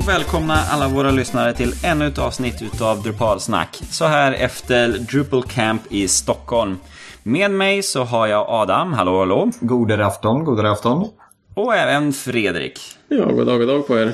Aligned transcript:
och 0.00 0.08
välkomna 0.08 0.54
alla 0.54 0.88
våra 0.88 1.10
lyssnare 1.10 1.52
till 1.52 1.72
ännu 1.84 2.06
ett 2.06 2.18
avsnitt 2.18 2.62
utav 2.62 3.02
Drupalsnack. 3.02 3.80
Så 3.90 4.04
här 4.04 4.32
efter 4.32 4.88
Drupal 4.88 5.42
Camp 5.42 5.82
i 5.90 6.08
Stockholm. 6.08 6.78
Med 7.22 7.50
mig 7.50 7.82
så 7.82 8.04
har 8.04 8.26
jag 8.26 8.46
Adam, 8.48 8.92
hallå 8.92 9.18
hallå. 9.18 9.50
God 9.60 9.92
afton, 9.92 10.44
god 10.44 10.66
afton. 10.66 11.08
Och 11.54 11.76
även 11.76 12.12
Fredrik. 12.12 12.80
Ja, 13.08 13.24
god 13.24 13.46
dag, 13.46 13.58
god 13.58 13.68
dag 13.68 13.86
på 13.86 13.98
er. 13.98 14.12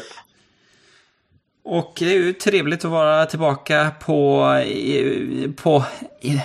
Och 1.65 1.93
det 1.99 2.11
är 2.11 2.15
ju 2.15 2.33
trevligt 2.33 2.85
att 2.85 2.91
vara 2.91 3.27
tillbaka 3.27 3.91
på, 4.01 4.47
på 5.57 5.85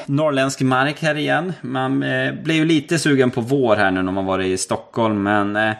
norrländsk 0.05 0.61
mark 0.61 1.01
här 1.01 1.15
igen. 1.15 1.53
Man 1.61 2.03
eh, 2.03 2.33
blir 2.33 2.55
ju 2.55 2.65
lite 2.65 2.99
sugen 2.99 3.31
på 3.31 3.41
vår 3.41 3.75
här 3.75 3.91
nu 3.91 4.01
när 4.01 4.11
man 4.11 4.25
varit 4.25 4.47
i 4.47 4.57
Stockholm, 4.57 5.23
men 5.23 5.55
eh, 5.55 5.71
Eh, 5.71 5.75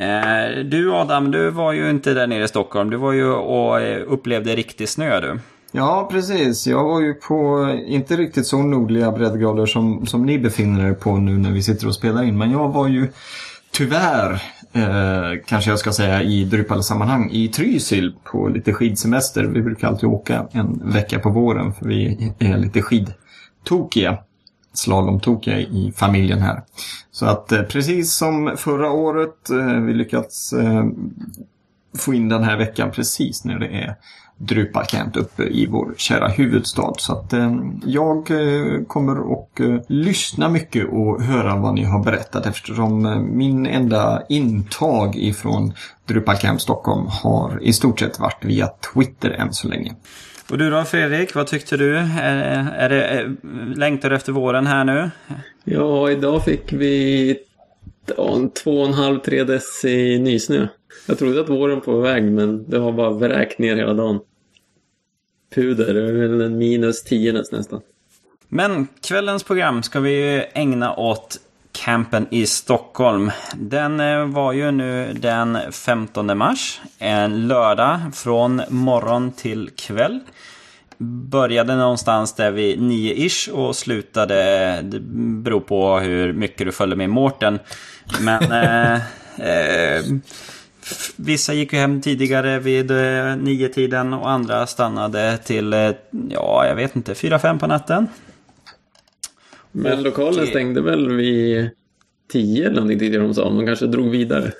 Eh, 0.00 0.64
du 0.64 0.92
Adam, 0.92 1.30
du 1.30 1.50
var 1.50 1.72
ju 1.72 1.90
inte 1.90 2.14
där 2.14 2.26
nere 2.26 2.44
i 2.44 2.48
Stockholm. 2.48 2.90
Du 2.90 2.96
var 2.96 3.12
ju 3.12 3.30
och 3.30 3.80
eh, 3.80 4.02
upplevde 4.06 4.56
riktig 4.56 4.88
snö 4.88 5.20
du. 5.20 5.40
Ja, 5.72 6.08
precis. 6.10 6.66
Jag 6.66 6.84
var 6.84 7.00
ju 7.00 7.14
på, 7.14 7.68
inte 7.86 8.16
riktigt 8.16 8.46
så 8.46 8.58
nordliga 8.58 9.12
breddgrader 9.12 9.66
som, 9.66 10.06
som 10.06 10.26
ni 10.26 10.38
befinner 10.38 10.88
er 10.88 10.94
på 10.94 11.16
nu 11.16 11.38
när 11.38 11.50
vi 11.50 11.62
sitter 11.62 11.86
och 11.86 11.94
spelar 11.94 12.22
in. 12.22 12.38
Men 12.38 12.50
jag 12.50 12.68
var 12.68 12.88
ju 12.88 13.08
tyvärr, 13.70 14.32
eh, 14.72 15.40
kanske 15.46 15.70
jag 15.70 15.78
ska 15.78 15.92
säga 15.92 16.22
i 16.22 16.44
Drupal-sammanhang, 16.44 17.30
i 17.32 17.48
Trysil 17.48 18.14
på 18.24 18.48
lite 18.48 18.72
skidsemester. 18.72 19.44
Vi 19.44 19.62
brukar 19.62 19.88
alltid 19.88 20.08
åka 20.08 20.46
en 20.52 20.82
vecka 20.84 21.18
på 21.18 21.30
våren 21.30 21.72
för 21.72 21.86
vi 21.86 22.32
är 22.38 22.58
lite 22.58 22.82
skidtokiga 22.82 24.18
slalomtokiga 24.78 25.58
i 25.58 25.92
familjen 25.96 26.38
här. 26.38 26.62
Så 27.10 27.26
att 27.26 27.52
eh, 27.52 27.62
precis 27.62 28.12
som 28.12 28.54
förra 28.56 28.90
året, 28.90 29.50
eh, 29.50 29.80
vi 29.80 29.94
lyckats 29.94 30.52
eh, 30.52 30.84
få 31.98 32.14
in 32.14 32.28
den 32.28 32.44
här 32.44 32.56
veckan 32.56 32.90
precis 32.90 33.44
när 33.44 33.58
det 33.58 33.68
är 33.68 33.96
Drupalcamp 34.38 35.16
uppe 35.16 35.42
i 35.42 35.66
vår 35.66 35.94
kära 35.96 36.28
huvudstad. 36.28 36.92
Så 36.98 37.12
att 37.12 37.32
eh, 37.32 37.56
jag 37.84 38.30
eh, 38.30 38.82
kommer 38.84 39.32
att 39.32 39.60
eh, 39.60 39.76
lyssna 39.88 40.48
mycket 40.48 40.88
och 40.88 41.22
höra 41.22 41.56
vad 41.56 41.74
ni 41.74 41.84
har 41.84 42.04
berättat 42.04 42.46
eftersom 42.46 43.26
min 43.32 43.66
enda 43.66 44.22
intag 44.28 45.16
ifrån 45.16 45.72
Drupalcamp 46.06 46.60
Stockholm 46.60 47.06
har 47.06 47.62
i 47.62 47.72
stort 47.72 48.00
sett 48.00 48.20
varit 48.20 48.44
via 48.44 48.68
Twitter 48.94 49.30
än 49.30 49.52
så 49.52 49.68
länge. 49.68 49.94
Och 50.50 50.58
du 50.58 50.70
då 50.70 50.84
Fredrik, 50.84 51.34
vad 51.34 51.46
tyckte 51.46 51.76
du? 51.76 51.96
Är, 51.96 52.72
är 52.76 52.88
det, 52.88 53.04
är, 53.04 53.36
längtar 53.76 54.10
du 54.10 54.16
efter 54.16 54.32
våren 54.32 54.66
här 54.66 54.84
nu? 54.84 55.10
Ja, 55.64 56.10
idag 56.10 56.44
fick 56.44 56.72
vi 56.72 57.38
två 58.64 58.80
och 58.80 58.86
en 58.86 58.94
halv, 58.94 59.18
tre 59.18 59.44
dess 59.44 59.84
i 59.84 60.18
nysnö. 60.18 60.68
Jag 61.06 61.18
trodde 61.18 61.40
att 61.40 61.48
våren 61.48 61.74
var 61.74 61.84
på 61.84 62.00
väg 62.00 62.24
men 62.24 62.70
det 62.70 62.78
har 62.78 62.92
bara 62.92 63.10
vräkt 63.10 63.58
ner 63.58 63.76
hela 63.76 63.94
dagen. 63.94 64.20
Puder, 65.54 65.94
det 65.94 66.08
är 66.08 66.12
väl 66.12 66.40
en 66.40 66.58
minus 66.58 67.02
tio 67.04 67.32
nästan. 67.32 67.80
Men 68.48 68.88
kvällens 69.02 69.44
program 69.44 69.82
ska 69.82 70.00
vi 70.00 70.44
ägna 70.52 70.94
åt 70.96 71.40
campen 71.72 72.26
i 72.30 72.46
Stockholm. 72.46 73.30
Den 73.56 74.00
eh, 74.00 74.26
var 74.26 74.52
ju 74.52 74.70
nu 74.70 75.12
den 75.20 75.58
15 75.72 76.38
mars. 76.38 76.80
En 76.98 77.48
lördag 77.48 78.00
från 78.14 78.62
morgon 78.68 79.32
till 79.32 79.70
kväll. 79.76 80.20
Började 80.98 81.76
någonstans 81.76 82.34
där 82.34 82.50
vid 82.50 82.78
9-ish 82.78 83.50
och 83.50 83.76
slutade, 83.76 84.34
det 84.82 85.00
beror 85.42 85.60
på 85.60 85.98
hur 85.98 86.32
mycket 86.32 86.66
du 86.66 86.72
följde 86.72 86.96
med 86.96 87.10
Mårten. 87.10 87.58
Men 88.20 88.42
eh, 88.52 88.94
eh, 89.48 90.04
vissa 91.16 91.54
gick 91.54 91.72
ju 91.72 91.78
hem 91.78 92.00
tidigare 92.00 92.58
vid 92.58 92.90
eh, 92.90 93.36
nio 93.36 93.68
tiden 93.68 94.12
och 94.12 94.30
andra 94.30 94.66
stannade 94.66 95.38
till, 95.38 95.72
eh, 95.72 95.90
ja 96.28 96.66
jag 96.68 96.74
vet 96.76 96.96
inte, 96.96 97.12
4-5 97.12 97.58
på 97.58 97.66
natten. 97.66 98.06
Men 99.72 100.02
lokalen 100.02 100.46
stängde 100.46 100.80
väl 100.80 101.08
vid 101.08 101.70
10 102.32 102.64
eller 102.64 102.74
någonting 102.74 102.98
tidigare 102.98 103.24
de 103.24 103.34
sa. 103.34 103.44
De 103.44 103.66
kanske 103.66 103.86
drog 103.86 104.10
vidare. 104.10 104.52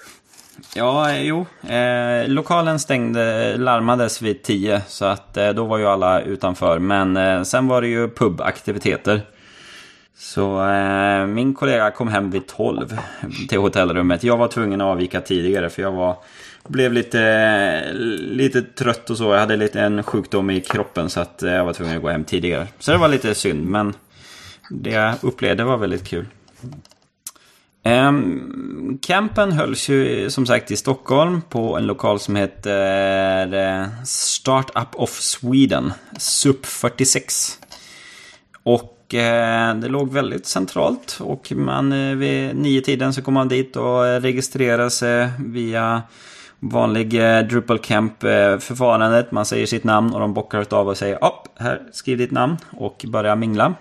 Ja, 0.74 1.10
eh, 1.10 1.22
jo. 1.22 1.46
Eh, 1.68 2.28
lokalen 2.28 2.78
stängde, 2.78 3.56
larmades 3.56 4.22
vid 4.22 4.42
10 4.42 4.82
så 4.88 5.04
att 5.04 5.36
eh, 5.36 5.48
då 5.48 5.64
var 5.64 5.78
ju 5.78 5.86
alla 5.86 6.20
utanför. 6.20 6.78
Men 6.78 7.16
eh, 7.16 7.42
sen 7.42 7.68
var 7.68 7.80
det 7.80 7.88
ju 7.88 8.08
pubaktiviteter. 8.08 9.20
Så 10.18 10.68
eh, 10.68 11.26
min 11.26 11.54
kollega 11.54 11.90
kom 11.90 12.08
hem 12.08 12.30
vid 12.30 12.46
12 12.46 12.98
till 13.48 13.58
hotellrummet. 13.58 14.24
Jag 14.24 14.36
var 14.36 14.48
tvungen 14.48 14.80
att 14.80 14.84
avvika 14.84 15.20
tidigare 15.20 15.70
för 15.70 15.82
jag 15.82 15.92
var, 15.92 16.16
blev 16.68 16.92
lite, 16.92 17.92
lite 18.18 18.62
trött 18.62 19.10
och 19.10 19.16
så. 19.16 19.32
Jag 19.32 19.40
hade 19.40 19.56
lite 19.56 19.80
en 19.80 20.02
sjukdom 20.02 20.50
i 20.50 20.60
kroppen 20.60 21.10
så 21.10 21.20
att 21.20 21.42
eh, 21.42 21.52
jag 21.52 21.64
var 21.64 21.72
tvungen 21.72 21.96
att 21.96 22.02
gå 22.02 22.08
hem 22.08 22.24
tidigare. 22.24 22.66
Så 22.78 22.92
det 22.92 22.98
var 22.98 23.08
lite 23.08 23.34
synd 23.34 23.66
men 23.66 23.94
det 24.70 24.90
jag 24.90 25.14
upplevde 25.20 25.64
var 25.64 25.76
väldigt 25.76 26.08
kul. 26.08 26.26
Um, 27.86 28.98
campen 29.02 29.52
hölls 29.52 29.88
ju 29.88 30.30
som 30.30 30.46
sagt 30.46 30.70
i 30.70 30.76
Stockholm 30.76 31.42
på 31.48 31.76
en 31.76 31.86
lokal 31.86 32.20
som 32.20 32.36
heter 32.36 33.54
uh, 33.54 33.86
Startup 34.04 34.88
of 34.94 35.10
Sweden, 35.10 35.92
SUP 36.18 36.66
46. 36.66 37.58
Och 38.62 39.14
uh, 39.14 39.80
det 39.80 39.88
låg 39.88 40.12
väldigt 40.12 40.46
centralt 40.46 41.18
och 41.20 41.52
man 41.56 41.92
uh, 41.92 42.16
vid 42.16 42.56
nio 42.56 42.80
tiden 42.80 43.14
så 43.14 43.22
kom 43.22 43.34
man 43.34 43.48
dit 43.48 43.76
och 43.76 44.20
registrerade 44.22 44.90
sig 44.90 45.28
via 45.38 46.02
vanlig 46.58 47.10
Drupal 47.50 47.78
Camp-förfarandet. 47.78 49.32
Man 49.32 49.46
säger 49.46 49.66
sitt 49.66 49.84
namn 49.84 50.14
och 50.14 50.20
de 50.20 50.34
bockar 50.34 50.74
av 50.74 50.88
och 50.88 50.96
säger 50.96 51.24
upp, 51.24 51.58
här, 51.58 51.82
skriv 51.92 52.18
ditt 52.18 52.30
namn 52.30 52.56
och 52.70 53.04
börjar 53.08 53.36
mingla. 53.36 53.74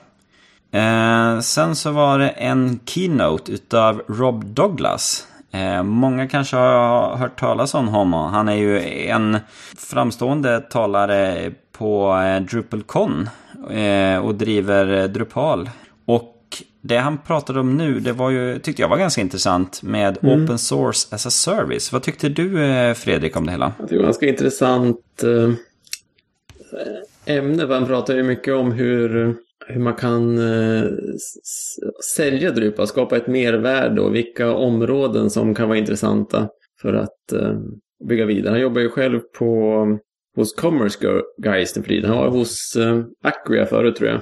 Eh, 0.76 1.40
sen 1.40 1.76
så 1.76 1.92
var 1.92 2.20
det 2.20 2.30
en 2.30 2.80
keynote 2.86 3.52
utav 3.52 4.02
Rob 4.08 4.46
Douglas. 4.46 5.28
Eh, 5.52 5.84
många 5.84 6.28
kanske 6.28 6.56
har 6.56 7.16
hört 7.18 7.40
talas 7.40 7.74
om 7.74 7.88
honom. 7.88 8.34
Han 8.34 8.50
är 8.50 8.56
ju 8.56 8.82
en 9.08 9.38
framstående 9.78 10.60
talare 10.60 11.52
på 11.72 12.18
eh, 12.18 12.42
DrupalCon 12.42 13.30
eh, 13.72 14.18
och 14.18 14.36
driver 14.36 15.08
Drupal. 15.08 15.70
Och 16.06 16.64
det 16.82 16.98
han 16.98 17.18
pratade 17.18 17.60
om 17.60 17.78
nu, 17.78 18.00
det 18.00 18.14
var 18.14 18.30
ju, 18.30 18.60
tyckte 18.60 18.82
jag 18.82 18.90
var 18.90 18.98
ganska 18.98 19.22
intressant 19.22 19.82
med 19.84 20.18
mm. 20.24 20.44
Open 20.44 20.58
Source 20.58 21.16
as 21.16 21.26
a 21.26 21.30
Service. 21.30 21.92
Vad 21.92 22.04
tyckte 22.04 22.30
du 22.30 22.66
eh, 22.66 22.94
Fredrik 22.94 23.36
om 23.36 23.46
det 23.46 23.52
hela? 23.52 23.74
Det 23.90 23.98
var 23.98 24.04
ganska 24.04 24.28
intressant 24.28 25.24
eh, 25.24 25.54
ämne. 27.36 27.66
Han 27.74 27.86
pratade 27.86 28.18
ju 28.20 28.24
mycket 28.24 28.54
om 28.54 28.72
hur 28.72 29.36
hur 29.68 29.80
man 29.80 29.94
kan 29.94 30.38
eh, 30.38 30.92
sälja 32.16 32.52
Drupal, 32.52 32.88
skapa 32.88 33.18
ett 33.18 33.28
mervärde 33.28 34.02
och 34.02 34.16
vilka 34.16 34.54
områden 34.54 35.30
som 35.30 35.56
kan 35.56 35.68
vara 35.68 35.78
intressanta 35.78 36.50
för 36.82 36.94
att 36.94 37.32
eh, 37.34 37.60
bygga 38.08 38.26
vidare. 38.26 38.52
Han 38.52 38.62
jobbar 38.62 38.82
ju 38.82 38.90
själv 38.90 39.20
på, 39.20 39.86
hos 40.36 40.54
Commerce 40.54 40.98
Guys 41.38 41.76
nu 41.76 41.82
för 41.82 41.90
tiden. 41.90 42.10
Han 42.10 42.18
var 42.18 42.30
hos 42.30 42.76
eh, 42.76 43.04
Acquia 43.24 43.66
förut 43.66 43.96
tror 43.96 44.10
jag. 44.10 44.22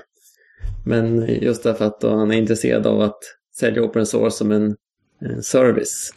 Men 0.86 1.28
just 1.42 1.64
därför 1.64 1.86
att 1.86 2.04
han 2.04 2.32
är 2.32 2.38
intresserad 2.38 2.88
av 2.88 3.02
att 3.02 3.20
sälja 3.60 3.84
open 3.84 4.06
source 4.06 4.38
som 4.38 4.52
en, 4.52 4.76
en 5.22 5.44
service. 5.44 6.14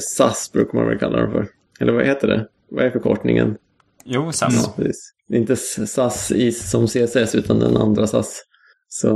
SAS 0.00 0.52
brukar 0.52 0.78
man 0.78 0.88
väl 0.88 0.98
kalla 0.98 1.20
det 1.20 1.30
för. 1.32 1.48
Eller 1.80 1.92
vad 1.92 2.06
heter 2.06 2.28
det? 2.28 2.48
Vad 2.70 2.84
är 2.84 2.90
förkortningen? 2.90 3.56
Jo, 4.04 4.32
SAS. 4.32 4.70
Ja, 4.76 5.36
Inte 5.36 5.56
SAS 5.56 6.32
som 6.70 6.86
CSS 6.86 7.34
utan 7.34 7.58
den 7.58 7.76
andra 7.76 8.06
SAS. 8.06 8.42
Så 8.88 9.08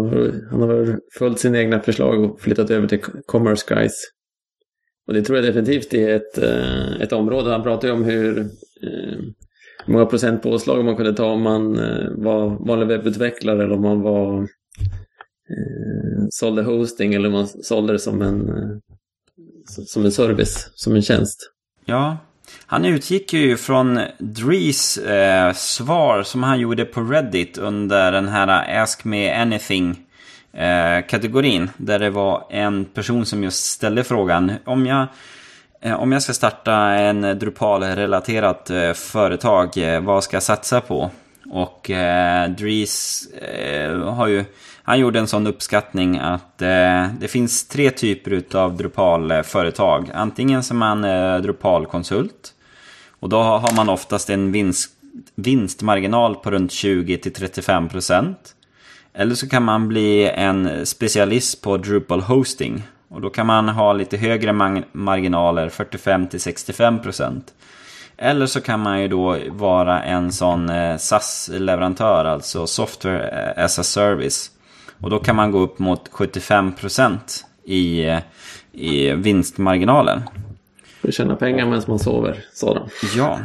han 0.50 0.60
har 0.60 0.66
väl 0.66 0.96
följt 1.18 1.38
sina 1.38 1.58
egna 1.58 1.80
förslag 1.80 2.24
och 2.24 2.40
flyttat 2.40 2.70
över 2.70 2.88
till 2.88 3.00
Commerce 3.26 3.74
Guys. 3.74 3.92
Och 5.06 5.14
det 5.14 5.22
tror 5.22 5.38
jag 5.38 5.46
definitivt 5.46 5.94
är 5.94 6.16
ett, 6.16 6.38
eh, 6.38 7.02
ett 7.02 7.12
område. 7.12 7.50
Han 7.50 7.62
pratar 7.62 7.88
ju 7.88 7.94
om 7.94 8.04
hur 8.04 8.38
eh, 8.38 9.18
många 9.86 10.06
procent 10.06 10.42
påslag 10.42 10.84
man 10.84 10.96
kunde 10.96 11.14
ta 11.14 11.32
om 11.32 11.42
man 11.42 11.78
eh, 11.78 12.10
var 12.10 12.66
vanlig 12.66 12.86
webbutvecklare 12.86 13.64
eller 13.64 13.74
om 13.74 13.82
man 13.82 14.00
var 14.00 14.42
eh, 14.42 16.26
sålde 16.30 16.62
hosting 16.62 17.14
eller 17.14 17.26
om 17.28 17.32
man 17.32 17.48
sålde 17.48 17.92
det 17.92 17.98
som 17.98 18.22
en, 18.22 18.48
eh, 18.48 18.76
som 19.66 20.04
en 20.04 20.12
service, 20.12 20.70
som 20.74 20.94
en 20.94 21.02
tjänst. 21.02 21.52
Ja, 21.84 22.18
han 22.66 22.84
utgick 22.84 23.32
ju 23.32 23.56
från 23.56 24.00
Drees 24.18 24.98
eh, 24.98 25.52
svar 25.52 26.22
som 26.22 26.42
han 26.42 26.60
gjorde 26.60 26.84
på 26.84 27.00
Reddit 27.00 27.58
under 27.58 28.12
den 28.12 28.28
här 28.28 28.78
Ask 28.82 29.04
Me 29.04 29.34
Anything 29.34 29.96
eh, 30.52 31.06
kategorin. 31.06 31.70
Där 31.76 31.98
det 31.98 32.10
var 32.10 32.46
en 32.50 32.84
person 32.84 33.26
som 33.26 33.44
just 33.44 33.64
ställde 33.64 34.04
frågan 34.04 34.52
om 34.64 34.86
jag, 34.86 35.06
eh, 35.80 36.00
om 36.00 36.12
jag 36.12 36.22
ska 36.22 36.32
starta 36.32 36.74
en 36.74 37.38
Drupal-relaterat 37.38 38.70
eh, 38.70 38.92
företag, 38.92 39.78
eh, 39.78 40.00
vad 40.00 40.24
ska 40.24 40.36
jag 40.36 40.42
satsa 40.42 40.80
på? 40.80 41.10
Och 41.52 41.90
eh, 41.90 42.50
Dries 42.50 43.26
eh, 43.26 43.98
har 43.98 44.26
ju, 44.26 44.44
han 44.82 44.98
gjorde 44.98 45.18
en 45.18 45.26
sån 45.26 45.46
uppskattning 45.46 46.18
att 46.18 46.62
eh, 46.62 47.06
det 47.20 47.28
finns 47.28 47.68
tre 47.68 47.90
typer 47.90 48.56
av 48.56 48.76
Drupal-företag. 48.76 50.10
Antingen 50.14 50.62
som 50.62 50.78
man 50.78 51.04
eh, 51.04 51.36
Drupal-konsult. 51.36 52.54
Och 53.20 53.28
då 53.28 53.42
har 53.42 53.76
man 53.76 53.88
oftast 53.88 54.30
en 54.30 54.52
vinst, 54.52 54.90
vinstmarginal 55.34 56.36
på 56.36 56.50
runt 56.50 56.70
20-35%. 56.70 58.34
Eller 59.14 59.34
så 59.34 59.48
kan 59.48 59.62
man 59.62 59.88
bli 59.88 60.28
en 60.28 60.86
specialist 60.86 61.62
på 61.62 61.76
Drupal 61.76 62.20
hosting. 62.20 62.82
Och 63.08 63.20
då 63.20 63.30
kan 63.30 63.46
man 63.46 63.68
ha 63.68 63.92
lite 63.92 64.16
högre 64.16 64.52
marginaler, 64.92 65.68
45-65%. 65.68 67.42
Eller 68.16 68.46
så 68.46 68.60
kan 68.60 68.80
man 68.80 69.00
ju 69.00 69.08
då 69.08 69.38
vara 69.48 70.02
en 70.02 70.32
sån 70.32 70.70
eh, 70.70 70.96
SAS-leverantör, 70.96 72.24
alltså 72.24 72.66
Software 72.66 73.52
as 73.56 73.78
a 73.78 73.82
Service. 73.82 74.50
Och 75.00 75.10
då 75.10 75.18
kan 75.18 75.36
man 75.36 75.50
gå 75.52 75.58
upp 75.58 75.78
mot 75.78 76.10
75% 76.10 77.18
i, 77.64 78.18
i 78.72 79.10
vinstmarginalen. 79.12 80.22
För 81.00 81.08
att 81.08 81.14
tjäna 81.14 81.36
pengar 81.36 81.66
medan 81.66 81.82
man 81.88 81.98
sover, 81.98 82.44
sa 82.52 82.74
de. 82.74 82.88
Ja. 83.16 83.38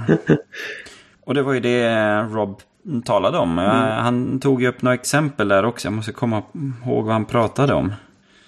Och 1.25 1.33
det 1.33 1.41
var 1.41 1.53
ju 1.53 1.59
det 1.59 2.21
Rob 2.21 2.61
talade 3.05 3.37
om. 3.37 3.59
Mm. 3.59 4.03
Han 4.03 4.39
tog 4.39 4.61
ju 4.61 4.67
upp 4.67 4.81
några 4.81 4.95
exempel 4.95 5.47
där 5.47 5.65
också. 5.65 5.87
Jag 5.87 5.93
måste 5.93 6.11
komma 6.11 6.43
ihåg 6.85 7.05
vad 7.05 7.13
han 7.13 7.25
pratade 7.25 7.73
om. 7.73 7.93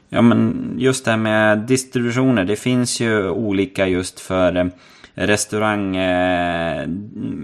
Ja 0.09 0.21
men 0.21 0.73
just 0.77 1.05
det 1.05 1.11
här 1.11 1.17
med 1.17 1.59
distributioner. 1.59 2.45
Det 2.45 2.55
finns 2.55 2.99
ju 2.99 3.29
olika 3.29 3.87
just 3.87 4.19
för 4.19 4.57
eh, 4.57 4.65
restaurang, 5.27 5.95
eh, 5.95 6.87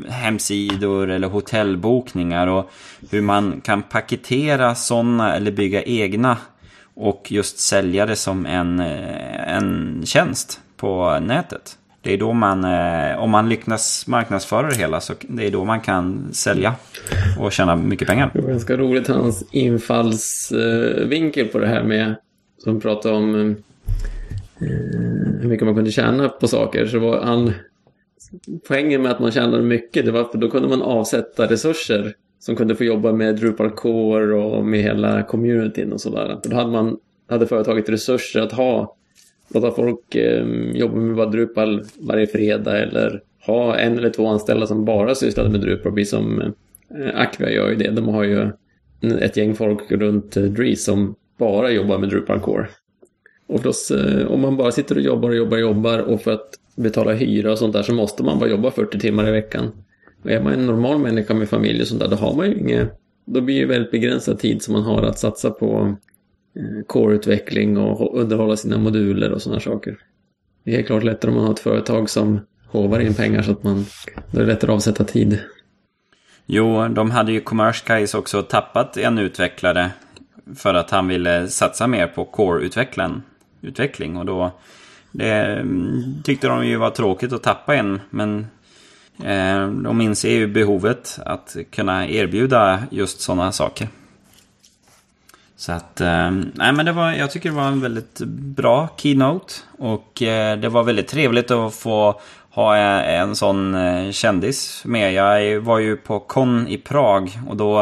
hemsidor 0.09 1.09
eller 1.09 1.27
hotellbokningar. 1.27 2.47
Och 2.47 2.71
hur 3.11 3.21
man 3.21 3.61
kan 3.61 3.83
paketera 3.83 4.75
sådana 4.75 5.35
eller 5.35 5.51
bygga 5.51 5.83
egna. 5.83 6.37
Och 6.93 7.31
just 7.31 7.59
sälja 7.59 8.05
det 8.05 8.15
som 8.15 8.45
en, 8.45 8.79
eh, 8.79 9.55
en 9.55 10.01
tjänst 10.05 10.59
på 10.77 11.19
nätet. 11.19 11.77
Det 12.01 12.13
är 12.13 12.17
då 12.17 12.33
man, 12.33 12.63
eh, 12.63 13.17
om 13.17 13.29
man 13.29 13.49
lyckas 13.49 14.07
marknadsföra 14.07 14.69
det 14.69 14.75
hela, 14.75 15.01
så 15.01 15.13
det 15.21 15.47
är 15.47 15.51
då 15.51 15.65
man 15.65 15.81
kan 15.81 16.33
sälja 16.33 16.75
och 17.39 17.51
tjäna 17.51 17.75
mycket 17.75 18.07
pengar. 18.07 18.31
Det 18.33 18.41
var 18.41 18.49
ganska 18.49 18.77
roligt 18.77 19.07
hans 19.07 19.45
infallsvinkel 19.51 21.47
på 21.47 21.59
det 21.59 21.67
här 21.67 21.83
med, 21.83 22.15
som 22.63 22.81
pratar 22.81 23.11
om 23.11 23.35
eh, 23.35 23.55
Eh, 24.61 25.41
hur 25.41 25.47
mycket 25.47 25.65
man 25.65 25.75
kunde 25.75 25.91
tjäna 25.91 26.29
på 26.29 26.47
saker. 26.47 26.85
Så 26.85 26.99
var 26.99 27.21
han, 27.21 27.51
poängen 28.67 29.01
med 29.01 29.11
att 29.11 29.19
man 29.19 29.31
tjänade 29.31 29.63
mycket, 29.63 30.05
det 30.05 30.11
var 30.11 30.23
för 30.23 30.37
då 30.37 30.49
kunde 30.49 30.69
man 30.69 30.81
avsätta 30.81 31.45
resurser 31.45 32.15
som 32.39 32.55
kunde 32.55 32.75
få 32.75 32.83
jobba 32.83 33.11
med 33.11 33.35
Drupal 33.35 33.71
Core 33.71 34.33
och 34.33 34.65
med 34.65 34.81
hela 34.81 35.23
communityn 35.23 35.93
och 35.93 36.01
sådär. 36.01 36.39
Då 36.43 36.55
hade 36.55 36.71
man 36.71 36.97
hade 37.29 37.47
företaget 37.47 37.89
resurser 37.89 38.41
att 38.41 38.51
ha 38.51 38.95
låta 39.53 39.71
folk 39.71 40.15
eh, 40.15 40.45
jobba 40.73 40.95
med 40.95 41.15
bara 41.15 41.29
Drupal 41.29 41.83
varje 41.99 42.27
fredag 42.27 42.79
eller 42.79 43.21
ha 43.45 43.75
en 43.75 43.97
eller 43.97 44.09
två 44.09 44.27
anställda 44.27 44.67
som 44.67 44.85
bara 44.85 45.15
sysslade 45.15 45.49
med 45.49 45.61
Drupal. 45.61 45.93
Precis 45.93 46.09
som 46.09 46.41
eh, 46.41 47.21
Acquia 47.21 47.51
gör 47.51 47.69
ju 47.69 47.75
det. 47.75 47.91
De 47.91 48.07
har 48.07 48.23
ju 48.23 48.49
ett 49.19 49.37
gäng 49.37 49.55
folk 49.55 49.91
runt 49.91 50.37
eh, 50.37 50.73
som 50.75 51.15
bara 51.37 51.71
jobbar 51.71 51.97
med 51.97 52.09
Drupal 52.09 52.39
Core. 52.39 52.67
Och 53.47 53.61
då, 53.61 53.95
eh, 53.95 54.27
om 54.27 54.41
man 54.41 54.57
bara 54.57 54.71
sitter 54.71 54.95
och 54.95 55.01
jobbar 55.01 55.29
och 55.29 55.35
jobbar 55.35 55.57
och 55.57 55.61
jobbar 55.61 55.99
och 55.99 56.21
för 56.21 56.31
att 56.31 56.49
betala 56.75 57.13
hyra 57.13 57.51
och 57.51 57.57
sånt 57.57 57.73
där 57.73 57.83
så 57.83 57.93
måste 57.93 58.23
man 58.23 58.39
bara 58.39 58.49
jobba 58.49 58.71
40 58.71 58.99
timmar 58.99 59.27
i 59.27 59.31
veckan. 59.31 59.71
Och 60.23 60.31
är 60.31 60.41
man 60.41 60.53
en 60.53 60.65
normal 60.65 60.99
människa 60.99 61.33
med 61.33 61.49
familj 61.49 61.81
och 61.81 61.87
sånt 61.87 62.01
där, 62.01 62.07
då 62.07 62.15
har 62.15 62.35
man 62.35 62.47
ju 62.47 62.55
inget... 62.55 62.99
Då 63.25 63.41
blir 63.41 63.59
det 63.59 63.65
väldigt 63.65 63.91
begränsad 63.91 64.39
tid 64.39 64.61
som 64.61 64.73
man 64.73 64.83
har 64.83 65.03
att 65.03 65.19
satsa 65.19 65.49
på 65.49 65.95
eh, 66.55 66.85
core-utveckling 66.87 67.77
och 67.77 68.19
underhålla 68.19 68.57
sina 68.57 68.77
moduler 68.77 69.31
och 69.31 69.41
sådana 69.41 69.59
saker. 69.59 69.97
Det 70.63 70.71
är 70.71 70.75
helt 70.75 70.87
klart 70.87 71.03
lättare 71.03 71.31
om 71.31 71.37
man 71.37 71.45
har 71.45 71.53
ett 71.53 71.59
företag 71.59 72.09
som 72.09 72.39
hovar 72.67 72.99
in 72.99 73.13
pengar 73.13 73.41
så 73.41 73.51
att 73.51 73.63
man, 73.63 73.85
då 74.31 74.39
är 74.39 74.45
det 74.45 74.51
lättare 74.51 74.71
att 74.71 74.75
avsätta 74.75 75.03
tid. 75.03 75.39
Jo, 76.45 76.87
de 76.87 77.11
hade 77.11 77.31
ju 77.31 77.41
Commerce 77.41 77.83
Guys 77.87 78.13
också 78.13 78.41
tappat 78.41 78.97
en 78.97 79.17
utvecklare 79.17 79.91
för 80.55 80.73
att 80.73 80.91
han 80.91 81.07
ville 81.07 81.47
satsa 81.47 81.87
mer 81.87 82.07
på 82.07 82.25
core-utvecklaren. 82.25 83.21
Utveckling 83.65 84.17
Och 84.17 84.25
då 84.25 84.51
det, 85.11 85.31
mm, 85.33 86.23
tyckte 86.23 86.47
de 86.47 86.67
ju 86.67 86.75
var 86.75 86.89
tråkigt 86.89 87.33
att 87.33 87.43
tappa 87.43 87.75
en, 87.75 88.01
men 88.09 88.47
eh, 89.23 89.67
de 89.67 90.01
inser 90.01 90.31
ju 90.31 90.47
behovet 90.47 91.19
att 91.25 91.55
kunna 91.71 92.07
erbjuda 92.07 92.83
just 92.91 93.21
sådana 93.21 93.51
saker. 93.51 93.87
Så 95.57 95.71
att, 95.71 96.01
eh, 96.01 96.31
nej 96.53 96.73
men 96.73 96.85
det 96.85 96.91
var, 96.91 97.11
jag 97.11 97.31
tycker 97.31 97.49
det 97.49 97.55
var 97.55 97.67
en 97.67 97.81
väldigt 97.81 98.19
bra 98.29 98.89
keynote. 98.97 99.53
Och 99.77 100.21
eh, 100.21 100.57
det 100.57 100.69
var 100.69 100.83
väldigt 100.83 101.07
trevligt 101.07 101.51
att 101.51 101.75
få 101.75 102.21
ha 102.49 102.77
eh, 102.77 103.19
en 103.19 103.35
sån 103.35 103.75
eh, 103.75 104.11
kändis 104.11 104.85
med. 104.85 105.13
Jag 105.13 105.59
var 105.59 105.79
ju 105.79 105.97
på 105.97 106.19
Con 106.19 106.67
i 106.67 106.77
Prag 106.77 107.39
och 107.47 107.57
då 107.57 107.81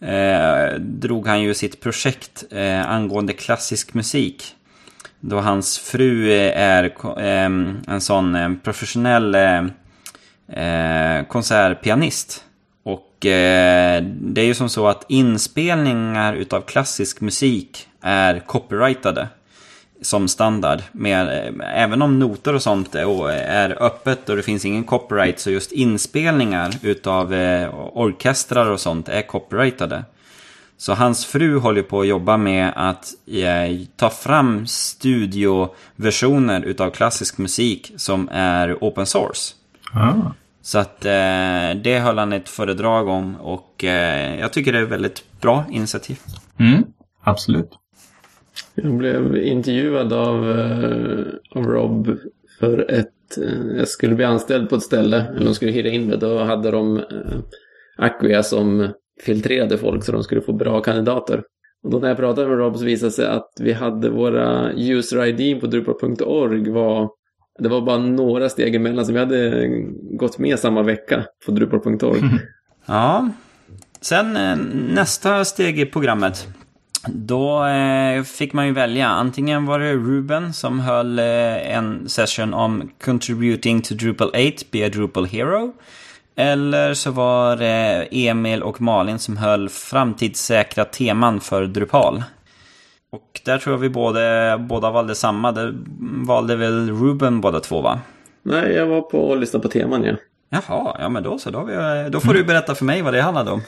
eh, 0.00 0.74
drog 0.78 1.26
han 1.26 1.42
ju 1.42 1.54
sitt 1.54 1.80
projekt 1.80 2.44
eh, 2.50 2.90
angående 2.90 3.32
klassisk 3.32 3.94
musik. 3.94 4.56
Då 5.24 5.40
hans 5.40 5.78
fru 5.78 6.32
är 6.54 6.84
eh, 7.18 7.44
en 7.94 8.00
sån 8.00 8.60
professionell 8.62 9.34
eh, 9.34 11.24
konsertpianist. 11.28 12.44
Eh, 13.24 14.02
det 14.04 14.40
är 14.40 14.44
ju 14.44 14.54
som 14.54 14.68
så 14.68 14.88
att 14.88 15.04
inspelningar 15.08 16.34
utav 16.34 16.60
klassisk 16.60 17.20
musik 17.20 17.88
är 18.00 18.38
copyrightade 18.38 19.28
som 20.00 20.28
standard. 20.28 20.82
Med, 20.92 21.46
eh, 21.46 21.82
även 21.82 22.02
om 22.02 22.18
noter 22.18 22.54
och 22.54 22.62
sånt 22.62 22.94
är 22.94 23.82
öppet 23.82 24.28
och 24.28 24.36
det 24.36 24.42
finns 24.42 24.64
ingen 24.64 24.84
copyright 24.84 25.40
så 25.40 25.50
just 25.50 25.72
inspelningar 25.72 26.74
utav 26.82 27.34
eh, 27.34 27.74
orkestrar 27.74 28.66
och 28.66 28.80
sånt 28.80 29.08
är 29.08 29.22
copyrightade. 29.22 30.04
Så 30.76 30.92
hans 30.92 31.26
fru 31.26 31.58
håller 31.58 31.82
på 31.82 32.00
att 32.00 32.06
jobba 32.06 32.36
med 32.36 32.72
att 32.76 33.06
ta 33.96 34.10
fram 34.10 34.66
studioversioner 34.66 36.62
utav 36.62 36.90
klassisk 36.90 37.38
musik 37.38 37.92
som 37.96 38.28
är 38.32 38.74
open 38.80 39.06
source. 39.06 39.54
Ah. 39.94 40.12
Så 40.62 40.78
att 40.78 41.04
eh, 41.04 41.82
det 41.82 42.00
höll 42.02 42.18
han 42.18 42.32
ett 42.32 42.48
föredrag 42.48 43.08
om 43.08 43.36
och 43.36 43.84
eh, 43.84 44.40
jag 44.40 44.52
tycker 44.52 44.72
det 44.72 44.78
är 44.78 44.82
ett 44.82 44.88
väldigt 44.88 45.24
bra 45.40 45.64
initiativ. 45.70 46.18
Mm, 46.58 46.84
absolut. 47.22 47.70
Jag 48.74 48.94
blev 48.94 49.36
intervjuad 49.36 50.12
av, 50.12 50.50
eh, 50.50 51.24
av 51.54 51.64
Rob 51.64 52.18
för 52.60 52.90
ett... 52.90 53.38
Eh, 53.38 53.76
jag 53.76 53.88
skulle 53.88 54.14
bli 54.14 54.24
anställd 54.24 54.68
på 54.68 54.76
ett 54.76 54.82
ställe, 54.82 55.26
eller 55.36 55.44
de 55.44 55.54
skulle 55.54 55.72
hyra 55.72 55.88
in 55.88 56.06
mig. 56.06 56.18
Då 56.18 56.44
hade 56.44 56.70
de 56.70 56.96
eh, 56.96 57.04
Acquia 57.96 58.42
som 58.42 58.92
filtrerade 59.22 59.78
folk 59.78 60.04
så 60.04 60.12
de 60.12 60.24
skulle 60.24 60.40
få 60.40 60.52
bra 60.52 60.80
kandidater. 60.80 61.42
Och 61.84 61.90
då 61.90 61.98
när 61.98 62.08
jag 62.08 62.16
pratade 62.16 62.48
med 62.48 62.58
Rob 62.58 62.76
så 62.76 62.84
visade 62.84 63.08
det 63.08 63.14
sig 63.14 63.26
att 63.26 63.50
vi 63.60 63.72
hade 63.72 64.10
våra 64.10 64.72
user 64.72 65.24
ID 65.24 65.60
på 65.60 65.66
drupal.org 65.66 66.70
var 66.70 67.10
det 67.58 67.68
var 67.68 67.80
bara 67.80 67.98
några 67.98 68.48
steg 68.48 68.74
emellan, 68.74 69.06
så 69.06 69.12
vi 69.12 69.18
hade 69.18 69.68
gått 70.10 70.38
med 70.38 70.58
samma 70.58 70.82
vecka 70.82 71.24
på 71.46 71.52
drupal.org. 71.52 72.20
Ja. 72.86 73.28
Sen 74.00 74.36
eh, 74.36 74.56
nästa 74.94 75.44
steg 75.44 75.80
i 75.80 75.86
programmet. 75.86 76.48
Då 77.08 77.64
eh, 77.64 78.22
fick 78.22 78.52
man 78.52 78.66
ju 78.66 78.72
välja. 78.72 79.08
Antingen 79.08 79.66
var 79.66 79.78
det 79.78 79.94
Ruben 79.94 80.52
som 80.52 80.80
höll 80.80 81.18
eh, 81.18 81.76
en 81.76 82.08
session 82.08 82.54
om 82.54 82.90
Contributing 83.04 83.82
to 83.82 83.94
Drupal 83.94 84.28
8, 84.28 84.38
via 84.70 84.88
Drupal 84.88 85.26
Hero. 85.26 85.72
Eller 86.36 86.94
så 86.94 87.10
var 87.10 87.56
det 87.56 88.08
Emil 88.10 88.62
och 88.62 88.80
Malin 88.80 89.18
som 89.18 89.36
höll 89.36 89.68
framtidssäkra 89.68 90.84
teman 90.84 91.40
för 91.40 91.66
Drupal. 91.66 92.22
Och 93.12 93.40
där 93.44 93.58
tror 93.58 93.74
jag 93.74 93.80
vi 93.80 93.88
både, 93.88 94.56
båda 94.68 94.90
valde 94.90 95.14
samma. 95.14 95.52
Det 95.52 95.74
valde 96.26 96.56
väl 96.56 96.90
Ruben 96.90 97.40
båda 97.40 97.60
två 97.60 97.80
va? 97.80 98.00
Nej, 98.42 98.72
jag 98.72 98.86
var 98.86 99.00
på 99.00 99.18
och 99.18 99.36
lyssnade 99.36 99.62
på 99.62 99.68
teman 99.68 100.04
ja. 100.04 100.16
Jaha, 100.48 100.96
ja 101.00 101.08
men 101.08 101.22
då 101.22 101.38
så. 101.38 101.50
Då, 101.50 101.64
vi, 101.64 101.74
då 102.10 102.20
får 102.20 102.34
du 102.34 102.44
berätta 102.44 102.74
för 102.74 102.84
mig 102.84 103.02
vad 103.02 103.14
det 103.14 103.22
handlade 103.22 103.50
om. 103.50 103.62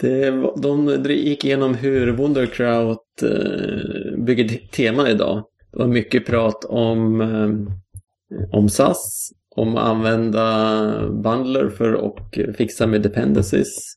Det, 0.00 0.30
de 0.56 1.04
gick 1.08 1.44
igenom 1.44 1.74
hur 1.74 2.12
Wunderkraut 2.12 3.22
eh, 3.22 4.18
bygger 4.18 4.48
teman 4.70 5.06
idag. 5.06 5.44
Det 5.72 5.78
var 5.78 5.86
mycket 5.86 6.26
prat 6.26 6.64
om, 6.64 7.20
eh, 7.20 8.48
om 8.52 8.68
SAS, 8.68 9.32
om 9.58 9.76
att 9.76 9.84
använda 9.84 11.10
bundler 11.10 11.68
för 11.68 11.92
att 11.92 12.56
fixa 12.56 12.86
med 12.86 13.02
dependencies 13.02 13.94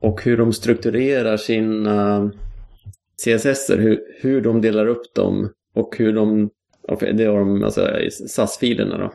och 0.00 0.24
hur 0.24 0.36
de 0.36 0.52
strukturerar 0.52 1.36
sina 1.36 2.30
CSS, 3.24 3.70
hur, 3.70 4.00
hur 4.20 4.40
de 4.40 4.60
delar 4.60 4.86
upp 4.86 5.14
dem 5.14 5.50
och 5.74 5.96
hur 5.98 6.12
de, 6.12 6.50
det 7.14 7.24
har 7.24 7.38
de, 7.38 7.64
alltså 7.64 7.88
SAS-filerna 8.28 8.98
då. 8.98 9.14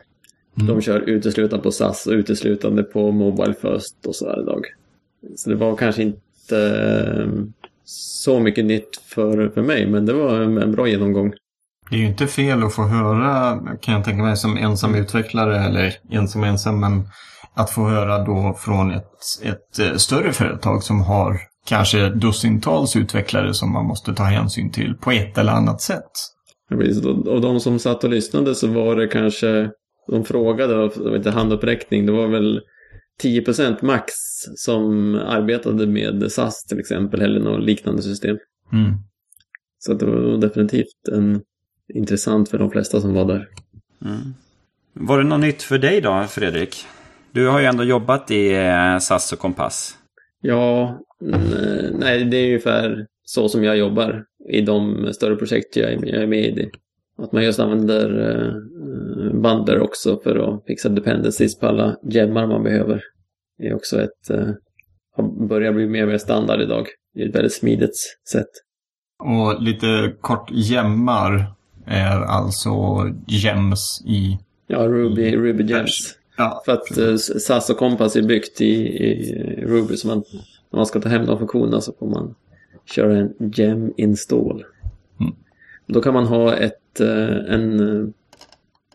Mm. 0.62 0.74
De 0.74 0.80
kör 0.80 1.00
uteslutande 1.00 1.62
på 1.62 1.70
SAS 1.70 2.06
och 2.06 2.12
uteslutande 2.12 2.82
på 2.82 3.10
Mobile 3.10 3.54
First 3.54 4.06
och 4.06 4.14
sådär 4.14 4.42
idag. 4.42 4.66
Så 5.36 5.50
det 5.50 5.56
var 5.56 5.76
kanske 5.76 6.02
inte 6.02 6.58
eh, 6.58 7.28
så 7.84 8.40
mycket 8.40 8.64
nytt 8.64 8.96
för, 8.96 9.48
för 9.48 9.62
mig, 9.62 9.86
men 9.86 10.06
det 10.06 10.12
var 10.12 10.40
en, 10.40 10.58
en 10.58 10.72
bra 10.72 10.88
genomgång. 10.88 11.34
Det 11.90 11.96
är 11.96 12.00
ju 12.00 12.06
inte 12.06 12.26
fel 12.26 12.62
att 12.62 12.74
få 12.74 12.82
höra, 12.82 13.58
kan 13.80 13.94
jag 13.94 14.04
tänka 14.04 14.22
mig, 14.22 14.36
som 14.36 14.56
ensam 14.56 14.94
utvecklare 14.94 15.58
eller 15.58 15.94
ensam 16.10 16.44
ensam, 16.44 16.80
men 16.80 17.08
att 17.54 17.70
få 17.70 17.88
höra 17.88 18.24
då 18.24 18.56
från 18.58 18.90
ett, 18.90 19.12
ett 19.42 19.78
eh, 19.78 19.96
större 19.96 20.32
företag 20.32 20.82
som 20.82 21.00
har 21.00 21.40
kanske 21.66 22.08
dussintals 22.08 22.96
utvecklare 22.96 23.54
som 23.54 23.72
man 23.72 23.86
måste 23.86 24.14
ta 24.14 24.22
hänsyn 24.22 24.72
till 24.72 24.94
på 24.94 25.10
ett 25.10 25.38
eller 25.38 25.52
annat 25.52 25.80
sätt. 25.80 26.10
Och 27.26 27.40
de 27.40 27.60
som 27.60 27.78
satt 27.78 28.04
och 28.04 28.10
lyssnade 28.10 28.54
så 28.54 28.66
var 28.66 28.96
det 28.96 29.06
kanske, 29.08 29.70
de 30.10 30.24
frågade, 30.24 30.74
var 30.76 31.16
inte 31.16 31.30
handuppräckning, 31.30 32.06
det 32.06 32.12
var 32.12 32.28
väl 32.28 32.60
10% 33.22 33.84
max 33.84 34.12
som 34.56 35.14
arbetade 35.14 35.86
med 35.86 36.32
SAS 36.32 36.64
till 36.64 36.80
exempel, 36.80 37.22
eller 37.22 37.40
något 37.40 37.64
liknande 37.64 38.02
system. 38.02 38.36
Mm. 38.72 38.92
Så 39.78 39.94
det 39.94 40.06
var 40.06 40.36
definitivt 40.40 41.08
en, 41.12 41.40
intressant 41.94 42.48
för 42.48 42.58
de 42.58 42.70
flesta 42.70 43.00
som 43.00 43.14
var 43.14 43.24
där. 43.24 43.48
Mm. 44.04 44.34
Var 44.92 45.18
det 45.18 45.24
något 45.24 45.40
nytt 45.40 45.62
för 45.62 45.78
dig 45.78 46.00
då, 46.00 46.24
Fredrik? 46.28 46.86
Du 47.32 47.48
har 47.48 47.60
ju 47.60 47.66
ändå 47.66 47.84
jobbat 47.84 48.30
i 48.30 48.54
eh, 48.54 48.98
SAS 48.98 49.32
och 49.32 49.38
Kompass. 49.38 49.96
Ja, 50.40 50.98
nej, 51.98 52.24
det 52.24 52.36
är 52.36 52.46
ungefär 52.46 53.06
så 53.24 53.48
som 53.48 53.64
jag 53.64 53.76
jobbar 53.76 54.24
i 54.48 54.60
de 54.60 55.08
större 55.12 55.36
projekt 55.36 55.76
jag 55.76 55.92
är 55.92 55.98
med, 55.98 56.08
jag 56.08 56.22
är 56.22 56.26
med 56.26 56.58
i. 56.58 56.70
Att 57.18 57.32
man 57.32 57.44
just 57.44 57.60
använder 57.60 58.30
eh, 58.30 59.40
bundler 59.40 59.80
också 59.80 60.20
för 60.22 60.36
att 60.54 60.64
fixa 60.66 60.88
dependencies 60.88 61.58
på 61.58 61.66
alla 61.66 61.96
gemmar 62.12 62.46
man 62.46 62.62
behöver. 62.62 63.02
Det 63.58 63.66
är 63.66 63.74
också 63.74 64.00
ett, 64.02 64.30
eh, 64.30 64.48
har- 65.16 65.46
börjar 65.48 65.72
bli 65.72 65.86
mer 65.86 66.02
och 66.02 66.08
mer 66.08 66.18
standard 66.18 66.60
idag. 66.60 66.86
Det 67.14 67.22
är 67.22 67.28
ett 67.28 67.34
väldigt 67.34 67.54
smidigt 67.54 67.96
sätt. 68.32 68.48
Och 69.22 69.62
lite 69.62 70.14
kort 70.20 70.50
gemmar 70.50 71.52
är 71.90 72.20
alltså 72.20 72.70
gems 73.26 74.02
i... 74.06 74.38
Ja, 74.66 74.78
Ruby, 74.78 75.36
Ruby 75.36 75.64
Gems. 75.64 76.14
Ja, 76.36 76.62
För 76.64 76.72
att 76.72 76.98
eh, 76.98 77.16
SAS 77.16 77.70
och 77.70 77.76
Compass 77.76 78.16
är 78.16 78.22
byggt 78.22 78.60
i, 78.60 78.74
i 79.04 79.64
Ruby 79.66 79.96
så 79.96 80.08
man, 80.08 80.24
när 80.70 80.76
man 80.76 80.86
ska 80.86 81.00
ta 81.00 81.08
hem 81.08 81.26
de 81.26 81.38
funktionerna 81.38 81.80
så 81.80 81.92
får 81.98 82.06
man 82.06 82.34
köra 82.84 83.18
en 83.18 83.34
gem 83.38 83.92
install. 83.96 84.64
Mm. 85.20 85.34
Då 85.86 86.02
kan 86.02 86.14
man 86.14 86.26
ha 86.26 86.54
ett, 86.54 87.00
eh, 87.00 87.54
en 87.54 87.80
eh, 87.80 88.08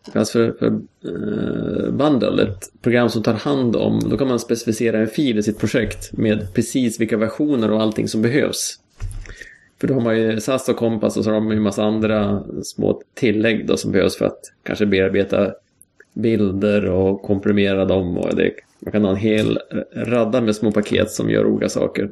det 0.06 0.12
kallas 0.12 0.32
för, 0.32 0.56
för 0.60 0.68
eh, 1.06 1.92
bundle, 1.92 2.44
ett 2.44 2.82
program 2.82 3.10
som 3.10 3.24
tar 3.24 3.34
hand 3.34 3.76
om, 3.76 4.00
då 4.10 4.18
kan 4.18 4.28
man 4.28 4.40
specificera 4.40 5.00
en 5.00 5.08
fil 5.08 5.38
i 5.38 5.44
sitt 5.44 5.60
projekt 5.60 6.14
med 6.18 6.54
precis 6.54 7.00
vilka 7.00 7.18
versioner 7.18 7.72
och 7.72 7.82
allting 7.82 8.08
som 8.08 8.22
behövs. 8.22 8.80
För 9.80 9.88
då 9.88 9.94
har 9.94 10.02
man 10.02 10.18
ju 10.18 10.40
SAS 10.40 10.70
och 10.70 10.78
Kompass 10.78 11.18
och 11.18 11.24
så 11.24 11.32
har 11.32 11.40
man 11.40 11.52
ju 11.52 11.58
en 11.58 11.64
massa 11.64 11.84
andra 11.84 12.44
små 12.64 13.02
tillägg 13.14 13.68
då 13.68 13.78
som 13.78 13.92
behövs 13.92 14.18
för 14.18 14.26
att 14.26 14.40
kanske 14.64 14.86
bearbeta 14.86 15.54
bilder 16.14 16.86
och 16.86 17.22
komprimera 17.22 17.86
dem. 17.86 18.18
Och 18.18 18.36
det, 18.36 18.52
man 18.80 18.92
kan 18.92 19.04
ha 19.04 19.12
en 19.12 19.18
hel 19.18 19.60
radda 19.96 20.42
med 20.42 20.56
små 20.56 20.72
paket 20.72 21.12
som 21.12 21.30
gör 21.30 21.46
olika 21.46 21.70
saker. 21.70 22.10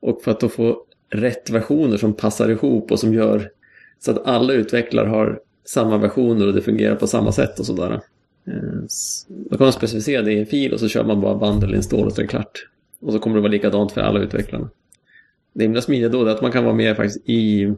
Och 0.00 0.22
för 0.22 0.30
att 0.30 0.40
då 0.40 0.48
få 0.48 0.84
rätt 1.10 1.50
versioner 1.50 1.96
som 1.96 2.12
passar 2.12 2.48
ihop 2.48 2.92
och 2.92 3.00
som 3.00 3.14
gör 3.14 3.50
så 3.98 4.10
att 4.10 4.26
alla 4.26 4.52
utvecklare 4.52 5.08
har 5.08 5.40
samma 5.64 5.98
versioner 5.98 6.46
och 6.46 6.52
det 6.52 6.62
fungerar 6.62 6.96
på 6.96 7.06
samma 7.06 7.32
sätt 7.32 7.58
och 7.58 7.66
sådär. 7.66 8.00
Eh, 8.46 8.82
då 9.28 9.56
kan 9.56 9.64
man 9.64 9.72
specificera 9.72 10.22
det 10.22 10.32
i 10.32 10.40
en 10.40 10.46
fil 10.46 10.72
och 10.72 10.80
så 10.80 10.88
kör 10.88 11.04
man 11.04 11.20
bara 11.20 11.34
bundle 11.34 11.76
install 11.76 12.06
och 12.06 12.12
så 12.12 12.20
är 12.20 12.22
det 12.22 12.28
klart. 12.28 12.68
Och 13.00 13.12
så 13.12 13.18
kommer 13.18 13.36
det 13.36 13.42
vara 13.42 13.52
likadant 13.52 13.92
för 13.92 14.00
alla 14.00 14.20
utvecklarna. 14.20 14.70
Det 15.52 15.64
himla 15.64 15.80
smidiga 15.80 16.08
då 16.08 16.24
är 16.24 16.30
att 16.30 16.42
man 16.42 16.52
kan 16.52 16.64
vara 16.64 16.74
med 16.74 16.96
faktiskt 16.96 17.28
i 17.28 17.74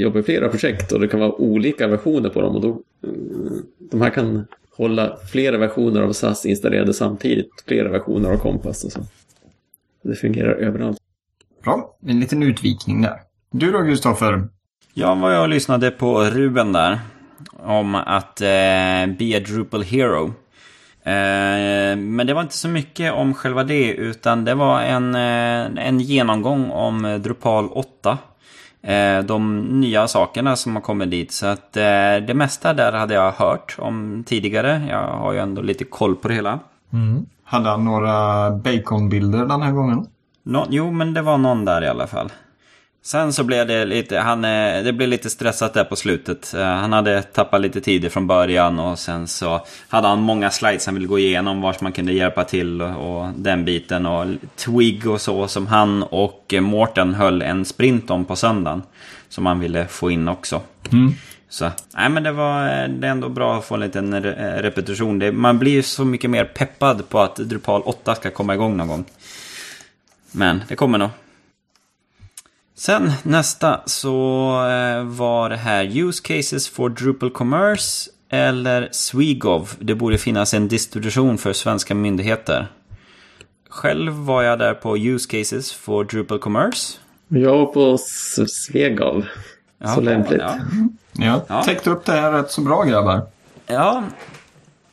jobba 0.00 0.18
i 0.18 0.22
flera 0.22 0.48
projekt 0.48 0.92
och 0.92 1.00
det 1.00 1.08
kan 1.08 1.20
vara 1.20 1.32
olika 1.32 1.86
versioner 1.86 2.30
på 2.30 2.40
dem 2.40 2.54
och 2.54 2.60
då 2.60 2.68
eh, 2.68 3.10
de 3.90 4.00
här 4.00 4.10
kan 4.10 4.46
hålla 4.76 5.16
flera 5.32 5.58
versioner 5.58 6.02
av 6.02 6.12
SAS 6.12 6.46
installerade 6.46 6.94
samtidigt, 6.94 7.48
flera 7.66 7.88
versioner 7.88 8.30
av 8.30 8.36
Compass 8.36 8.84
och 8.84 8.92
så. 8.92 9.00
Det 10.02 10.14
fungerar 10.14 10.54
överallt. 10.54 10.98
bra. 11.64 11.96
En 12.06 12.20
liten 12.20 12.42
utvikning 12.42 13.02
där. 13.02 13.20
Du 13.50 13.72
då, 13.72 13.82
Kristoffer? 13.82 14.48
Ja, 14.94 15.14
vad 15.14 15.34
jag 15.34 15.50
lyssnade 15.50 15.90
på 15.90 16.24
Ruben 16.24 16.72
där. 16.72 17.00
Om 17.52 17.94
att 17.94 18.40
eh, 18.40 18.46
be 19.18 19.36
a 19.36 19.40
Drupal 19.46 19.82
hero. 19.82 20.32
Eh, 21.06 21.96
men 21.96 22.26
det 22.26 22.34
var 22.34 22.42
inte 22.42 22.56
så 22.56 22.68
mycket 22.68 23.12
om 23.12 23.34
själva 23.34 23.64
det, 23.64 23.92
utan 23.92 24.44
det 24.44 24.54
var 24.54 24.80
en, 24.80 25.14
eh, 25.14 25.86
en 25.86 26.00
genomgång 26.00 26.70
om 26.70 27.20
Drupal 27.22 27.68
8. 27.68 28.18
Eh, 28.82 29.18
de 29.18 29.60
nya 29.60 30.08
sakerna 30.08 30.56
som 30.56 30.74
har 30.74 30.82
kommit 30.82 31.10
dit. 31.10 31.32
Så 31.32 31.46
att 31.46 31.72
det 31.72 32.34
mesta 32.34 32.74
där 32.74 32.92
hade 32.92 33.14
jag 33.14 33.32
hört 33.32 33.76
om 33.78 34.24
tidigare. 34.26 34.86
Jag 34.90 35.02
har 35.02 35.32
ju 35.32 35.38
ändå 35.38 35.62
lite 35.62 35.84
koll 35.84 36.16
på 36.16 36.28
det 36.28 36.34
hela. 36.34 36.58
Hade 37.44 37.68
han 37.68 37.84
några 37.84 38.50
baconbilder 38.50 39.46
den 39.46 39.62
här 39.62 39.72
gången? 39.72 40.06
Nå, 40.42 40.66
jo, 40.70 40.90
men 40.90 41.14
det 41.14 41.22
var 41.22 41.38
någon 41.38 41.64
där 41.64 41.82
i 41.84 41.88
alla 41.88 42.06
fall. 42.06 42.30
Sen 43.06 43.32
så 43.32 43.44
blev 43.44 43.66
det 43.66 43.84
lite, 43.84 44.18
han, 44.18 44.44
eh, 44.44 44.82
det 44.84 44.92
blev 44.92 45.08
lite 45.08 45.30
stressat 45.30 45.74
där 45.74 45.84
på 45.84 45.96
slutet. 45.96 46.54
Eh, 46.54 46.64
Han 46.66 46.92
hade 46.92 47.22
tappat 47.22 47.60
lite 47.60 47.80
tid 47.80 48.12
från 48.12 48.26
början 48.26 48.78
och 48.78 48.98
sen 48.98 49.28
så 49.28 49.66
hade 49.88 50.08
han 50.08 50.20
många 50.20 50.50
slides 50.50 50.86
han 50.86 50.94
ville 50.94 51.06
gå 51.06 51.18
igenom 51.18 51.60
vart 51.60 51.80
man 51.80 51.92
kunde 51.92 52.12
hjälpa 52.12 52.44
till 52.44 52.82
och, 52.82 53.20
och 53.20 53.32
den 53.36 53.64
biten 53.64 54.06
och 54.06 54.26
Twig 54.56 55.06
och 55.06 55.20
så 55.20 55.48
som 55.48 55.66
han 55.66 56.02
och 56.02 56.54
Mårten 56.60 57.14
höll 57.14 57.42
en 57.42 57.64
sprint 57.64 58.10
om 58.10 58.24
på 58.24 58.36
söndagen. 58.36 58.82
Som 59.28 59.46
han 59.46 59.60
ville 59.60 59.86
få 59.86 60.10
in 60.10 60.28
också. 60.28 60.60
Så, 61.48 61.70
nej 61.96 62.08
men 62.08 62.22
det 62.22 62.32
var 62.32 62.62
eh, 62.82 62.88
det 62.88 63.06
är 63.06 63.10
ändå 63.10 63.28
bra 63.28 63.58
att 63.58 63.64
få 63.64 63.74
en 63.74 63.80
liten 63.80 64.14
re- 64.14 64.62
repetition. 64.62 65.18
Det, 65.18 65.32
man 65.32 65.58
blir 65.58 65.72
ju 65.72 65.82
så 65.82 66.04
mycket 66.04 66.30
mer 66.30 66.44
peppad 66.44 67.08
på 67.08 67.20
att 67.20 67.36
Drupal 67.36 67.82
8 67.84 68.14
ska 68.14 68.30
komma 68.30 68.54
igång 68.54 68.76
någon 68.76 68.88
gång. 68.88 69.04
Men 70.32 70.62
det 70.68 70.76
kommer 70.76 70.98
nog. 70.98 71.10
Sen 72.78 73.12
nästa 73.22 73.80
så 73.86 74.10
eh, 74.70 75.02
var 75.04 75.48
det 75.50 75.56
här 75.56 75.84
Use 75.98 76.22
Cases 76.22 76.68
for 76.68 76.88
Drupal 76.88 77.30
Commerce 77.30 78.10
eller 78.30 78.88
Swegov. 78.92 79.70
Det 79.78 79.94
borde 79.94 80.18
finnas 80.18 80.54
en 80.54 80.68
distribution 80.68 81.38
för 81.38 81.52
svenska 81.52 81.94
myndigheter. 81.94 82.66
Själv 83.70 84.12
var 84.12 84.42
jag 84.42 84.58
där 84.58 84.74
på 84.74 84.96
Use 84.98 85.38
Cases 85.38 85.72
for 85.72 86.04
Drupal 86.04 86.38
Commerce. 86.38 86.98
Jag 87.28 87.58
var 87.58 87.66
på 87.66 87.94
S- 87.94 88.50
Svegav. 88.64 89.24
Ja, 89.78 89.94
Så 89.94 90.00
lämpligt. 90.00 90.42
Ja. 91.12 91.44
Ja. 91.48 91.62
täckte 91.62 91.90
upp 91.90 92.04
det 92.04 92.12
här 92.12 92.32
rätt 92.32 92.50
så 92.50 92.60
bra 92.60 92.82
grabbar. 92.84 93.22
Ja, 93.66 94.04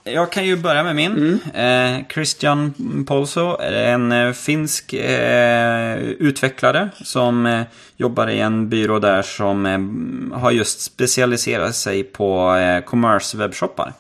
jag 0.03 0.31
kan 0.31 0.45
ju 0.45 0.55
börja 0.55 0.83
med 0.83 0.95
min. 0.95 1.39
Eh, 1.53 2.07
Christian 2.13 2.73
Polso 3.07 3.57
är 3.59 3.71
en 3.71 4.11
eh, 4.11 4.33
finsk 4.33 4.93
eh, 4.93 5.97
utvecklare 5.97 6.89
som 7.03 7.45
eh, 7.45 7.61
jobbar 7.97 8.27
i 8.27 8.39
en 8.39 8.69
byrå 8.69 8.99
där 8.99 9.21
som 9.21 9.65
eh, 9.65 10.39
har 10.39 10.51
just 10.51 10.81
specialiserat 10.81 11.75
sig 11.75 12.03
på 12.03 12.57
commerce 12.85 13.37
webbshoppar. 13.37 13.93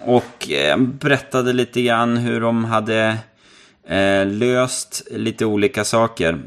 Och 0.00 0.48
berättade 0.78 1.52
lite 1.52 1.82
grann 1.82 2.16
hur 2.16 2.40
de 2.40 2.64
hade 2.64 3.16
löst 4.26 5.02
lite 5.10 5.44
olika 5.44 5.84
saker. 5.84 6.38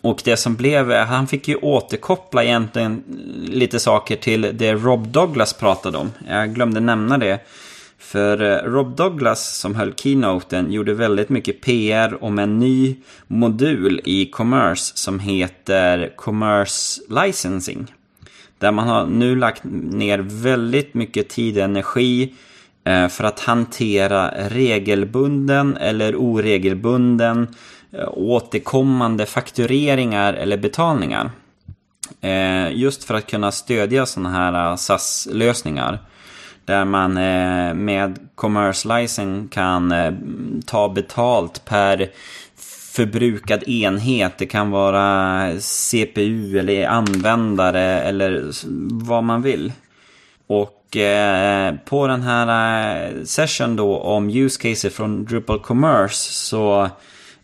Och 0.00 0.20
det 0.24 0.36
som 0.36 0.56
blev, 0.56 0.92
han 0.92 1.26
fick 1.26 1.48
ju 1.48 1.56
återkoppla 1.56 2.44
egentligen 2.44 3.02
lite 3.44 3.80
saker 3.80 4.16
till 4.16 4.50
det 4.54 4.74
Rob 4.74 5.08
Douglas 5.08 5.52
pratade 5.52 5.98
om. 5.98 6.12
Jag 6.28 6.54
glömde 6.54 6.80
nämna 6.80 7.18
det. 7.18 7.40
För 8.04 8.42
eh, 8.42 8.70
Rob 8.70 8.96
Douglas 8.96 9.58
som 9.58 9.74
höll 9.74 9.94
keynoten 9.94 10.72
gjorde 10.72 10.94
väldigt 10.94 11.28
mycket 11.28 11.60
PR 11.60 12.24
om 12.24 12.38
en 12.38 12.58
ny 12.58 12.96
modul 13.26 14.00
i 14.04 14.26
Commerce 14.26 14.92
som 14.96 15.20
heter 15.20 16.12
Commerce 16.16 17.00
Licensing. 17.08 17.94
Där 18.58 18.72
man 18.72 18.88
har 18.88 19.06
nu 19.06 19.36
lagt 19.36 19.62
ner 19.64 20.18
väldigt 20.18 20.94
mycket 20.94 21.28
tid 21.28 21.56
och 21.56 21.64
energi 21.64 22.34
eh, 22.84 23.08
för 23.08 23.24
att 23.24 23.40
hantera 23.40 24.30
regelbunden 24.48 25.76
eller 25.76 26.16
oregelbunden 26.16 27.48
eh, 27.92 28.08
återkommande 28.12 29.26
faktureringar 29.26 30.34
eller 30.34 30.56
betalningar. 30.56 31.30
Just 32.72 33.04
för 33.04 33.14
att 33.14 33.26
kunna 33.26 33.52
stödja 33.52 34.06
sådana 34.06 34.30
här 34.30 34.76
SAS-lösningar. 34.76 35.98
Där 36.64 36.84
man 36.84 37.16
eh, 37.16 37.74
med 37.74 38.18
Commerce 38.34 38.88
License 38.88 39.48
kan 39.50 39.92
eh, 39.92 40.12
ta 40.66 40.88
betalt 40.88 41.64
per 41.64 42.10
förbrukad 42.94 43.68
enhet. 43.68 44.38
Det 44.38 44.46
kan 44.46 44.70
vara 44.70 45.50
CPU 45.60 46.58
eller 46.58 46.86
användare 46.86 48.00
eller 48.00 48.50
vad 49.04 49.24
man 49.24 49.42
vill. 49.42 49.72
Och 50.46 50.96
eh, 50.96 51.74
på 51.84 52.06
den 52.06 52.22
här 52.22 53.06
eh, 53.06 53.24
session 53.24 53.76
då 53.76 53.98
om 53.98 54.30
use 54.30 54.62
cases 54.62 54.94
från 54.94 55.24
Drupal 55.24 55.60
Commerce 55.60 56.32
så 56.32 56.88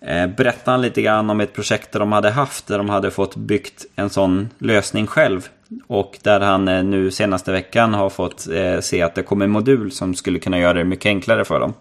eh, 0.01 0.27
berättade 0.27 0.71
han 0.71 0.83
lite 0.83 1.03
grann 1.03 1.31
om 1.31 1.41
ett 1.41 1.53
projekt 1.53 1.93
där 1.93 2.01
de 2.01 2.13
hade 2.13 2.31
haft 2.31 2.67
där 2.67 2.79
de 2.79 2.89
hade 2.89 3.11
fått 3.11 3.37
byggt 3.37 3.87
en 3.97 4.11
sån 4.11 4.51
lösning 4.59 5.07
själv 5.07 5.49
och 5.87 6.19
där 6.23 6.41
han 6.41 6.69
eh, 6.69 6.85
nu 6.85 7.11
senaste 7.11 7.53
veckan 7.53 7.95
har 7.95 8.11
fått 8.11 8.49
eh, 8.49 8.81
se 8.81 9.03
att 9.03 9.15
det 9.15 9.23
kommer 9.23 9.45
en 9.45 9.51
modul 9.51 9.93
som 9.93 10.15
skulle 10.15 10.39
kunna 10.39 10.59
göra 10.59 10.73
det 10.73 10.85
mycket 10.85 11.07
enklare 11.07 11.45
för 11.45 11.61
dem. 11.61 11.75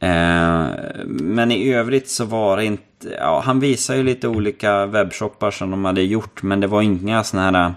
Eh, 0.00 0.66
men 1.06 1.52
i 1.52 1.72
övrigt 1.72 2.08
så 2.08 2.24
var 2.24 2.56
det 2.56 2.64
inte... 2.64 2.88
Ja, 3.18 3.42
han 3.44 3.60
visar 3.60 3.94
ju 3.94 4.02
lite 4.02 4.28
olika 4.28 4.86
webbshoppar 4.86 5.50
som 5.50 5.70
de 5.70 5.84
hade 5.84 6.02
gjort. 6.02 6.42
Men 6.42 6.60
det 6.60 6.66
var 6.66 6.82
inga 6.82 7.24
sådana 7.24 7.58
här 7.58 7.66
eh, 7.66 7.72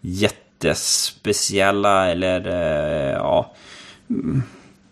jättespeciella 0.00 2.10
eller 2.10 2.46
eh, 2.46 3.12
ja... 3.12 3.54
Mm, 4.10 4.42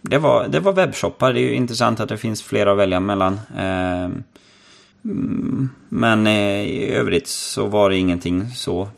det 0.02 0.18
var, 0.18 0.48
det 0.48 0.60
var 0.60 0.72
webbshoppar. 0.72 1.32
Det 1.32 1.40
är 1.40 1.42
ju 1.42 1.54
intressant 1.54 2.00
att 2.00 2.08
det 2.08 2.16
finns 2.16 2.42
flera 2.42 2.72
att 2.72 2.78
välja 2.78 3.00
mellan. 3.00 3.40
Mm, 5.06 5.68
men 5.88 6.26
i 6.26 6.90
övrigt 6.90 7.26
så 7.26 7.66
var 7.66 7.90
det 7.90 7.96
ingenting 7.96 8.50
så 8.50 8.88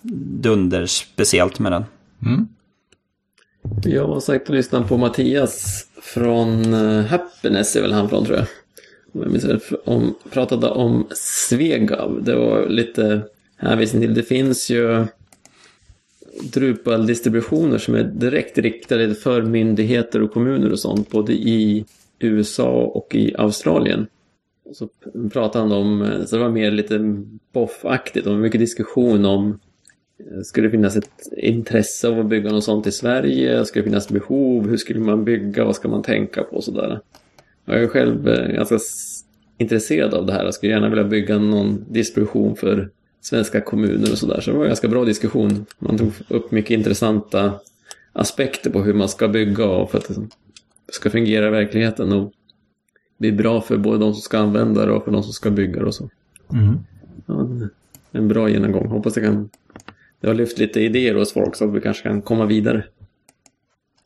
dunderspeciellt 0.43 1.59
med 1.59 1.73
den. 1.73 1.85
Mm. 2.27 2.49
Jag 3.85 4.09
var 4.09 4.21
sagt 4.21 4.49
och 4.49 4.55
lyssnade 4.55 4.89
på 4.89 4.97
Mattias 4.97 5.87
från 6.03 6.75
eh, 6.75 7.05
Happiness 7.05 7.77
är 7.77 7.83
väl 7.83 7.93
han 7.93 8.09
från 8.09 8.25
tror 8.25 8.37
jag. 8.37 8.47
Om, 9.85 10.15
pratade 10.31 10.69
om 10.69 11.07
Svegav. 11.11 12.23
Det 12.25 12.35
var 12.35 12.69
lite 12.69 13.23
hänvisning 13.57 14.03
till. 14.03 14.15
Det 14.15 14.23
finns 14.23 14.71
ju 14.71 15.07
Drupal-distributioner 16.43 17.79
som 17.79 17.95
är 17.95 18.05
direkt 18.05 18.59
riktade 18.59 19.15
för 19.15 19.43
myndigheter 19.43 20.23
och 20.23 20.33
kommuner 20.33 20.73
och 20.73 20.79
sånt. 20.79 21.11
Både 21.11 21.33
i 21.33 21.85
USA 22.19 22.71
och 22.71 23.15
i 23.15 23.35
Australien. 23.39 24.07
Så 24.73 24.89
pratade 25.33 25.65
han 25.65 25.73
om, 25.73 26.03
eh, 26.03 26.25
så 26.25 26.37
det 26.37 26.43
var 26.43 26.51
mer 26.51 26.71
lite 26.71 26.99
boff-aktigt. 27.53 28.27
Mycket 28.27 28.61
diskussion 28.61 29.25
om 29.25 29.61
eh, 30.19 30.41
Skulle 30.43 30.67
det 30.67 30.71
finnas 30.71 30.97
ett 30.97 31.11
intresse 31.37 32.09
av 32.09 32.21
att 32.21 32.27
bygga 32.27 32.51
något 32.51 32.65
sånt 32.65 32.87
i 32.87 32.93
Sverige? 32.93 33.65
Skulle 33.65 33.83
det 33.83 33.91
finnas 33.91 34.09
behov? 34.09 34.69
Hur 34.69 34.77
skulle 34.77 35.01
man 35.01 35.25
bygga? 35.25 35.65
Vad 35.65 35.77
ska 35.77 35.89
man 35.89 36.03
tänka 36.03 36.43
på? 36.43 36.63
Sådär. 36.63 37.01
Jag 37.65 37.83
är 37.83 37.87
själv 37.87 38.29
eh, 38.29 38.53
ganska 38.53 38.79
intresserad 39.59 40.15
av 40.15 40.27
det 40.27 40.33
här. 40.33 40.45
Jag 40.45 40.55
skulle 40.55 40.73
gärna 40.73 40.89
vilja 40.89 41.05
bygga 41.05 41.39
någon 41.39 41.85
distribution 41.89 42.57
för 42.57 42.91
svenska 43.21 43.61
kommuner 43.61 44.13
och 44.13 44.19
sådär. 44.19 44.41
Så 44.41 44.51
det 44.51 44.57
var 44.57 44.65
en 44.65 44.71
ganska 44.71 44.89
bra 44.89 45.05
diskussion. 45.05 45.67
Man 45.79 45.99
tog 45.99 46.13
upp 46.29 46.51
mycket 46.51 46.71
intressanta 46.71 47.53
aspekter 48.13 48.71
på 48.71 48.83
hur 48.83 48.95
man 48.95 49.09
ska 49.09 49.29
bygga 49.29 49.67
och 49.67 49.91
för 49.91 49.99
att 49.99 50.09
det 50.09 50.93
ska 50.93 51.11
fungera 51.11 51.47
i 51.47 51.51
verkligheten 51.51 52.13
och 52.13 52.33
bli 53.19 53.33
bra 53.33 53.61
för 53.61 53.77
både 53.77 53.99
de 53.99 54.15
som 54.15 54.23
ska 54.23 54.39
använda 54.39 54.87
det 54.87 54.93
och 54.93 55.05
för 55.05 55.11
de 55.11 55.23
som 55.23 55.33
ska 55.33 55.51
bygga 55.51 55.81
det 55.81 55.87
och 55.87 55.95
så. 55.95 56.11
Mm. 56.53 56.79
Ja, 57.27 57.49
en 58.13 58.29
bra 58.29 58.49
genomgång. 58.49 58.89
Hoppas 58.89 59.15
det 59.15 59.21
kan 59.21 59.49
det 60.21 60.29
har 60.29 60.35
lyft 60.35 60.59
lite 60.59 60.81
idéer 60.81 61.15
hos 61.15 61.33
folk 61.33 61.57
så 61.57 61.65
att 61.65 61.75
vi 61.75 61.81
kanske 61.81 62.03
kan 62.03 62.23
komma 62.23 62.47
vidare. 62.47 62.85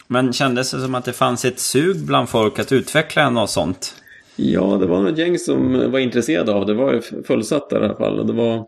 Men 0.06 0.32
kändes 0.32 0.70
det 0.70 0.80
som 0.80 0.94
att 0.94 1.04
det 1.04 1.12
fanns 1.12 1.44
ett 1.44 1.58
sug 1.58 2.06
bland 2.06 2.28
folk 2.28 2.58
att 2.58 2.72
utveckla 2.72 3.30
något 3.30 3.50
sånt? 3.50 3.94
Ja, 4.36 4.76
det 4.80 4.86
var 4.86 5.02
något 5.02 5.18
gäng 5.18 5.38
som 5.38 5.90
var 5.92 5.98
intresserade 5.98 6.52
av 6.52 6.66
det. 6.66 6.72
Det 6.72 6.78
var 6.78 7.00
fullsatt 7.26 7.70
där 7.70 7.82
i 7.82 7.84
alla 7.84 7.96
fall. 7.96 8.26
Det 8.26 8.32
var, 8.32 8.66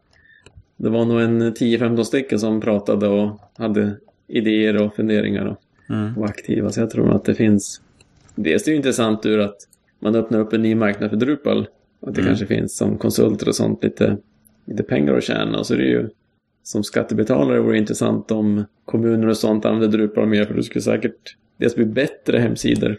det 0.77 0.91
var 0.91 1.05
nog 1.05 1.21
en 1.21 1.55
10-15 1.55 2.03
stycken 2.03 2.39
som 2.39 2.61
pratade 2.61 3.09
och 3.09 3.41
hade 3.57 3.97
idéer 4.27 4.83
och 4.83 4.95
funderingar 4.95 5.47
och 5.47 5.59
mm. 5.95 6.15
var 6.15 6.27
aktiva. 6.27 6.71
Så 6.71 6.81
jag 6.81 6.91
tror 6.91 7.15
att 7.17 7.25
det 7.25 7.35
finns... 7.35 7.81
Dels 8.35 8.63
är 8.63 8.67
det 8.67 8.71
ju 8.71 8.77
intressant 8.77 9.27
ur 9.27 9.39
att 9.39 9.57
man 10.05 10.15
öppnar 10.15 10.41
upp 10.41 10.53
en 10.53 10.63
ny 10.63 10.75
marknad 10.75 11.11
för 11.11 11.17
Drupal. 11.17 11.67
Att 12.07 12.15
det 12.15 12.21
mm. 12.21 12.31
kanske 12.31 12.47
finns 12.47 12.77
som 12.77 12.99
konsulter 12.99 13.49
och 13.49 13.55
sånt 13.55 13.85
lite, 13.85 14.17
lite 14.65 14.83
pengar 14.83 15.15
att 15.15 15.25
tjäna. 15.25 15.59
Och 15.59 15.67
så 15.67 15.75
är 15.75 15.79
det 15.79 15.85
ju 15.85 16.09
som 16.63 16.85
skattebetalare 16.85 17.61
vore 17.61 17.73
det 17.73 17.79
intressant 17.79 18.31
om 18.31 18.65
kommuner 18.85 19.29
och 19.29 19.37
sånt 19.37 19.65
använder 19.65 19.99
Drupal 19.99 20.27
mer 20.27 20.45
för 20.45 20.55
det 20.55 20.63
skulle 20.63 20.83
säkert 20.83 21.37
dels 21.57 21.75
bli 21.75 21.85
bättre 21.85 22.39
hemsidor 22.39 22.97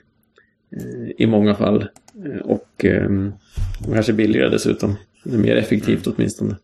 eh, 0.72 1.12
i 1.18 1.28
många 1.28 1.56
fall 1.56 1.88
eh, 2.26 2.41
och 2.41 2.86
eh, 2.86 3.10
kanske 3.94 4.13
billigare 4.13 4.50
dessutom. 4.50 4.96
Mer 5.24 5.56
effektivt 5.56 6.08
åtminstone. 6.08 6.56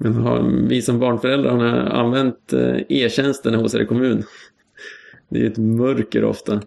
Men 0.00 0.14
har, 0.14 0.66
vi 0.68 0.82
som 0.82 0.98
barnföräldrar 0.98 1.56
har 1.56 1.78
använt 1.78 2.52
e-tjänsten 2.88 3.54
hos 3.54 3.74
er 3.74 3.84
kommun. 3.84 4.22
Det 5.28 5.42
är 5.42 5.46
ett 5.50 5.58
mörker 5.58 6.24
ofta. 6.24 6.60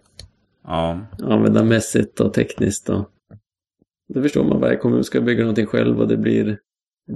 Ja. 0.66 1.00
Användarmässigt 1.22 2.20
och 2.20 2.34
tekniskt. 2.34 2.88
Och... 2.88 3.10
Då 4.14 4.22
förstår 4.22 4.44
man 4.44 4.60
varje 4.60 4.76
kommun 4.76 5.04
ska 5.04 5.20
bygga 5.20 5.40
någonting 5.40 5.66
själv 5.66 6.00
och 6.00 6.08
det 6.08 6.16
blir 6.16 6.58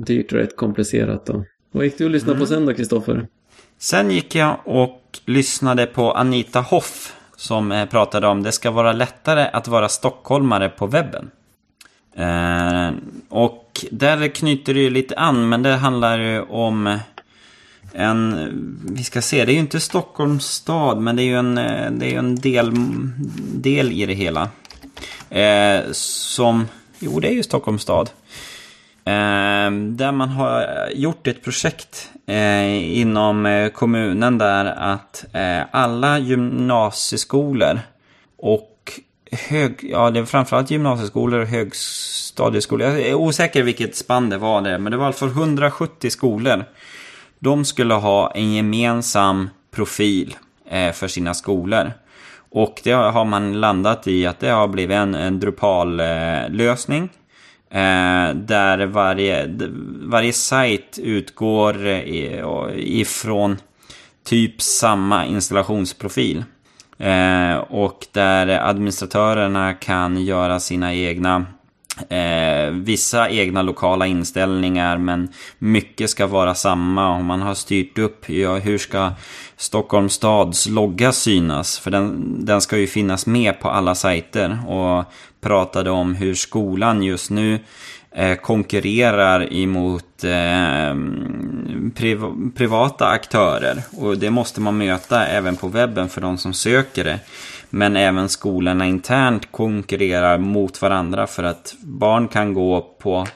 dyrt 0.06 0.32
och 0.32 0.38
rätt 0.38 0.56
komplicerat. 0.56 1.28
Och... 1.28 1.44
Vad 1.72 1.84
gick 1.84 1.98
du 1.98 2.04
och 2.04 2.10
lyssnade 2.10 2.32
mm. 2.32 2.40
på 2.40 2.46
sen 2.46 2.66
då, 2.66 2.74
Kristoffer? 2.74 3.26
Sen 3.78 4.10
gick 4.10 4.34
jag 4.34 4.60
och 4.64 5.18
lyssnade 5.26 5.86
på 5.86 6.12
Anita 6.12 6.60
Hoff 6.60 7.16
som 7.36 7.72
eh, 7.72 7.88
pratade 7.88 8.26
om 8.26 8.42
det 8.42 8.52
ska 8.52 8.70
vara 8.70 8.92
lättare 8.92 9.48
att 9.52 9.68
vara 9.68 9.88
stockholmare 9.88 10.68
på 10.68 10.86
webben. 10.86 11.30
Eh, 12.14 12.90
och 13.28 13.84
där 13.90 14.28
knyter 14.28 14.74
det 14.74 14.80
ju 14.80 14.90
lite 14.90 15.16
an, 15.16 15.48
men 15.48 15.62
det 15.62 15.74
handlar 15.74 16.18
ju 16.18 16.42
om 16.42 16.98
en, 17.92 18.50
vi 18.90 19.04
ska 19.04 19.22
se, 19.22 19.44
det 19.44 19.52
är 19.52 19.54
ju 19.54 19.60
inte 19.60 19.80
Stockholms 19.80 20.46
stad, 20.46 20.98
men 20.98 21.16
det 21.16 21.22
är 21.22 21.24
ju 21.24 21.38
en, 21.38 21.58
eh, 21.58 21.90
det 21.90 22.14
är 22.14 22.18
en 22.18 22.36
del, 22.36 22.72
del 23.54 23.92
i 23.92 24.06
det 24.06 24.14
hela. 24.14 24.48
Eh, 25.30 25.92
som, 25.92 26.68
jo 26.98 27.20
det 27.20 27.28
är 27.28 27.32
ju 27.32 27.42
Stockholms 27.42 27.82
stad. 27.82 28.10
Eh, 29.04 29.70
där 29.70 30.12
man 30.12 30.28
har 30.28 30.66
gjort 30.94 31.26
ett 31.26 31.42
projekt 31.44 32.10
eh, 32.26 32.98
inom 32.98 33.46
eh, 33.46 33.68
kommunen 33.68 34.38
där 34.38 34.64
att 34.64 35.24
eh, 35.32 35.62
alla 35.70 36.18
gymnasieskolor 36.18 37.80
och 38.36 39.00
hög, 39.32 39.78
ja 39.82 40.10
det 40.10 40.20
är 40.20 40.24
framförallt 40.24 40.70
gymnasieskolor 40.70 41.40
och 41.40 41.46
högstadieskolor. 41.46 42.88
Jag 42.88 43.00
är 43.00 43.14
osäker 43.14 43.62
vilket 43.62 43.96
spann 43.96 44.30
det 44.30 44.38
var 44.38 44.62
det, 44.62 44.78
men 44.78 44.92
det 44.92 44.98
var 44.98 45.06
alltså 45.06 45.26
170 45.26 46.10
skolor. 46.10 46.64
De 47.42 47.64
skulle 47.64 47.94
ha 47.94 48.30
en 48.30 48.52
gemensam 48.52 49.50
profil 49.70 50.36
eh, 50.70 50.92
för 50.92 51.08
sina 51.08 51.34
skolor. 51.34 51.92
Och 52.50 52.80
det 52.84 52.92
har 52.92 53.24
man 53.24 53.60
landat 53.60 54.08
i 54.08 54.26
att 54.26 54.40
det 54.40 54.48
har 54.48 54.68
blivit 54.68 54.94
en, 54.94 55.14
en 55.14 55.40
Drupal-lösning. 55.40 57.08
Eh, 57.70 58.28
eh, 58.28 58.34
där 58.34 58.86
varje, 58.86 59.50
varje 60.02 60.32
sajt 60.32 60.98
utgår 61.02 61.86
eh, 61.86 62.68
ifrån 62.76 63.56
typ 64.24 64.62
samma 64.62 65.26
installationsprofil. 65.26 66.44
Eh, 66.98 67.56
och 67.56 68.06
där 68.12 68.48
administratörerna 68.48 69.74
kan 69.74 70.24
göra 70.24 70.60
sina 70.60 70.94
egna 70.94 71.46
Eh, 72.08 72.70
vissa 72.70 73.30
egna 73.30 73.62
lokala 73.62 74.06
inställningar 74.06 74.98
men 74.98 75.28
mycket 75.58 76.10
ska 76.10 76.26
vara 76.26 76.54
samma. 76.54 77.16
Och 77.16 77.24
man 77.24 77.42
har 77.42 77.54
styrt 77.54 77.98
upp 77.98 78.28
ja, 78.28 78.56
hur 78.56 78.78
ska 78.78 79.12
Stockholms 79.56 80.12
stads 80.12 80.68
logga 80.68 81.12
synas? 81.12 81.78
För 81.78 81.90
den, 81.90 82.36
den 82.44 82.60
ska 82.60 82.78
ju 82.78 82.86
finnas 82.86 83.26
med 83.26 83.60
på 83.60 83.68
alla 83.68 83.94
sajter. 83.94 84.58
Och 84.68 85.04
pratade 85.40 85.90
om 85.90 86.14
hur 86.14 86.34
skolan 86.34 87.02
just 87.02 87.30
nu 87.30 87.58
eh, 88.10 88.34
konkurrerar 88.36 89.52
emot 89.52 90.24
eh, 90.24 90.94
priv 91.94 92.20
privata 92.56 93.06
aktörer. 93.06 93.82
Och 93.96 94.18
det 94.18 94.30
måste 94.30 94.60
man 94.60 94.78
möta 94.78 95.26
även 95.26 95.56
på 95.56 95.68
webben 95.68 96.08
för 96.08 96.20
de 96.20 96.38
som 96.38 96.52
söker 96.52 97.04
det. 97.04 97.18
Men 97.70 97.96
även 97.96 98.28
skolorna 98.28 98.86
internt 98.86 99.52
konkurrerar 99.52 100.38
mot 100.38 100.82
varandra 100.82 101.26
för 101.26 101.42
att 101.42 101.74
barn 101.80 102.28
kan 102.28 102.54
gå 102.54 102.80
på, 102.98 103.26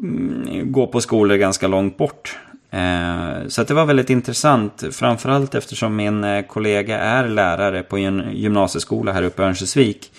mm, 0.00 0.72
gå 0.72 0.86
på 0.86 1.00
skolor 1.00 1.36
ganska 1.36 1.68
långt 1.68 1.96
bort. 1.96 2.38
Eh, 2.70 3.48
så 3.48 3.64
det 3.64 3.74
var 3.74 3.86
väldigt 3.86 4.10
intressant, 4.10 4.84
framförallt 4.92 5.54
eftersom 5.54 5.96
min 5.96 6.24
eh, 6.24 6.42
kollega 6.42 6.98
är 6.98 7.28
lärare 7.28 7.82
på 7.82 7.98
en 7.98 8.30
gymnasieskola 8.32 9.12
här 9.12 9.22
uppe 9.22 9.42
i 9.42 9.44
Örnsköldsvik. 9.44 10.12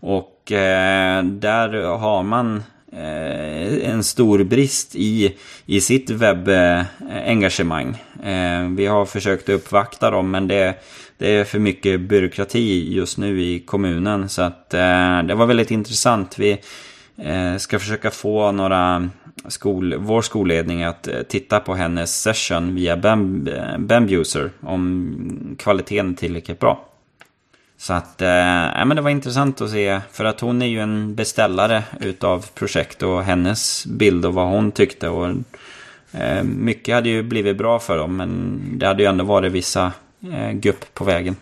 Och 0.00 0.52
eh, 0.52 1.24
där 1.24 1.82
har 1.84 2.22
man 2.22 2.62
Eh, 2.92 3.90
en 3.90 4.02
stor 4.02 4.44
brist 4.44 4.96
i, 4.96 5.36
i 5.66 5.80
sitt 5.80 6.10
webbengagemang. 6.10 8.02
Eh, 8.22 8.68
vi 8.76 8.86
har 8.86 9.04
försökt 9.04 9.48
uppvakta 9.48 10.10
dem 10.10 10.30
men 10.30 10.48
det, 10.48 10.74
det 11.18 11.30
är 11.30 11.44
för 11.44 11.58
mycket 11.58 12.00
byråkrati 12.00 12.94
just 12.94 13.18
nu 13.18 13.42
i 13.42 13.60
kommunen. 13.60 14.28
Så 14.28 14.42
att 14.42 14.74
eh, 14.74 15.22
det 15.22 15.34
var 15.34 15.46
väldigt 15.46 15.70
intressant. 15.70 16.38
Vi 16.38 16.60
ska 17.58 17.78
försöka 17.78 18.10
få 18.10 18.52
några 18.52 19.08
skol, 19.48 19.94
vår 19.98 20.22
skolledning 20.22 20.82
att 20.82 21.08
titta 21.28 21.60
på 21.60 21.74
hennes 21.74 22.22
session 22.22 22.74
via 22.74 22.96
Bambuser 23.78 24.50
om 24.60 25.56
kvaliteten 25.58 26.10
är 26.10 26.14
tillräckligt 26.14 26.60
bra. 26.60 26.87
Så 27.78 27.92
att, 27.92 28.22
eh, 28.22 28.28
men 28.86 28.96
det 28.96 29.02
var 29.02 29.10
intressant 29.10 29.60
att 29.60 29.70
se, 29.70 30.00
för 30.12 30.24
att 30.24 30.40
hon 30.40 30.62
är 30.62 30.66
ju 30.66 30.80
en 30.80 31.14
beställare 31.14 31.82
utav 32.00 32.46
projekt 32.54 33.02
och 33.02 33.22
hennes 33.22 33.86
bild 33.86 34.26
och 34.26 34.34
vad 34.34 34.48
hon 34.48 34.72
tyckte. 34.72 35.08
Och 35.08 35.34
Eh, 36.12 36.42
mycket 36.44 36.94
hade 36.94 37.08
ju 37.08 37.22
blivit 37.22 37.56
bra 37.56 37.78
för 37.78 37.98
dem, 37.98 38.16
men 38.16 38.60
det 38.78 38.86
hade 38.86 39.02
ju 39.02 39.08
ändå 39.08 39.24
varit 39.24 39.52
vissa 39.52 39.92
eh, 40.32 40.52
gupp 40.52 40.94
på 40.94 41.04
vägen. 41.04 41.36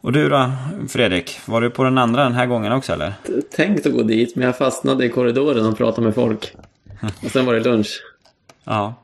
Och 0.00 0.12
du 0.12 0.28
då, 0.28 0.52
Fredrik? 0.88 1.40
Var 1.46 1.60
du 1.60 1.70
på 1.70 1.84
den 1.84 1.98
andra 1.98 2.24
den 2.24 2.32
här 2.32 2.46
gången 2.46 2.72
också 2.72 2.92
eller? 2.92 3.12
Tänkt 3.56 3.86
att 3.86 3.92
gå 3.92 4.02
dit, 4.02 4.36
men 4.36 4.46
jag 4.46 4.58
fastnade 4.58 5.04
i 5.04 5.08
korridoren 5.08 5.66
och 5.66 5.76
pratade 5.76 6.04
med 6.04 6.14
folk. 6.14 6.54
Och 7.24 7.30
sen 7.30 7.46
var 7.46 7.54
det 7.54 7.60
lunch. 7.60 8.02
Ja. 8.64 8.94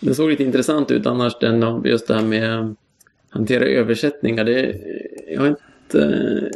Det 0.00 0.14
såg 0.14 0.30
lite 0.30 0.44
intressant 0.44 0.90
ut 0.90 1.06
annars, 1.06 1.38
den, 1.40 1.82
just 1.84 2.08
det 2.08 2.14
här 2.14 2.22
med 2.22 2.76
hantera 3.34 3.64
översättningar. 3.64 4.44
Det, 4.44 4.76
jag 5.28 5.40
har 5.40 5.48
inte... 5.48 6.50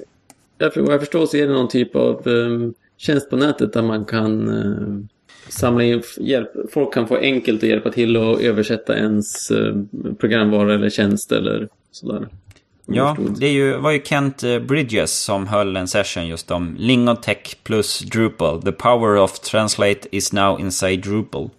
Vad 0.58 0.92
jag 0.92 1.00
förstår 1.00 1.26
så 1.26 1.36
är 1.36 1.46
det 1.46 1.52
någon 1.52 1.68
typ 1.68 1.96
av 1.96 2.28
um, 2.28 2.74
tjänst 2.96 3.30
på 3.30 3.36
nätet 3.36 3.72
där 3.72 3.82
man 3.82 4.04
kan 4.04 4.48
uh, 4.48 5.04
samla 5.48 5.84
in 5.84 6.02
hjälp. 6.18 6.50
Folk 6.70 6.94
kan 6.94 7.08
få 7.08 7.16
enkelt 7.16 7.62
att 7.62 7.68
hjälpa 7.68 7.90
till 7.90 8.16
att 8.16 8.40
översätta 8.40 8.96
ens 8.96 9.50
uh, 9.50 9.82
programvara 10.18 10.74
eller 10.74 10.90
tjänst 10.90 11.32
eller 11.32 11.68
sådär. 11.90 12.28
Ja, 12.90 13.16
det 13.38 13.46
är 13.46 13.52
ju, 13.52 13.76
var 13.76 13.90
ju 13.90 14.02
Kent 14.04 14.42
eh, 14.42 14.58
Bridges 14.58 15.12
som 15.12 15.46
höll 15.46 15.76
en 15.76 15.88
session 15.88 16.26
just 16.26 16.50
om 16.50 16.76
Lingotech 16.78 17.56
plus 17.62 17.98
Drupal. 17.98 18.62
The 18.62 18.72
power 18.72 19.16
of 19.16 19.38
translate 19.40 20.00
is 20.10 20.32
now 20.32 20.60
inside 20.60 21.02
Drupal. 21.02 21.50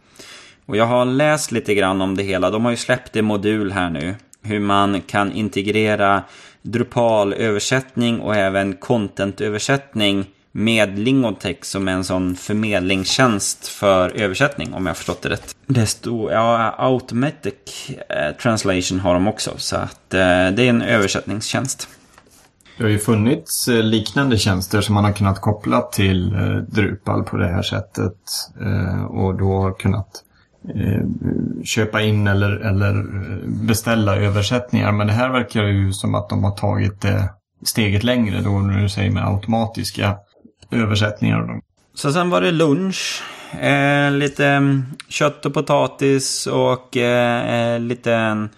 Och 0.65 0.77
jag 0.77 0.86
har 0.86 1.05
läst 1.05 1.51
lite 1.51 1.75
grann 1.75 2.01
om 2.01 2.17
det 2.17 2.23
hela. 2.23 2.49
De 2.49 2.65
har 2.65 2.71
ju 2.71 2.77
släppt 2.77 3.15
en 3.15 3.25
modul 3.25 3.71
här 3.71 3.89
nu. 3.89 4.15
Hur 4.43 4.60
man 4.60 5.02
kan 5.02 5.32
integrera 5.32 6.23
Drupal-översättning 6.62 8.19
och 8.19 8.36
även 8.36 8.75
content-översättning 8.75 10.25
med 10.52 10.99
Lingotech 10.99 11.58
som 11.62 11.88
är 11.88 11.91
en 11.91 12.04
sån 12.04 12.36
förmedlingstjänst 12.36 13.67
för 13.67 14.10
översättning 14.10 14.73
om 14.73 14.86
jag 14.86 14.89
har 14.89 14.95
förstått 14.95 15.21
det 15.21 15.30
rätt. 15.30 15.56
Det 15.65 15.86
stod, 15.86 16.32
ja, 16.32 16.75
Automatic 16.78 17.89
eh, 18.10 18.36
Translation 18.41 18.99
har 18.99 19.13
de 19.13 19.28
också 19.28 19.54
så 19.58 19.75
att 19.75 20.13
eh, 20.13 20.19
det 20.19 20.63
är 20.63 20.69
en 20.69 20.82
översättningstjänst. 20.82 21.88
Det 22.78 22.84
har 22.84 22.89
ju 22.89 22.99
funnits 22.99 23.67
eh, 23.67 23.84
liknande 23.84 24.38
tjänster 24.38 24.82
som 24.82 24.95
man 24.95 25.04
har 25.04 25.13
kunnat 25.13 25.41
koppla 25.41 25.82
till 25.82 26.34
eh, 26.34 26.58
Drupal 26.58 27.23
på 27.23 27.38
det 27.38 27.47
här 27.47 27.62
sättet 27.62 28.15
och 29.10 29.38
då 29.38 29.62
har 29.62 29.73
kunnat 29.73 30.23
Eh, 30.67 31.02
köpa 31.63 32.02
in 32.02 32.28
eller, 32.28 32.52
eller 32.52 32.95
eh, 32.95 33.38
beställa 33.48 34.15
översättningar. 34.15 34.91
Men 34.91 35.08
det 35.08 35.13
här 35.13 35.30
verkar 35.30 35.63
ju 35.63 35.93
som 35.93 36.15
att 36.15 36.30
de 36.30 36.43
har 36.43 36.52
tagit 36.52 37.02
det 37.02 37.30
steget 37.65 38.04
längre 38.04 38.41
då 38.41 38.50
när 38.50 38.82
du 38.82 38.89
säger 38.89 39.12
med 39.12 39.28
automatiska 39.28 40.17
översättningar. 40.72 41.62
Så 41.93 42.13
sen 42.13 42.30
var 42.30 42.41
det 42.41 42.52
lunch. 42.52 43.24
Eh, 43.60 44.12
lite 44.12 44.45
mm, 44.45 44.86
kött 45.08 45.45
och 45.45 45.54
potatis 45.54 46.48
och 46.48 46.98
eh, 46.98 47.74
eh 47.74 47.80
lite 47.80 48.13
mm, 48.13 48.50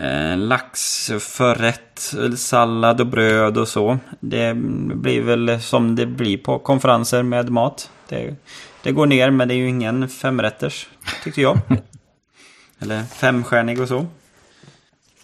eh, 0.00 0.38
laxförrätt, 0.38 2.14
sallad 2.36 3.00
och 3.00 3.06
bröd 3.06 3.58
och 3.58 3.68
så. 3.68 3.98
Det 4.20 4.54
blir 4.94 5.22
väl 5.22 5.60
som 5.60 5.96
det 5.96 6.06
blir 6.06 6.38
på 6.38 6.58
konferenser 6.58 7.22
med 7.22 7.50
mat. 7.50 7.90
Det, 8.08 8.34
det 8.82 8.92
går 8.92 9.06
ner 9.06 9.30
men 9.30 9.48
det 9.48 9.54
är 9.54 9.56
ju 9.56 9.68
ingen 9.68 10.08
femrätters, 10.08 10.88
tyckte 11.24 11.40
jag. 11.40 11.58
Eller 12.80 13.02
femstjärnig 13.02 13.80
och 13.80 13.88
så. 13.88 14.06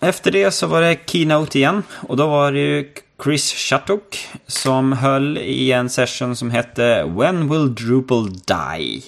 Efter 0.01 0.31
det 0.31 0.51
så 0.51 0.67
var 0.67 0.81
det 0.81 0.99
Keynote 1.07 1.59
igen. 1.59 1.83
Och 2.09 2.17
då 2.17 2.27
var 2.27 2.53
det 2.53 2.59
ju 2.59 2.93
Chris 3.25 3.55
Shattuck 3.55 4.29
som 4.47 4.93
höll 4.93 5.39
i 5.39 5.73
en 5.73 5.91
session 5.91 6.37
som 6.37 6.51
hette 6.51 7.05
When 7.05 7.49
will 7.49 7.75
Drupal 7.75 8.33
die? 8.33 9.03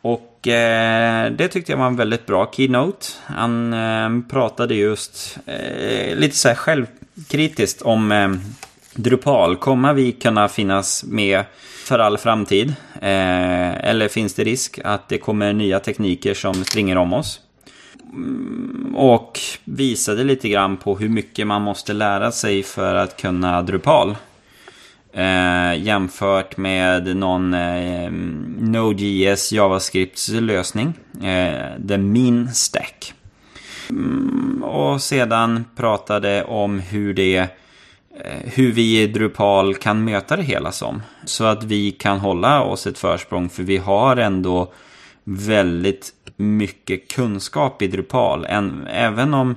Och 0.00 0.48
eh, 0.48 1.32
det 1.32 1.48
tyckte 1.48 1.72
jag 1.72 1.78
var 1.78 1.86
en 1.86 1.96
väldigt 1.96 2.26
bra 2.26 2.52
keynote. 2.56 3.06
Han 3.26 3.72
eh, 3.72 4.28
pratade 4.30 4.74
just 4.74 5.38
eh, 5.46 6.16
lite 6.16 6.36
så 6.36 6.48
här 6.48 6.54
självkritiskt 6.54 7.82
om 7.82 8.12
eh, 8.12 8.28
Drupal. 8.98 9.56
Kommer 9.56 9.94
vi 9.94 10.12
kunna 10.12 10.48
finnas 10.48 11.04
med 11.04 11.44
för 11.84 11.98
all 11.98 12.18
framtid? 12.18 12.74
Eh, 12.94 13.84
eller 13.88 14.08
finns 14.08 14.34
det 14.34 14.44
risk 14.44 14.78
att 14.84 15.08
det 15.08 15.18
kommer 15.18 15.52
nya 15.52 15.80
tekniker 15.80 16.34
som 16.34 16.54
springer 16.54 16.98
om 16.98 17.12
oss? 17.12 17.40
Mm, 18.12 18.94
och 18.96 19.40
visade 19.64 20.24
lite 20.24 20.48
grann 20.48 20.76
på 20.76 20.98
hur 20.98 21.08
mycket 21.08 21.46
man 21.46 21.62
måste 21.62 21.92
lära 21.92 22.32
sig 22.32 22.62
för 22.62 22.94
att 22.94 23.16
kunna 23.16 23.62
Drupal. 23.62 24.16
Eh, 25.12 25.82
jämfört 25.82 26.56
med 26.56 27.16
någon 27.16 27.54
eh, 27.54 28.10
Node.js 28.58 29.52
JavaScripts 29.52 30.28
lösning. 30.28 30.94
Eh, 31.22 31.86
the 31.88 31.98
Mean 31.98 32.48
Stack. 32.54 33.14
Mm, 33.90 34.62
och 34.62 35.02
sedan 35.02 35.64
pratade 35.76 36.44
om 36.44 36.78
hur 36.78 37.14
det 37.14 37.48
Eh, 38.24 38.52
hur 38.54 38.72
vi 38.72 39.02
i 39.02 39.06
Drupal 39.06 39.74
kan 39.74 40.04
möta 40.04 40.36
det 40.36 40.42
hela 40.42 40.72
som. 40.72 41.02
Så 41.24 41.44
att 41.44 41.64
vi 41.64 41.90
kan 41.90 42.18
hålla 42.18 42.62
oss 42.62 42.86
ett 42.86 42.98
försprång 42.98 43.48
för 43.48 43.62
vi 43.62 43.76
har 43.76 44.16
ändå 44.16 44.72
väldigt 45.24 46.12
mycket 46.36 47.08
kunskap 47.08 47.82
i 47.82 47.86
Drupal. 47.86 48.46
även, 48.90 49.34
om, 49.34 49.56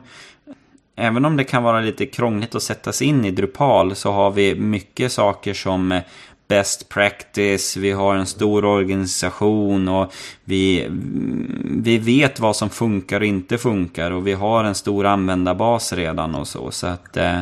även 0.95 1.25
om 1.25 1.37
det 1.37 1.43
kan 1.43 1.63
vara 1.63 1.81
lite 1.81 2.05
krångligt 2.05 2.55
att 2.55 2.63
sätta 2.63 2.91
sig 2.91 3.07
in 3.07 3.25
i 3.25 3.31
Drupal 3.31 3.95
så 3.95 4.11
har 4.11 4.31
vi 4.31 4.55
mycket 4.55 5.11
saker 5.11 5.53
som 5.53 5.91
eh, 5.91 6.01
best 6.47 6.89
practice, 6.89 7.77
vi 7.77 7.91
har 7.91 8.15
en 8.15 8.25
stor 8.25 8.65
organisation 8.65 9.87
och 9.87 10.13
vi, 10.43 10.83
mm, 10.83 11.81
vi 11.83 11.97
vet 11.97 12.39
vad 12.39 12.55
som 12.55 12.69
funkar 12.69 13.19
och 13.19 13.25
inte 13.25 13.57
funkar 13.57 14.11
och 14.11 14.27
vi 14.27 14.33
har 14.33 14.63
en 14.63 14.75
stor 14.75 15.05
användarbas 15.05 15.93
redan 15.93 16.35
och 16.35 16.47
så. 16.47 16.71
Så 16.71 16.87
att 16.87 17.17
eh, 17.17 17.39
eh 17.39 17.41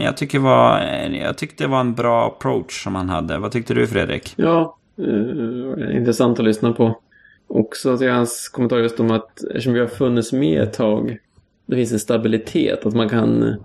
jag, 0.00 0.16
tycker 0.16 0.38
var, 0.38 0.80
jag 1.12 1.38
tyckte 1.38 1.64
det 1.64 1.68
var 1.68 1.80
en 1.80 1.94
bra 1.94 2.26
approach 2.26 2.84
som 2.84 2.94
han 2.94 3.08
hade. 3.08 3.38
Vad 3.38 3.52
tyckte 3.52 3.74
du 3.74 3.86
Fredrik? 3.86 4.34
Ja, 4.36 4.76
eh, 4.98 5.96
intressant 5.96 6.38
att 6.38 6.44
lyssna 6.44 6.72
på. 6.72 6.98
Också 7.46 7.98
till 7.98 8.10
hans 8.10 8.48
kommentar 8.48 8.78
just 8.78 9.00
om 9.00 9.10
att 9.10 9.42
eftersom 9.44 9.72
vi 9.72 9.80
har 9.80 9.86
funnits 9.86 10.32
med 10.32 10.62
ett 10.62 10.72
tag, 10.72 11.18
det 11.66 11.76
finns 11.76 11.92
en 11.92 11.98
stabilitet, 11.98 12.86
att 12.86 12.94
man 12.94 13.08
kan 13.08 13.56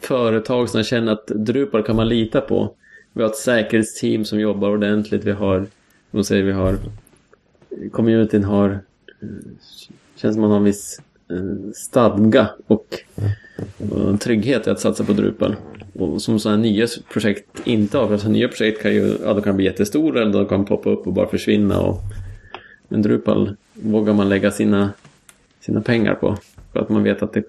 företag 0.00 0.68
som 0.68 0.82
känner 0.82 1.12
att 1.12 1.26
Drupal 1.26 1.82
kan 1.82 1.96
man 1.96 2.08
lita 2.08 2.40
på. 2.40 2.74
Vi 3.12 3.22
har 3.22 3.30
ett 3.30 3.36
säkerhetsteam 3.36 4.24
som 4.24 4.40
jobbar 4.40 4.70
ordentligt, 4.70 5.24
vi 5.24 5.32
har, 5.32 5.66
de 6.10 6.24
säger 6.24 6.42
vi 6.42 6.52
har, 6.52 6.76
communityn 7.92 8.44
har, 8.44 8.78
känns 10.16 10.34
som 10.34 10.40
man 10.40 10.50
har 10.50 10.58
en 10.58 10.64
viss 10.64 11.00
eh, 11.30 11.72
stadga 11.74 12.48
och, 12.66 12.86
och 13.16 13.51
trygghet 14.20 14.66
i 14.66 14.70
att 14.70 14.80
satsa 14.80 15.04
på 15.04 15.12
Drupal. 15.12 15.56
Och 15.94 16.22
som 16.22 16.38
sådana 16.38 16.62
nya 16.62 16.86
projekt 17.12 17.60
inte 17.64 17.98
har, 17.98 18.06
för 18.06 18.12
alltså, 18.12 18.28
nya 18.28 18.48
projekt 18.48 18.82
kan 18.82 18.94
ju, 18.94 19.16
ja, 19.24 19.34
de 19.34 19.42
kan 19.42 19.56
bli 19.56 19.64
jättestora 19.64 20.22
eller 20.22 20.32
de 20.32 20.46
kan 20.46 20.64
poppa 20.64 20.90
upp 20.90 21.06
och 21.06 21.12
bara 21.12 21.28
försvinna 21.28 21.80
och 21.80 22.00
men 22.92 23.02
Drupal 23.02 23.56
vågar 23.72 24.12
man 24.12 24.28
lägga 24.28 24.50
sina, 24.50 24.90
sina 25.60 25.80
pengar 25.80 26.14
på. 26.14 26.36
För 26.72 26.80
att 26.80 26.88
man 26.88 27.02
vet 27.02 27.22
att 27.22 27.32
det, 27.32 27.44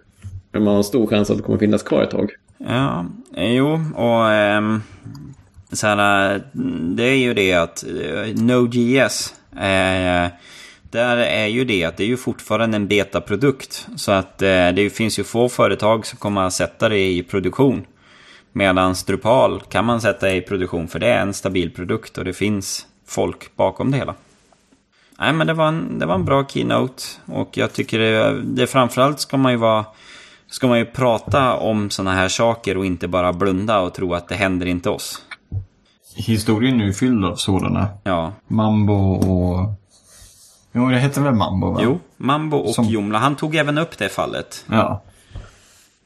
man 0.51 0.67
har 0.67 0.77
en 0.77 0.83
stor 0.83 1.07
chans 1.07 1.29
att 1.29 1.37
det 1.37 1.43
kommer 1.43 1.59
finnas 1.59 1.83
kvar 1.83 2.03
ett 2.03 2.11
tag. 2.11 2.31
Ja, 2.57 3.05
jo, 3.35 3.81
och 3.95 4.31
ähm, 4.31 4.83
så 5.71 5.87
här, 5.87 6.41
det 6.95 7.03
är 7.03 7.17
ju 7.17 7.33
det 7.33 7.53
att 7.53 7.83
eh, 7.83 8.43
Node.js 8.43 9.33
eh, 9.55 10.31
där 10.93 11.17
är 11.17 11.47
ju 11.47 11.65
det 11.65 11.83
att 11.83 11.97
det 11.97 12.03
är 12.03 12.07
ju 12.07 12.17
fortfarande 12.17 12.75
en 12.75 12.87
betaprodukt. 12.87 13.87
Så 13.95 14.11
att 14.11 14.41
eh, 14.41 14.69
det 14.69 14.93
finns 14.93 15.19
ju 15.19 15.23
få 15.23 15.49
företag 15.49 16.05
som 16.05 16.19
kommer 16.19 16.41
att 16.41 16.53
sätta 16.53 16.89
det 16.89 17.07
i 17.07 17.23
produktion. 17.23 17.85
Medan 18.51 18.95
Drupal 19.07 19.61
kan 19.61 19.85
man 19.85 20.01
sätta 20.01 20.33
i 20.35 20.41
produktion 20.41 20.87
för 20.87 20.99
det 20.99 21.07
är 21.07 21.21
en 21.21 21.33
stabil 21.33 21.71
produkt 21.71 22.17
och 22.17 22.25
det 22.25 22.33
finns 22.33 22.85
folk 23.07 23.55
bakom 23.55 23.91
det 23.91 23.97
hela. 23.97 24.15
Nej, 25.19 25.33
men 25.33 25.47
det 25.47 25.53
var 25.53 25.67
en, 25.67 25.99
det 25.99 26.05
var 26.05 26.15
en 26.15 26.25
bra 26.25 26.47
keynote. 26.47 27.03
Och 27.25 27.57
jag 27.57 27.73
tycker 27.73 27.99
det, 27.99 28.41
det 28.41 28.67
framförallt 28.67 29.19
ska 29.19 29.37
man 29.37 29.51
ju 29.51 29.57
vara... 29.57 29.85
Ska 30.47 30.67
man 30.67 30.79
ju 30.79 30.85
prata 30.85 31.53
om 31.53 31.89
sådana 31.89 32.11
här 32.11 32.27
saker 32.27 32.77
och 32.77 32.85
inte 32.85 33.07
bara 33.07 33.33
blunda 33.33 33.79
och 33.79 33.93
tro 33.93 34.13
att 34.13 34.27
det 34.27 34.35
händer 34.35 34.65
inte 34.65 34.89
oss. 34.89 35.21
Historien 36.15 36.81
är 36.81 36.85
ju 36.85 36.93
fylld 36.93 37.25
av 37.25 37.35
sådana. 37.35 37.87
Ja. 38.03 38.33
Mambo 38.47 38.93
och... 38.93 39.82
Jo, 40.73 40.89
det 40.89 40.99
heter 40.99 41.21
väl 41.21 41.33
Mambo 41.33 41.71
va? 41.71 41.79
Jo, 41.83 41.99
Mambo 42.17 42.57
och 42.57 42.75
Som... 42.75 42.85
Jomla. 42.85 43.19
Han 43.19 43.35
tog 43.35 43.55
även 43.55 43.77
upp 43.77 43.97
det 43.97 44.09
fallet. 44.09 44.65
Ja. 44.69 45.03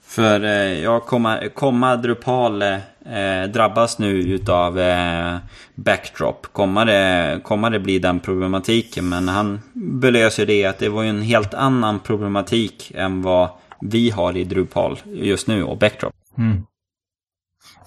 För 0.08 0.44
eh, 0.44 0.84
ja, 0.84 1.00
komma, 1.00 1.40
komma 1.54 1.96
Drupal 1.96 2.62
eh, 2.62 3.44
drabbas 3.54 4.00
nu 4.00 4.10
utav 4.10 4.80
eh, 4.80 5.36
backdrop. 5.76 6.48
Kommer 6.54 6.86
det, 6.86 7.40
kommer 7.44 7.70
det 7.70 7.80
bli 7.80 8.00
den 8.00 8.20
problematiken? 8.20 9.10
Men 9.10 9.28
han 9.28 9.62
belöser 9.74 10.46
det 10.46 10.66
att 10.66 10.80
det 10.80 10.90
var 10.90 11.04
ju 11.04 11.10
en 11.10 11.22
helt 11.22 11.54
annan 11.54 12.00
problematik 12.00 12.92
än 12.96 13.22
vad 13.22 13.50
vi 13.82 14.10
har 14.10 14.38
i 14.38 14.44
Drupal 14.44 15.00
just 15.06 15.48
nu 15.48 15.64
och 15.64 15.78
backdrop. 15.78 16.14
Mm. 16.38 16.64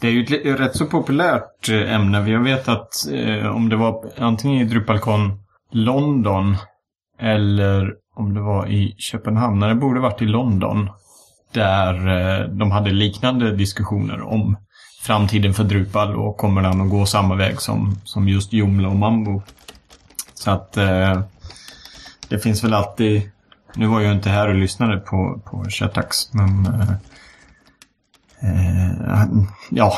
Det 0.00 0.06
är 0.06 0.10
ju 0.10 0.22
ett 0.22 0.60
rätt 0.60 0.76
så 0.76 0.86
populärt 0.86 1.68
eh, 1.68 1.94
ämne. 1.94 2.30
Jag 2.30 2.40
vet 2.40 2.68
att 2.68 3.08
eh, 3.12 3.56
om 3.56 3.68
det 3.68 3.76
var 3.76 4.10
antingen 4.18 4.60
i 4.60 4.64
Drupalcon 4.64 5.38
London 5.72 6.56
eller 7.20 7.94
om 8.16 8.34
det 8.34 8.40
var 8.40 8.66
i 8.66 8.94
Köpenhamn. 8.98 9.60
Det 9.60 9.74
borde 9.74 10.00
varit 10.00 10.22
i 10.22 10.26
London. 10.26 10.90
Där 11.52 12.08
eh, 12.08 12.48
de 12.48 12.70
hade 12.70 12.90
liknande 12.90 13.56
diskussioner 13.56 14.22
om 14.22 14.56
framtiden 15.02 15.54
för 15.54 15.64
Drupal 15.64 16.16
och 16.16 16.36
kommer 16.36 16.62
den 16.62 16.80
att 16.80 16.90
gå 16.90 17.06
samma 17.06 17.34
väg 17.34 17.60
som, 17.60 17.96
som 18.04 18.28
just 18.28 18.52
Joomla 18.52 18.88
och 18.88 18.96
Mambo. 18.96 19.42
Så 20.34 20.50
att 20.50 20.76
eh, 20.76 21.20
det 22.28 22.38
finns 22.38 22.64
väl 22.64 22.74
alltid 22.74 23.30
nu 23.76 23.86
var 23.86 24.00
jag 24.00 24.12
inte 24.12 24.30
här 24.30 24.48
och 24.48 24.54
lyssnade 24.54 24.98
på, 24.98 25.42
på 25.44 25.64
Chatax, 25.68 26.34
men 26.34 26.66
eh, 26.66 26.90
eh, 28.42 29.42
ja, 29.70 29.92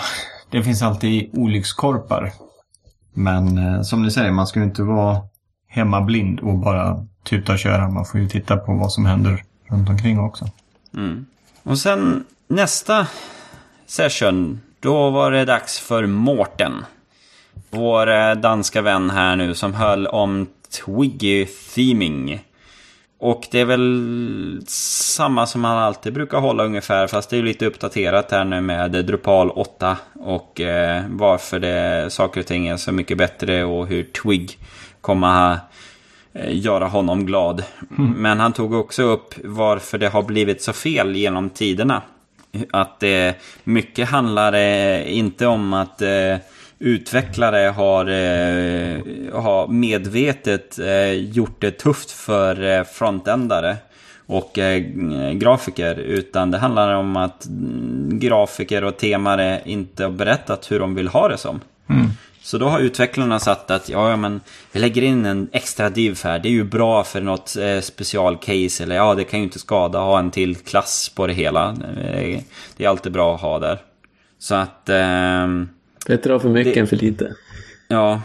det 0.50 0.62
finns 0.62 0.82
alltid 0.82 1.30
olyckskorpar. 1.32 2.32
Men 3.14 3.58
eh, 3.58 3.82
som 3.82 4.02
ni 4.02 4.11
säger, 4.11 4.30
man 4.30 4.46
ska 4.46 4.61
ju 4.61 4.66
inte 4.66 4.82
vara 4.82 5.20
hemmablind 5.68 6.40
och 6.40 6.58
bara 6.58 7.06
Typ 7.24 7.40
tuta 7.40 7.52
och 7.52 7.58
köra. 7.58 7.88
Man 7.88 8.04
får 8.04 8.20
ju 8.20 8.28
titta 8.28 8.56
på 8.56 8.74
vad 8.74 8.92
som 8.92 9.06
händer 9.06 9.44
runt 9.70 9.88
omkring 9.88 10.20
också. 10.20 10.48
Mm. 10.94 11.26
Och 11.62 11.78
sen 11.78 12.24
nästa 12.48 13.06
session, 13.87 14.61
då 14.80 15.11
var 15.11 15.30
det 15.30 15.44
dags 15.44 15.78
för 15.80 16.06
Mårten. 16.06 16.85
Vår 17.70 18.11
eh, 18.11 18.35
danska 18.35 18.82
vän 18.82 19.11
här 19.11 19.37
nu 19.37 19.54
som 19.54 19.74
höll 19.74 20.06
om 20.06 20.46
Twiggy 20.70 21.46
Theming. 21.74 22.44
Och 23.18 23.48
det 23.50 23.61
är 23.61 23.64
väl 23.64 24.62
samma 24.66 25.46
som 25.46 25.64
han 25.64 25.78
alltid 25.78 26.12
brukar 26.12 26.38
hålla 26.38 26.64
ungefär. 26.64 27.06
Fast 27.06 27.30
det 27.30 27.38
är 27.38 27.42
lite 27.42 27.66
uppdaterat 27.66 28.30
här 28.30 28.44
nu 28.44 28.61
med 28.61 28.90
Drupal 28.90 29.50
8. 29.50 29.96
Och 30.20 30.61
eh, 30.61 31.04
varför 31.08 31.61
det, 31.61 32.11
saker 32.11 32.40
och 32.40 32.46
ting 32.46 32.66
är 32.66 32.76
så 32.76 32.92
mycket 32.92 33.18
bättre 33.18 33.64
och 33.64 33.87
hur 33.87 34.02
Twig 34.04 34.58
kommer 35.00 35.52
eh, 35.52 35.58
göra 36.49 36.87
honom 36.87 37.27
glad. 37.27 37.64
Mm. 37.99 38.11
Men 38.11 38.40
han 38.40 38.53
tog 38.53 38.75
också 38.75 39.03
upp 39.03 39.35
varför 39.45 39.99
det 39.99 40.09
har 40.09 40.23
blivit 40.23 40.62
så 40.62 40.73
fel 40.73 41.16
genom 41.16 41.51
tiderna. 41.51 42.03
Att 42.71 43.03
eh, 43.03 43.31
mycket 43.64 44.09
handlar 44.09 44.53
eh, 44.53 45.18
inte 45.18 45.47
om 45.47 45.73
att 45.73 46.03
eh, 46.03 46.37
utvecklare 46.79 47.68
har, 47.68 48.07
eh, 48.07 49.01
har 49.42 49.68
medvetet 49.68 50.79
eh, 50.79 51.12
gjort 51.12 51.61
det 51.61 51.71
tufft 51.71 52.11
för 52.11 52.79
eh, 52.79 52.85
frontändare 52.85 53.77
och 54.27 54.59
eh, 54.59 54.83
grafiker. 55.33 55.95
Utan 55.95 56.51
det 56.51 56.59
handlar 56.59 56.95
om 56.95 57.16
att 57.16 57.47
grafiker 58.11 58.85
och 58.85 58.97
temare 58.97 59.61
inte 59.64 60.05
har 60.05 60.11
berättat 60.11 60.71
hur 60.71 60.81
de 60.81 60.95
vill 60.95 61.09
ha 61.09 61.29
det 61.29 61.38
som. 61.38 61.61
Mm. 61.88 62.07
Så 62.44 62.59
då 62.59 62.68
har 62.68 62.81
utvecklarna 62.81 63.38
sagt 63.38 63.70
att 63.70 63.88
ja, 63.88 64.16
men 64.16 64.40
vi 64.72 64.81
lägger 64.81 65.02
in 65.02 65.26
en 65.26 65.48
extra 65.52 65.90
div 65.90 66.20
här. 66.24 66.38
Det 66.38 66.48
är 66.48 66.52
ju 66.52 66.64
bra 66.64 67.05
för 67.05 67.20
något 67.20 67.57
eh, 67.57 67.81
specialcase. 67.81 68.83
Eller 68.83 68.96
ja, 68.96 69.14
det 69.14 69.24
kan 69.24 69.40
ju 69.40 69.44
inte 69.44 69.59
skada 69.59 69.98
att 69.98 70.05
ha 70.05 70.18
en 70.18 70.31
till 70.31 70.57
klass 70.57 71.09
på 71.09 71.26
det 71.26 71.33
hela. 71.33 71.68
Eh, 71.70 72.40
det 72.76 72.85
är 72.85 72.88
alltid 72.88 73.12
bra 73.12 73.35
att 73.35 73.40
ha 73.40 73.59
där. 73.59 73.78
Så 74.38 74.55
att... 74.55 74.88
Eh, 74.88 75.48
Bättre 76.07 76.14
att 76.16 76.26
ha 76.26 76.38
för 76.40 76.48
mycket 76.48 76.74
det, 76.74 76.81
än 76.81 76.87
för 76.87 76.96
lite. 76.96 77.35
Ja. 77.88 78.20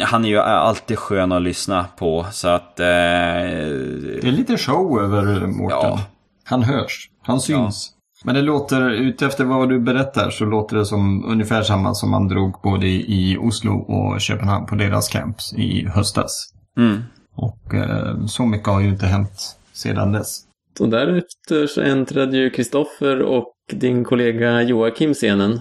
Han 0.00 0.24
är 0.24 0.28
ju 0.28 0.38
alltid 0.38 0.98
skön 0.98 1.32
att 1.32 1.42
lyssna 1.42 1.86
på 1.96 2.26
så 2.32 2.48
att... 2.48 2.80
Eh, 2.80 2.86
det 2.86 4.20
är 4.22 4.32
lite 4.32 4.56
show 4.56 5.02
över 5.02 5.46
Mårten. 5.46 5.78
Ja. 5.78 6.00
Han 6.44 6.62
hörs. 6.62 7.10
Han 7.22 7.40
syns. 7.40 7.90
Ja. 7.90 7.93
Men 8.26 8.34
det 8.34 8.42
låter, 8.42 8.90
utefter 8.90 9.44
vad 9.44 9.68
du 9.68 9.80
berättar 9.80 10.30
så 10.30 10.44
låter 10.44 10.76
det 10.76 10.86
som 10.86 11.24
ungefär 11.24 11.62
samma 11.62 11.94
som 11.94 12.10
man 12.10 12.28
drog 12.28 12.60
både 12.62 12.86
i 12.86 13.36
Oslo 13.40 13.72
och 13.72 14.20
Köpenhamn 14.20 14.66
på 14.66 14.74
deras 14.74 15.08
camps 15.08 15.54
i 15.54 15.86
höstas. 15.86 16.52
Mm. 16.76 17.02
Och 17.34 17.74
eh, 17.74 18.26
så 18.26 18.46
mycket 18.46 18.68
har 18.68 18.80
ju 18.80 18.88
inte 18.88 19.06
hänt 19.06 19.56
sedan 19.72 20.12
dess. 20.12 20.40
Så 20.78 20.86
därefter 20.86 21.66
så 21.66 21.80
äntrade 21.80 22.36
ju 22.36 22.50
Kristoffer 22.50 23.22
och 23.22 23.52
din 23.72 24.04
kollega 24.04 24.62
Joakim 24.62 25.14
scenen. 25.14 25.60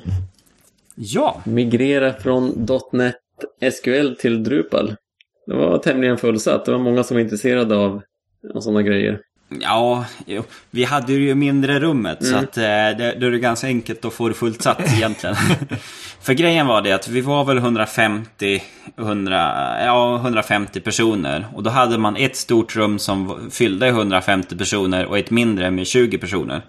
Ja. 0.95 1.41
Migrera 1.45 2.13
från 2.13 2.67
.NET 2.91 3.15
SQL 3.73 4.15
till 4.19 4.43
Drupal. 4.43 4.95
Det 5.47 5.55
var 5.55 5.77
tämligen 5.77 6.17
fullsatt. 6.17 6.65
Det 6.65 6.71
var 6.71 6.79
många 6.79 7.03
som 7.03 7.15
var 7.15 7.21
intresserade 7.21 7.75
av, 7.75 8.01
av 8.55 8.59
sådana 8.59 8.81
grejer. 8.81 9.19
Ja, 9.59 10.05
vi 10.71 10.83
hade 10.83 11.13
ju 11.13 11.35
mindre 11.35 11.79
rummet 11.79 12.21
mm. 12.21 12.31
så 12.31 12.37
att 12.37 12.57
eh, 12.57 12.63
det, 12.63 13.17
då 13.19 13.27
är 13.27 13.31
det 13.31 13.39
ganska 13.39 13.67
enkelt 13.67 14.05
att 14.05 14.13
få 14.13 14.27
det 14.27 14.33
fullsatt 14.33 14.81
egentligen. 14.95 15.35
För 16.21 16.33
grejen 16.33 16.67
var 16.67 16.81
det 16.81 16.91
att 16.91 17.07
vi 17.07 17.21
var 17.21 17.45
väl 17.45 17.57
150, 17.57 18.63
100, 18.97 19.85
ja, 19.85 20.15
150 20.15 20.79
personer. 20.79 21.47
Och 21.53 21.63
då 21.63 21.69
hade 21.69 21.97
man 21.97 22.15
ett 22.15 22.35
stort 22.35 22.75
rum 22.75 22.99
som 22.99 23.49
fyllde 23.51 23.87
150 23.87 24.57
personer 24.57 25.05
och 25.05 25.17
ett 25.17 25.31
mindre 25.31 25.71
med 25.71 25.87
20 25.87 26.17
personer. 26.17 26.61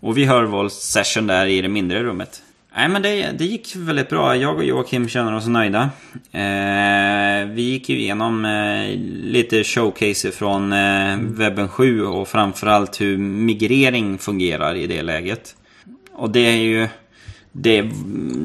Och 0.00 0.18
vi 0.18 0.24
höll 0.24 0.46
vår 0.46 0.68
session 0.68 1.26
där 1.26 1.46
i 1.46 1.60
det 1.60 1.68
mindre 1.68 2.02
rummet. 2.02 2.42
Nej 2.76 2.88
men 2.88 3.02
det, 3.02 3.30
det 3.30 3.44
gick 3.44 3.76
väldigt 3.76 4.08
bra. 4.08 4.36
Jag 4.36 4.56
och 4.56 4.64
Joakim 4.64 5.08
känner 5.08 5.34
oss 5.34 5.46
nöjda. 5.46 5.90
Eh, 6.32 7.48
vi 7.48 7.62
gick 7.62 7.88
ju 7.88 7.98
igenom 7.98 8.44
eh, 8.44 8.96
lite 9.22 9.64
showcase 9.64 10.30
från 10.30 10.72
eh, 10.72 11.18
webben 11.18 11.68
7 11.68 12.04
och 12.04 12.28
framförallt 12.28 13.00
hur 13.00 13.18
migrering 13.18 14.18
fungerar 14.18 14.74
i 14.74 14.86
det 14.86 15.02
läget. 15.02 15.56
Och 16.12 16.30
det 16.30 16.40
är 16.40 16.56
ju... 16.56 16.88
Det, 17.52 17.90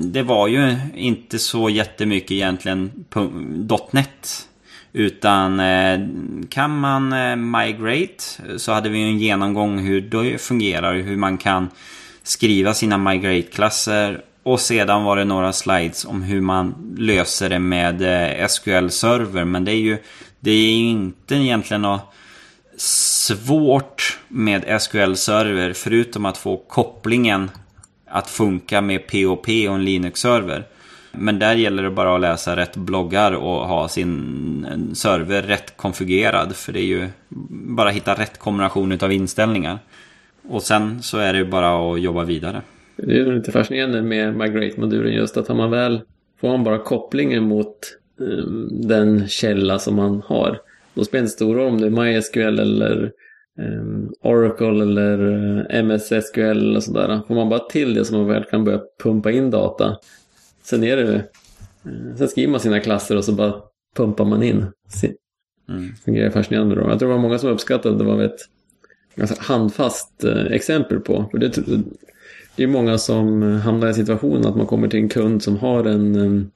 det 0.03 0.23
var 0.23 0.47
ju 0.47 0.75
inte 0.95 1.39
så 1.39 1.69
jättemycket 1.69 2.31
egentligen 2.31 2.91
.NET. 3.91 4.47
Utan 4.93 5.59
eh, 5.59 5.99
kan 6.49 6.79
man 6.79 7.13
eh, 7.13 7.35
migrate 7.35 8.23
så 8.57 8.71
hade 8.71 8.89
vi 8.89 9.01
en 9.01 9.19
genomgång 9.19 9.79
hur 9.79 10.01
det 10.01 10.41
fungerar. 10.41 10.95
Hur 10.95 11.17
man 11.17 11.37
kan 11.37 11.69
skriva 12.29 12.73
sina 12.73 12.97
migrate-klasser 12.97 14.21
och 14.43 14.59
sedan 14.59 15.03
var 15.03 15.17
det 15.17 15.25
några 15.25 15.53
slides 15.53 16.05
om 16.05 16.21
hur 16.21 16.41
man 16.41 16.95
löser 16.97 17.49
det 17.49 17.59
med 17.59 18.01
eh, 18.01 18.47
SQL-server. 18.47 19.45
Men 19.45 19.65
det 19.65 19.71
är 19.71 19.81
ju 19.81 19.97
det 20.39 20.51
är 20.51 20.73
inte 20.73 21.35
egentligen 21.35 21.81
något 21.81 22.13
svårt 22.77 24.19
med 24.27 24.81
SQL-server 24.81 25.73
förutom 25.73 26.25
att 26.25 26.37
få 26.37 26.57
kopplingen 26.57 27.51
att 28.07 28.29
funka 28.29 28.81
med 28.81 29.07
POP 29.07 29.47
och 29.47 29.75
en 29.75 29.85
Linux-server. 29.85 30.63
Men 31.11 31.39
där 31.39 31.55
gäller 31.55 31.83
det 31.83 31.89
bara 31.89 32.15
att 32.15 32.21
läsa 32.21 32.55
rätt 32.55 32.75
bloggar 32.75 33.31
och 33.31 33.67
ha 33.67 33.87
sin 33.87 34.93
server 34.93 35.41
rätt 35.41 35.77
konfigurerad. 35.77 36.55
För 36.55 36.73
det 36.73 36.79
är 36.79 36.85
ju 36.85 37.09
bara 37.67 37.89
att 37.89 37.95
hitta 37.95 38.13
rätt 38.13 38.39
kombination 38.39 38.99
av 39.01 39.11
inställningar. 39.11 39.79
Och 40.47 40.63
sen 40.63 41.04
så 41.04 41.17
är 41.17 41.34
det 41.34 41.45
bara 41.45 41.93
att 41.93 42.02
jobba 42.02 42.23
vidare. 42.23 42.62
Det 42.95 43.19
är 43.19 43.25
lite 43.25 43.52
fascinerande 43.52 44.02
med 44.02 44.36
Migrate-modulen 44.36 45.13
just 45.13 45.38
att 45.38 45.47
har 45.47 45.56
man 45.56 45.71
väl 45.71 46.02
får 46.41 46.47
man 46.47 46.63
bara 46.63 46.78
kopplingen 46.78 47.43
mot 47.43 47.78
um, 48.17 48.69
den 48.88 49.28
källa 49.28 49.80
som 49.80 49.95
man 49.95 50.21
har. 50.25 50.62
Då 50.93 51.04
spelar 51.04 51.21
det 51.21 51.25
inte 51.25 51.36
stor 51.36 51.56
roll 51.56 51.67
om 51.67 51.82
det 51.82 51.88
är 51.88 52.13
MySQL 52.13 52.60
eller 52.60 53.12
um, 53.60 54.13
Oracle 54.21 54.82
eller 54.82 55.19
eh, 55.69 55.80
MS 55.80 56.13
SQL 56.28 56.39
eller 56.39 56.80
sådär. 56.80 57.21
Får 57.28 57.36
man 57.36 57.49
bara 57.49 57.60
till 57.60 57.93
det 57.93 58.06
så 58.06 58.15
man 58.15 58.28
väl 58.28 58.43
kan 58.43 58.63
börja 58.63 58.82
pumpa 59.04 59.32
in 59.32 59.52
data. 59.52 59.97
Sen 60.63 60.84
är 60.84 60.97
det 60.97 61.13
uh, 61.13 62.15
Sen 62.17 62.28
skriver 62.28 62.52
man 62.52 62.60
sina 62.60 62.80
klasser 62.80 63.17
och 63.17 63.25
så 63.25 63.32
bara 63.32 63.54
pumpar 63.95 64.25
man 64.25 64.43
in. 64.43 64.65
Mm. 65.69 65.95
Fungerar 66.06 66.30
fascinerande 66.30 66.75
då. 66.75 66.82
Jag 66.82 66.99
tror 66.99 67.10
det 67.10 67.15
var 67.15 67.21
många 67.21 67.38
som 67.38 67.49
uppskattade 67.49 67.97
det 67.97 68.04
var 68.04 68.23
ett 68.23 68.39
ganska 69.19 69.41
handfast 69.41 70.23
eh, 70.23 70.45
exempel 70.45 70.99
på. 70.99 71.25
För 71.32 71.38
det, 71.38 71.60
det 72.55 72.63
är 72.63 72.67
många 72.67 72.97
som 72.97 73.41
hamnar 73.41 73.89
i 73.89 73.93
situationen 73.93 74.45
att 74.45 74.55
man 74.55 74.67
kommer 74.67 74.88
till 74.88 74.99
en 74.99 75.10
kund 75.10 75.43
som 75.43 75.58
har 75.58 75.84
en 75.84 76.51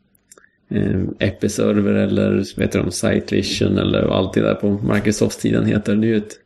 eh, 0.69 1.01
Episerver 1.19 1.93
eller 1.93 2.59
vet 2.59 2.71
de, 2.71 2.91
Sitevision 2.91 3.77
eller 3.77 4.17
allt 4.17 4.33
det 4.33 4.41
där 4.41 4.55
på 4.55 4.79
Microsoft-tiden 4.93 5.65
heter. 5.65 5.95
Det 5.95 6.07
är 6.07 6.09
ju 6.09 6.17
ett, 6.17 6.39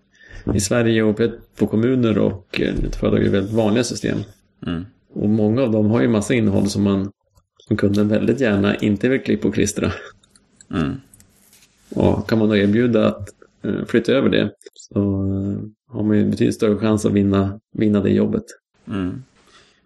I 0.56 0.60
Sverige 0.60 1.04
och 1.04 1.20
på 1.56 1.68
kommuner 1.68 2.18
och 2.18 2.62
eh, 2.62 2.74
företag 3.00 3.26
är 3.26 3.30
väldigt 3.30 3.54
vanliga 3.54 3.84
system. 3.84 4.18
Mm. 4.68 4.86
Och 5.14 5.30
många 5.30 5.62
av 5.62 5.72
dem 5.72 5.86
har 5.86 6.02
ju 6.02 6.08
massa 6.08 6.34
innehåll 6.34 6.70
som 6.70 6.84
man 6.84 7.12
som 7.68 7.78
kunden 7.78 8.08
väldigt 8.08 8.40
gärna 8.40 8.76
inte 8.76 9.10
vill 9.10 9.22
klippa 9.22 9.48
och 9.48 9.54
klistra. 9.54 9.92
Mm. 10.72 10.94
Och 11.96 12.30
kan 12.30 12.40
man 12.40 12.50
då 12.50 12.58
erbjuda 12.58 13.08
att 13.08 13.30
eh, 13.64 13.86
flytta 13.88 14.12
över 14.12 14.30
det 14.30 14.52
så 14.74 15.00
eh, 15.00 15.37
har 15.92 16.04
man 16.04 16.18
ju 16.18 16.26
betydligt 16.26 16.56
större 16.56 16.78
chans 16.78 17.06
att 17.06 17.12
vinna, 17.12 17.60
vinna 17.74 18.00
det 18.00 18.10
jobbet. 18.10 18.46
Mm. 18.88 19.24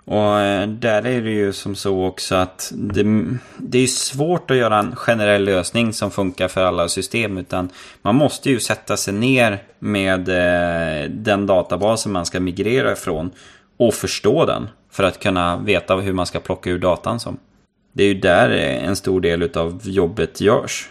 Och 0.06 0.40
eh, 0.40 0.68
där 0.68 1.06
är 1.06 1.22
det 1.22 1.32
ju 1.32 1.54
som 1.54 1.76
så 1.76 2.06
också 2.06 2.36
att 2.36 2.72
det, 2.76 3.26
det 3.58 3.80
är 3.80 3.88
svårt 3.88 4.52
att 4.52 4.58
göra 4.58 4.80
en 4.80 4.96
generell 4.96 5.44
lösning 5.44 5.94
som 5.94 6.12
funkar 6.12 6.48
för 6.48 6.62
alla 6.62 6.88
system. 6.88 7.38
Utan 7.38 7.70
man 8.02 8.16
måste 8.16 8.50
ju 8.50 8.60
sätta 8.60 8.98
sig 8.98 9.14
ner 9.14 9.64
med 9.80 10.30
eh, 10.30 11.10
den 11.10 11.46
databasen 11.46 12.12
man 12.12 12.26
ska 12.26 12.40
migrera 12.40 12.92
ifrån 12.92 13.32
och 13.78 13.94
förstå 13.94 14.46
den. 14.46 14.70
För 14.92 15.04
att 15.04 15.20
kunna 15.20 15.58
veta 15.58 15.96
hur 15.96 16.14
man 16.14 16.26
ska 16.26 16.40
plocka 16.40 16.70
ur 16.70 16.80
datan 16.80 17.20
som. 17.20 17.38
Det 17.94 18.04
är 18.04 18.08
ju 18.08 18.20
där 18.20 18.50
eh, 18.50 18.88
en 18.88 18.96
stor 18.96 19.22
del 19.22 19.58
av 19.58 19.80
jobbet 19.84 20.42
görs. 20.42 20.90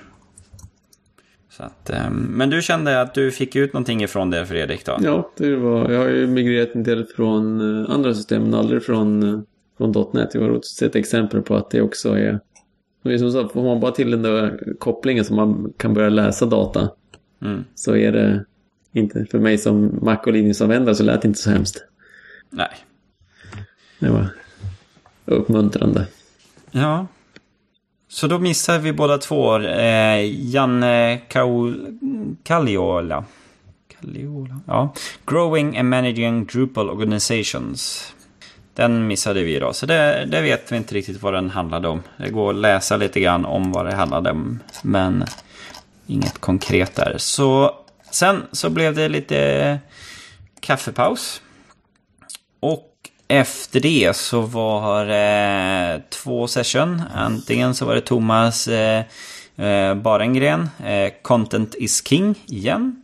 Att, 1.60 1.90
eh, 1.90 2.10
men 2.10 2.50
du 2.50 2.62
kände 2.62 3.00
att 3.00 3.14
du 3.14 3.30
fick 3.30 3.56
ut 3.56 3.72
någonting 3.72 4.02
ifrån 4.02 4.30
det 4.30 4.46
Fredrik 4.46 4.86
då? 4.86 4.98
Ja, 5.02 5.30
det 5.36 5.56
var, 5.56 5.90
jag 5.90 5.98
har 5.98 6.08
ju 6.08 6.26
migrerat 6.26 6.74
en 6.74 6.82
del 6.82 7.06
från 7.16 7.60
eh, 7.84 7.90
andra 7.90 8.14
system 8.14 8.42
men 8.42 8.54
aldrig 8.54 8.82
från, 8.84 9.22
eh, 9.22 9.40
från 9.78 10.06
.NET. 10.12 10.34
Jag 10.34 10.42
har 10.42 10.60
sett 10.60 10.96
exempel 10.96 11.42
på 11.42 11.56
att 11.56 11.70
det 11.70 11.82
också 11.82 12.18
är... 12.18 12.40
Det 13.02 13.14
är 13.14 13.18
som 13.18 13.32
sagt, 13.32 13.52
får 13.52 13.62
man 13.62 13.80
bara 13.80 13.92
till 13.92 14.10
den 14.10 14.22
där 14.22 14.60
kopplingen 14.78 15.24
så 15.24 15.34
man 15.34 15.72
kan 15.76 15.94
börja 15.94 16.08
läsa 16.08 16.46
data 16.46 16.90
Mm. 17.42 17.64
så 17.74 17.96
är 17.96 18.12
det 18.12 18.44
inte, 18.92 19.26
för 19.30 19.38
mig 19.38 19.58
som 19.58 19.98
Mac 20.02 20.16
och 20.16 20.32
Linux-användare 20.32 20.94
så 20.94 21.02
lät 21.02 21.22
det 21.22 21.28
inte 21.28 21.40
så 21.40 21.50
hemskt. 21.50 21.84
Nej. 22.50 22.68
Det 23.98 24.08
var 24.08 24.26
uppmuntrande. 25.24 26.06
Ja. 26.70 27.06
Så 28.12 28.26
då 28.26 28.38
missar 28.38 28.78
vi 28.78 28.92
båda 28.92 29.18
två 29.18 29.58
eh, 29.58 30.50
Janne 30.50 31.20
Kalliola. 32.42 33.24
Kalliola? 34.00 34.60
Ja. 34.66 34.94
Growing 35.26 35.78
and 35.78 35.88
Managing 35.88 36.44
Drupal 36.44 36.90
Organizations. 36.90 38.12
Den 38.74 39.06
missade 39.06 39.42
vi 39.42 39.58
då, 39.58 39.72
så 39.72 39.86
det, 39.86 40.24
det 40.26 40.40
vet 40.40 40.72
vi 40.72 40.76
inte 40.76 40.94
riktigt 40.94 41.22
vad 41.22 41.34
den 41.34 41.50
handlade 41.50 41.88
om. 41.88 42.02
Det 42.16 42.30
går 42.30 42.50
att 42.50 42.56
läsa 42.56 42.96
lite 42.96 43.20
grann 43.20 43.44
om 43.44 43.72
vad 43.72 43.86
det 43.86 43.94
handlade 43.94 44.30
om, 44.30 44.58
men 44.82 45.24
inget 46.06 46.38
konkret 46.38 46.96
där. 46.96 47.14
Så 47.18 47.74
sen 48.10 48.42
så 48.52 48.70
blev 48.70 48.94
det 48.94 49.08
lite 49.08 49.78
kaffepaus. 50.60 51.42
Och 52.60 52.89
efter 53.30 53.80
det 53.80 54.16
så 54.16 54.40
var 54.40 55.06
det 55.06 56.02
två 56.08 56.46
session. 56.46 57.02
Antingen 57.14 57.74
så 57.74 57.84
var 57.84 57.94
det 57.94 58.00
Thomas 58.00 58.68
eh, 58.68 59.04
eh, 59.56 59.94
Barengren, 59.94 60.68
eh, 60.84 61.12
Content 61.22 61.74
is 61.74 62.02
King 62.08 62.34
igen. 62.46 63.02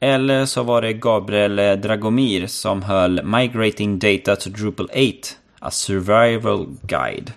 Eller 0.00 0.46
så 0.46 0.62
var 0.62 0.82
det 0.82 0.92
Gabriel 0.92 1.80
Dragomir 1.80 2.46
som 2.46 2.82
höll 2.82 3.24
Migrating 3.24 3.98
Data 3.98 4.36
to 4.36 4.50
Drupal 4.50 4.86
8, 4.86 4.98
A 5.60 5.70
Survival 5.70 6.66
Guide. 6.82 7.32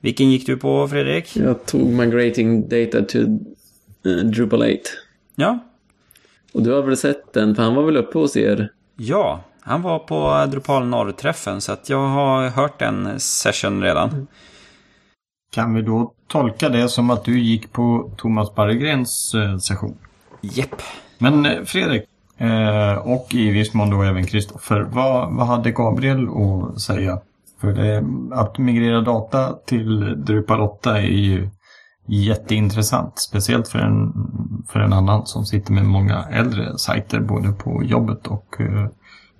Vilken 0.00 0.30
gick 0.30 0.46
du 0.46 0.56
på 0.56 0.88
Fredrik? 0.88 1.36
Jag 1.36 1.66
tog 1.66 1.92
Migrating 1.92 2.68
Data 2.68 3.02
to 3.02 3.18
Drupal 4.24 4.62
8. 4.62 4.70
Ja, 5.34 5.58
Och 6.52 6.62
du 6.62 6.72
har 6.72 6.82
väl 6.82 6.96
sett 6.96 7.32
den, 7.32 7.54
för 7.54 7.62
han 7.62 7.74
var 7.74 7.82
väl 7.82 7.96
uppe 7.96 8.18
hos 8.18 8.36
er? 8.36 8.68
ja 8.96 9.44
han 9.66 9.82
var 9.82 9.98
på 9.98 10.46
Drupal 10.50 10.86
Norr-träffen 10.86 11.60
så 11.60 11.72
att 11.72 11.88
jag 11.88 12.08
har 12.08 12.48
hört 12.48 12.82
en 12.82 13.20
session 13.20 13.82
redan. 13.82 14.26
Kan 15.52 15.74
vi 15.74 15.82
då 15.82 16.12
tolka 16.28 16.68
det 16.68 16.88
som 16.88 17.10
att 17.10 17.24
du 17.24 17.40
gick 17.40 17.72
på 17.72 18.10
Thomas 18.16 18.54
Barregrens 18.54 19.34
eh, 19.34 19.58
session? 19.58 19.96
Jepp. 20.40 20.82
Men 21.18 21.46
eh, 21.46 21.62
Fredrik, 21.64 22.02
eh, 22.38 22.94
och 22.94 23.34
i 23.34 23.50
viss 23.50 23.74
mån 23.74 23.90
då 23.90 24.02
även 24.02 24.26
Kristoffer, 24.26 24.80
vad, 24.80 25.36
vad 25.36 25.46
hade 25.46 25.70
Gabriel 25.70 26.28
att 26.28 26.80
säga? 26.80 27.18
För 27.60 27.72
det, 27.72 28.04
att 28.32 28.58
migrera 28.58 29.00
data 29.00 29.52
till 29.66 30.24
Drupal 30.24 30.60
8 30.60 30.98
är 30.98 31.02
ju 31.02 31.48
jätteintressant. 32.06 33.18
Speciellt 33.18 33.68
för 33.68 33.78
en, 33.78 34.12
för 34.68 34.80
en 34.80 34.92
annan 34.92 35.26
som 35.26 35.46
sitter 35.46 35.72
med 35.72 35.84
många 35.84 36.24
äldre 36.30 36.78
sajter 36.78 37.20
både 37.20 37.52
på 37.52 37.82
jobbet 37.84 38.26
och 38.26 38.56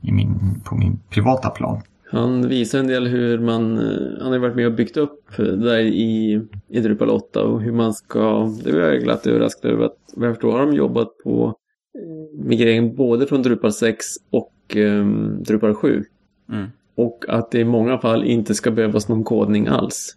i 0.05 0.13
min, 0.13 0.61
på 0.65 0.75
min 0.75 0.99
privata 1.11 1.51
plan. 1.51 1.81
Han 2.11 2.49
visar 2.49 2.79
en 2.79 2.87
del 2.87 3.07
hur 3.07 3.39
man, 3.39 3.79
eh, 3.79 4.23
han 4.23 4.33
har 4.33 4.39
varit 4.39 4.57
med 4.57 4.67
och 4.67 4.73
byggt 4.73 4.97
upp 4.97 5.37
där 5.37 5.79
i, 5.79 6.41
i 6.69 6.81
Drupal 6.81 7.11
8 7.11 7.43
och 7.43 7.61
hur 7.63 7.73
man 7.73 7.95
ska, 7.95 8.53
det 8.65 8.73
var 8.73 8.81
jag 8.81 9.03
glatt 9.03 9.27
överraskad 9.27 9.71
över 9.71 9.85
att 9.85 9.97
vad 10.15 10.29
jag 10.29 10.35
förstår 10.35 10.53
har 10.53 10.67
de 10.67 10.75
jobbat 10.75 11.09
på 11.25 11.55
eh, 11.99 12.45
migrering 12.45 12.97
både 12.97 13.27
från 13.27 13.43
Drupal 13.43 13.73
6 13.73 14.07
och 14.31 14.77
um, 14.77 15.43
Drupal 15.43 15.75
7. 15.75 16.05
Mm. 16.53 16.67
Och 16.97 17.25
att 17.29 17.51
det 17.51 17.61
i 17.61 17.65
många 17.65 17.99
fall 17.99 18.25
inte 18.25 18.55
ska 18.55 18.71
behövas 18.71 19.09
någon 19.09 19.25
kodning 19.25 19.67
alls. 19.67 20.17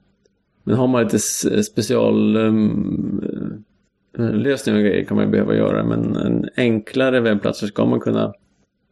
Men 0.63 0.75
har 0.75 0.87
man 0.87 1.03
lite 1.03 1.15
s- 1.15 1.65
special 1.65 2.37
um, 2.37 3.63
eh, 4.17 4.25
och 4.73 4.79
grejer 4.79 5.03
kan 5.03 5.17
man 5.17 5.31
behöva 5.31 5.55
göra. 5.55 5.83
Men 5.83 6.15
en 6.15 6.45
enklare 6.57 7.19
webbplats 7.19 7.59
så 7.59 7.67
ska 7.67 7.85
man 7.85 7.99
kunna 7.99 8.33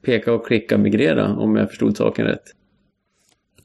peka 0.06 0.34
och 0.34 0.48
klicka 0.48 0.78
migrera 0.78 1.36
om 1.36 1.56
jag 1.56 1.70
förstod 1.70 1.98
saken 1.98 2.26
rätt. 2.26 2.44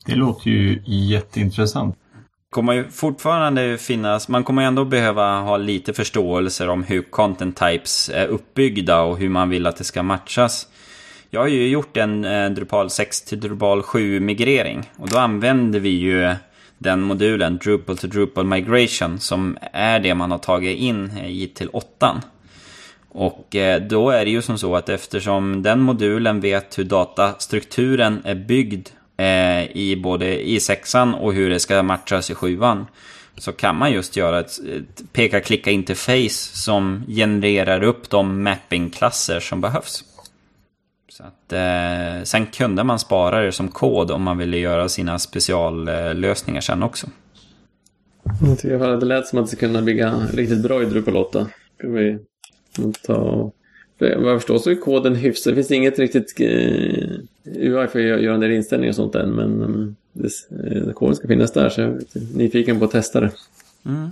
Det 0.07 0.15
låter 0.15 0.51
ju 0.51 0.83
jätteintressant. 0.87 1.97
kommer 2.51 2.73
ju 2.73 2.91
fortfarande 2.91 3.79
finnas, 3.79 4.29
man 4.29 4.45
kommer 4.45 4.63
ändå 4.63 4.85
behöva 4.85 5.41
ha 5.41 5.57
lite 5.57 5.93
förståelse 5.93 6.69
om 6.69 6.83
hur 6.83 7.03
content 7.03 7.57
types 7.57 8.11
är 8.15 8.27
uppbyggda 8.27 9.01
och 9.01 9.19
hur 9.19 9.29
man 9.29 9.49
vill 9.49 9.67
att 9.67 9.77
det 9.77 9.85
ska 9.85 10.03
matchas. 10.03 10.69
Jag 11.31 11.41
har 11.41 11.49
ju 11.49 11.69
gjort 11.69 11.97
en 11.97 12.25
eh, 12.25 12.51
Drupal 12.51 12.91
6 12.91 13.23
till 13.23 13.41
Drupal 13.41 13.83
7 13.83 14.21
migrering 14.21 14.91
och 14.97 15.09
då 15.09 15.19
använder 15.19 15.81
vi 15.81 15.89
ju 15.89 16.35
den 16.79 17.01
modulen 17.01 17.57
Drupal 17.57 17.99
to 17.99 18.07
Drupal 18.07 18.47
Migration 18.47 19.19
som 19.19 19.59
är 19.73 20.01
det 20.01 20.15
man 20.15 20.31
har 20.31 20.39
tagit 20.39 20.79
in 20.79 21.11
i 21.19 21.47
till 21.47 21.69
8. 21.73 22.23
Och 23.13 23.57
eh, 23.57 23.83
då 23.83 24.11
är 24.11 24.25
det 24.25 24.31
ju 24.31 24.43
som 24.43 24.59
så 24.59 24.77
att 24.77 24.89
eftersom 24.89 25.63
den 25.63 25.81
modulen 25.81 26.41
vet 26.41 26.79
hur 26.79 26.85
datastrukturen 26.85 28.23
är 28.25 28.35
byggd 28.35 28.89
eh, 29.17 29.77
i 29.77 30.01
både 30.03 30.49
i 30.49 30.61
sexan 30.61 31.15
och 31.15 31.35
hur 31.35 31.51
det 31.51 31.61
ska 31.61 31.83
matchas 31.83 32.31
i 32.31 32.35
sjuan. 32.35 32.87
Så 33.37 33.53
kan 33.53 33.77
man 33.77 33.93
just 33.93 34.17
göra 34.17 34.41
ett, 34.41 34.59
ett 34.59 35.13
peka-klicka 35.13 35.71
interface 35.71 36.57
som 36.57 37.05
genererar 37.09 37.83
upp 37.83 38.11
de 38.11 38.43
mappingklasser 38.43 39.41
som 39.41 39.61
behövs. 39.61 40.05
Så 41.09 41.23
att, 41.23 41.53
eh, 41.53 42.25
sen 42.25 42.47
kunde 42.47 42.85
man 42.85 42.99
spara 42.99 43.41
det 43.41 43.53
som 43.53 43.69
kod 43.69 44.11
om 44.11 44.23
man 44.23 44.39
ville 44.39 44.57
göra 44.59 44.89
sina 44.89 45.19
speciallösningar 45.19 46.61
sen 46.61 46.83
också. 46.83 47.07
Jag 48.43 48.59
tycker 48.59 48.81
att 48.81 49.01
det 49.01 49.07
lät 49.07 49.27
som 49.27 49.39
att 49.39 49.45
det 49.45 49.57
skulle 49.57 49.73
kunna 49.73 49.83
bygga 49.83 50.15
riktigt 50.33 50.63
bra 50.63 50.83
i 50.83 50.85
Drupal 50.85 51.17
8. 51.17 51.47
Vi 51.83 52.19
ta... 53.07 53.51
Vad 53.99 54.33
jag 54.33 54.41
förstår 54.41 54.59
så 54.59 54.71
är 54.71 54.75
koden 54.75 55.15
hyfsad. 55.15 55.53
Det 55.53 55.55
finns 55.55 55.71
inget 55.71 55.99
riktigt 55.99 56.41
eh, 56.41 56.47
UI 57.45 57.87
för 57.87 58.13
att 58.13 58.23
göra 58.23 58.35
en 58.35 58.41
del 58.41 58.51
inställningar 58.51 58.91
och 58.91 58.97
sånt 58.97 59.15
än. 59.15 59.31
Men 59.31 59.63
eh, 59.63 59.93
det, 60.13 60.31
eh, 60.77 60.93
koden 60.93 61.17
ska 61.17 61.29
finnas 61.29 61.53
där 61.53 61.69
så 61.69 61.81
jag 61.81 61.91
är 61.91 62.37
nyfiken 62.37 62.79
på 62.79 62.85
att 62.85 62.91
testa 62.91 63.21
det. 63.21 63.31
Mm. 63.87 64.11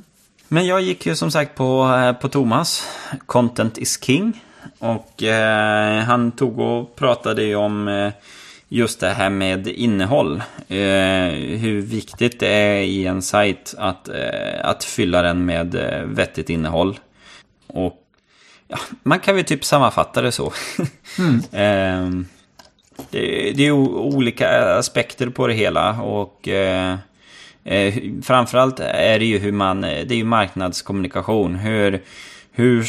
Men 0.49 0.67
jag 0.67 0.81
gick 0.81 1.07
ju 1.07 1.15
som 1.15 1.31
sagt 1.31 1.55
på, 1.55 1.89
på 2.21 2.29
Thomas. 2.29 2.83
Content 3.27 3.79
is 3.79 4.03
king. 4.03 4.43
Och 4.79 5.23
eh, 5.23 6.03
han 6.03 6.33
tog 6.33 6.59
och 6.59 6.97
pratade 6.97 7.43
ju 7.43 7.55
om 7.55 7.89
eh, 7.89 8.13
just 8.69 9.01
det 9.01 9.09
här 9.09 9.31
med 9.31 9.67
innehåll. 9.67 10.43
Eh, 10.69 11.29
hur 11.59 11.81
viktigt 11.81 12.41
det 12.41 12.49
är 12.49 12.81
i 12.81 13.07
en 13.07 13.23
sajt 13.23 13.75
att, 13.79 14.09
eh, 14.09 14.61
att 14.63 14.85
fylla 14.85 15.23
den 15.23 15.45
med 15.45 15.75
eh, 15.75 16.03
vettigt 16.03 16.51
innehåll. 16.51 16.99
Och 17.67 18.03
ja, 18.69 18.79
man 19.03 19.21
kan 19.21 19.37
väl 19.37 19.45
typ 19.45 19.65
sammanfatta 19.65 20.23
det 20.23 20.33
så. 20.33 20.47
eh, 21.53 22.09
det, 23.11 23.53
det 23.57 23.67
är 23.67 23.73
olika 23.73 24.77
aspekter 24.79 25.29
på 25.29 25.47
det 25.47 25.55
hela 25.55 26.03
och 26.03 26.49
eh, 26.49 26.97
eh, 27.65 27.95
framförallt 28.23 28.81
är 28.81 29.19
det 29.19 29.25
ju 29.25 29.39
hur 29.39 29.53
man, 29.53 29.81
det 29.81 30.11
är 30.11 30.17
ju 30.17 30.25
marknadskommunikation. 30.25 31.55
Hur, 31.55 32.03
hur, 32.53 32.87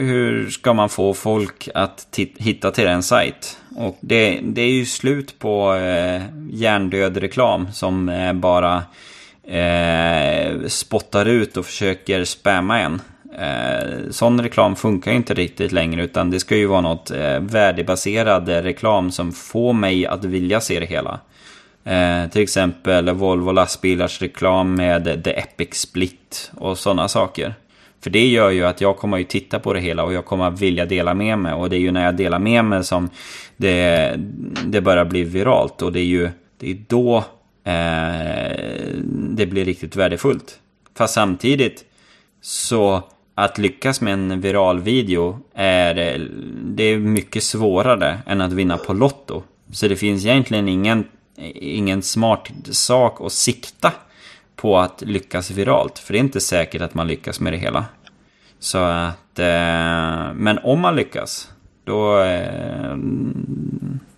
hur 0.00 0.50
ska 0.50 0.72
man 0.72 0.88
få 0.88 1.14
folk 1.14 1.68
att 1.74 2.18
hitta 2.36 2.70
till 2.70 2.86
en 2.86 3.02
sajt? 3.02 3.58
Och 3.76 3.98
det, 4.00 4.40
det 4.42 4.62
är 4.62 4.70
ju 4.70 4.86
slut 4.86 5.38
på 5.38 5.74
eh, 5.74 6.22
hjärndöd 6.50 7.16
reklam 7.16 7.72
som 7.72 8.08
eh, 8.08 8.32
bara 8.32 8.82
eh, 9.44 10.66
spottar 10.66 11.26
ut 11.26 11.56
och 11.56 11.66
försöker 11.66 12.24
spamma 12.24 12.80
en. 12.80 13.00
Eh, 13.38 14.10
sån 14.10 14.40
reklam 14.40 14.76
funkar 14.76 15.10
ju 15.10 15.16
inte 15.16 15.34
riktigt 15.34 15.72
längre 15.72 16.04
utan 16.04 16.30
det 16.30 16.40
ska 16.40 16.56
ju 16.56 16.66
vara 16.66 16.80
något 16.80 17.10
eh, 17.10 17.40
värdebaserad 17.40 18.48
reklam 18.48 19.10
som 19.10 19.32
får 19.32 19.72
mig 19.72 20.06
att 20.06 20.24
vilja 20.24 20.60
se 20.60 20.80
det 20.80 20.86
hela. 20.86 21.20
Eh, 21.84 22.30
till 22.30 22.42
exempel 22.42 23.10
Volvo 23.10 23.52
lastbilars 23.52 24.22
reklam 24.22 24.74
med 24.74 25.24
The 25.24 25.30
Epic 25.30 25.74
Split 25.74 26.52
och 26.54 26.78
sådana 26.78 27.08
saker. 27.08 27.54
För 28.02 28.10
det 28.10 28.26
gör 28.26 28.50
ju 28.50 28.64
att 28.64 28.80
jag 28.80 28.96
kommer 28.96 29.18
ju 29.18 29.24
titta 29.24 29.58
på 29.58 29.72
det 29.72 29.80
hela 29.80 30.04
och 30.04 30.12
jag 30.12 30.24
kommer 30.24 30.50
vilja 30.50 30.86
dela 30.86 31.14
med 31.14 31.38
mig. 31.38 31.52
Och 31.52 31.70
det 31.70 31.76
är 31.76 31.80
ju 31.80 31.92
när 31.92 32.04
jag 32.04 32.16
delar 32.16 32.38
med 32.38 32.64
mig 32.64 32.84
som 32.84 33.10
det, 33.56 34.14
det 34.66 34.80
börjar 34.80 35.04
bli 35.04 35.24
viralt. 35.24 35.82
Och 35.82 35.92
det 35.92 36.00
är 36.00 36.04
ju 36.04 36.30
det 36.58 36.70
är 36.70 36.78
då 36.88 37.16
eh, 37.64 38.96
det 39.30 39.46
blir 39.46 39.64
riktigt 39.64 39.96
värdefullt. 39.96 40.58
Fast 40.94 41.14
samtidigt 41.14 41.84
så 42.40 43.02
att 43.38 43.58
lyckas 43.58 44.00
med 44.00 44.12
en 44.12 44.40
viral 44.40 44.80
video 44.80 45.40
är, 45.54 45.98
eh, 45.98 46.20
det 46.62 46.82
är 46.82 46.98
mycket 46.98 47.42
svårare 47.42 48.18
än 48.26 48.40
att 48.40 48.52
vinna 48.52 48.78
på 48.78 48.92
Lotto. 48.92 49.42
Så 49.72 49.88
det 49.88 49.96
finns 49.96 50.24
egentligen 50.24 50.68
ingen, 50.68 51.04
ingen 51.54 52.02
smart 52.02 52.50
sak 52.70 53.20
att 53.20 53.32
sikta 53.32 53.92
på 54.56 54.78
att 54.78 55.02
lyckas 55.06 55.50
viralt. 55.50 55.98
För 55.98 56.12
det 56.12 56.18
är 56.18 56.20
inte 56.20 56.40
säkert 56.40 56.82
att 56.82 56.94
man 56.94 57.06
lyckas 57.08 57.40
med 57.40 57.52
det 57.52 57.56
hela. 57.56 57.84
Så 58.58 58.78
att, 58.78 59.38
eh, 59.38 60.34
men 60.34 60.58
om 60.62 60.80
man 60.80 60.96
lyckas, 60.96 61.50
då, 61.84 62.22
eh, 62.22 62.96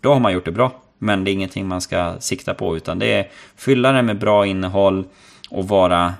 då 0.00 0.12
har 0.12 0.20
man 0.20 0.32
gjort 0.32 0.44
det 0.44 0.52
bra. 0.52 0.72
Men 0.98 1.24
det 1.24 1.30
är 1.30 1.32
ingenting 1.32 1.68
man 1.68 1.80
ska 1.80 2.14
sikta 2.20 2.54
på, 2.54 2.76
utan 2.76 2.98
det 2.98 3.12
är 3.12 3.28
fylla 3.56 3.92
det 3.92 4.02
med 4.02 4.18
bra 4.18 4.46
innehåll 4.46 5.04
och 5.50 5.68
vara, 5.68 6.14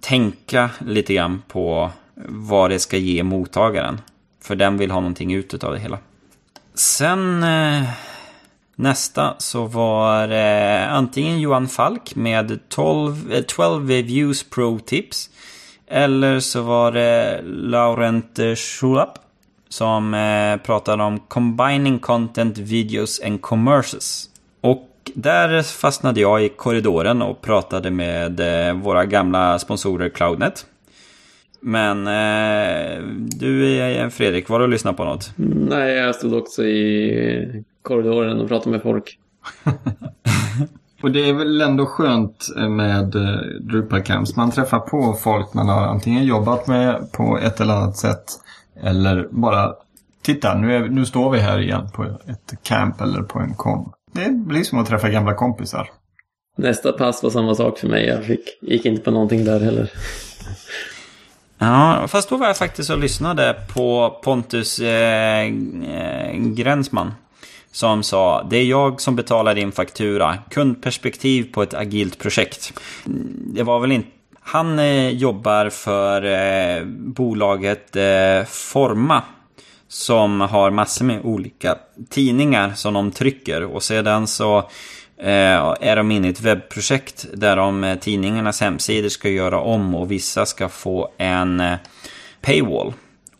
tänka 0.00 0.70
lite 0.86 1.14
grann 1.14 1.42
på 1.48 1.90
vad 2.28 2.70
det 2.70 2.78
ska 2.78 2.96
ge 2.96 3.22
mottagaren. 3.22 4.00
För 4.42 4.54
den 4.54 4.76
vill 4.76 4.90
ha 4.90 5.00
någonting 5.00 5.32
ut 5.32 5.64
av 5.64 5.72
det 5.72 5.78
hela. 5.78 5.98
Sen 6.74 7.42
eh, 7.42 7.82
nästa 8.76 9.34
så 9.38 9.64
var 9.64 10.28
eh, 10.28 10.92
antingen 10.92 11.40
Johan 11.40 11.68
Falk 11.68 12.14
med 12.14 12.58
12, 12.68 13.32
eh, 13.32 13.42
12 13.42 13.86
Views 13.86 14.50
Pro 14.50 14.78
Tips. 14.78 15.30
Eller 15.86 16.40
så 16.40 16.62
var 16.62 16.92
det 16.92 17.40
Laurent 17.44 18.38
Schulap 18.56 19.18
som 19.74 20.14
eh, 20.14 20.56
pratade 20.56 21.02
om 21.02 21.20
Combining 21.20 21.98
Content, 21.98 22.58
Videos 22.58 23.20
and 23.24 23.42
Commerces. 23.42 24.28
Och 24.60 25.10
där 25.14 25.62
fastnade 25.62 26.20
jag 26.20 26.44
i 26.44 26.48
korridoren 26.48 27.22
och 27.22 27.40
pratade 27.40 27.90
med 27.90 28.40
eh, 28.40 28.74
våra 28.74 29.04
gamla 29.04 29.58
sponsorer 29.58 30.08
Cloudnet. 30.08 30.66
Men 31.66 32.06
eh, 32.06 33.02
du 33.38 34.10
Fredrik, 34.10 34.48
var 34.48 34.58
du 34.58 34.64
och 34.64 34.70
lyssnade 34.70 34.96
på 34.96 35.04
något? 35.04 35.32
Nej, 35.36 35.94
jag 35.94 36.14
stod 36.14 36.34
också 36.34 36.64
i 36.64 37.64
korridoren 37.82 38.40
och 38.40 38.48
pratade 38.48 38.70
med 38.70 38.82
folk. 38.82 39.18
Och 41.02 41.10
det 41.10 41.28
är 41.28 41.32
väl 41.32 41.60
ändå 41.60 41.86
skönt 41.86 42.48
med 42.56 43.14
eh, 43.14 43.38
Drupal 43.60 44.02
Camps. 44.02 44.36
Man 44.36 44.50
träffar 44.50 44.78
på 44.78 45.12
folk 45.12 45.54
man 45.54 45.68
har 45.68 45.82
antingen 45.82 46.24
jobbat 46.24 46.66
med 46.66 47.12
på 47.12 47.38
ett 47.38 47.60
eller 47.60 47.74
annat 47.74 47.96
sätt 47.96 48.24
eller 48.82 49.28
bara 49.30 49.74
Titta, 50.22 50.54
nu, 50.54 50.74
är, 50.74 50.88
nu 50.88 51.04
står 51.04 51.30
vi 51.30 51.38
här 51.38 51.58
igen 51.60 51.88
på 51.94 52.04
ett 52.04 52.62
camp 52.62 53.00
eller 53.00 53.22
på 53.22 53.38
en 53.38 53.54
kom. 53.54 53.92
Det 54.12 54.30
blir 54.30 54.62
som 54.62 54.78
att 54.78 54.86
träffa 54.86 55.08
gamla 55.08 55.34
kompisar. 55.34 55.90
Nästa 56.56 56.92
pass 56.92 57.22
var 57.22 57.30
samma 57.30 57.54
sak 57.54 57.78
för 57.78 57.88
mig. 57.88 58.06
Jag 58.06 58.24
fick, 58.24 58.40
gick 58.60 58.86
inte 58.86 59.02
på 59.02 59.10
någonting 59.10 59.44
där 59.44 59.60
heller. 59.60 59.90
Ja, 61.64 62.08
fast 62.08 62.28
då 62.28 62.36
var 62.36 62.46
jag 62.46 62.56
faktiskt 62.56 62.90
och 62.90 62.98
lyssnade 62.98 63.56
på 63.74 64.18
Pontus 64.22 64.78
eh, 64.78 65.42
eh, 65.42 66.34
Gränsman. 66.34 67.14
Som 67.72 68.02
sa, 68.02 68.42
det 68.50 68.56
är 68.56 68.64
jag 68.64 69.00
som 69.00 69.16
betalar 69.16 69.54
din 69.54 69.72
faktura. 69.72 70.38
Kundperspektiv 70.50 71.52
på 71.52 71.62
ett 71.62 71.74
agilt 71.74 72.18
projekt. 72.18 72.72
Mm, 73.06 73.32
det 73.54 73.62
var 73.62 73.80
väl 73.80 73.92
inte... 73.92 74.08
Han 74.40 74.78
eh, 74.78 75.08
jobbar 75.08 75.68
för 75.68 76.24
eh, 76.24 76.84
bolaget 76.86 77.96
eh, 77.96 78.44
Forma. 78.46 79.22
Som 79.88 80.40
har 80.40 80.70
massor 80.70 81.04
med 81.04 81.20
olika 81.24 81.78
tidningar 82.10 82.72
som 82.74 82.94
de 82.94 83.10
trycker. 83.10 83.64
Och 83.64 83.82
sedan 83.82 84.26
så 84.26 84.70
Eh, 85.18 85.74
är 85.80 85.96
de 85.96 86.10
inne 86.10 86.26
i 86.26 86.30
ett 86.30 86.40
webbprojekt 86.40 87.26
där 87.32 87.56
de 87.56 87.84
eh, 87.84 87.98
tidningarnas 87.98 88.60
hemsidor 88.60 89.08
ska 89.08 89.28
göra 89.28 89.60
om 89.60 89.94
och 89.94 90.10
vissa 90.10 90.46
ska 90.46 90.68
få 90.68 91.08
en 91.18 91.60
eh, 91.60 91.76
paywall. 92.40 92.92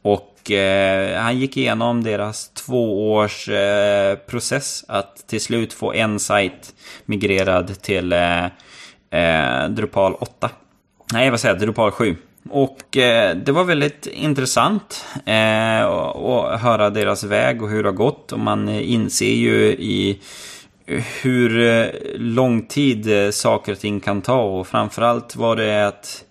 Och 0.03 0.51
eh, 0.51 1.21
han 1.21 1.39
gick 1.39 1.57
igenom 1.57 2.05
deras 2.05 2.49
tvåårs 2.49 3.49
eh, 3.49 4.17
process 4.17 4.85
att 4.89 5.29
till 5.29 5.41
slut 5.41 5.73
få 5.73 5.93
en 5.93 6.19
sajt 6.19 6.75
migrerad 7.05 7.83
till 7.83 8.13
eh, 8.13 9.69
Drupal 9.69 10.15
8. 10.15 10.51
Nej, 11.13 11.31
vad 11.31 11.41
säger 11.41 11.55
jag? 11.55 11.61
Drupal 11.61 11.91
7. 11.91 12.17
Och 12.51 12.97
eh, 12.97 13.37
det 13.37 13.53
var 13.53 13.65
väldigt 13.65 14.07
intressant 14.07 15.05
att 15.17 16.61
höra 16.61 16.91
deras 16.91 17.25
väg 17.25 17.63
och 17.63 17.71
hur 17.71 17.83
det 17.83 17.89
har 17.89 17.95
gått. 17.95 18.33
Och 18.33 18.41
man 18.41 18.69
inser 18.69 19.35
ju 19.35 19.67
i 19.67 20.21
hur 20.87 21.61
eh, 21.61 21.87
lång 22.15 22.63
tid 22.63 23.25
eh, 23.25 23.31
saker 23.31 23.73
och 23.73 23.79
ting 23.79 24.01
kan 24.01 24.23
ta. 24.23 24.43
Och 24.43 24.67
framförallt 24.67 25.37
var 25.37 25.57
det 25.57 25.87
att 25.87 26.25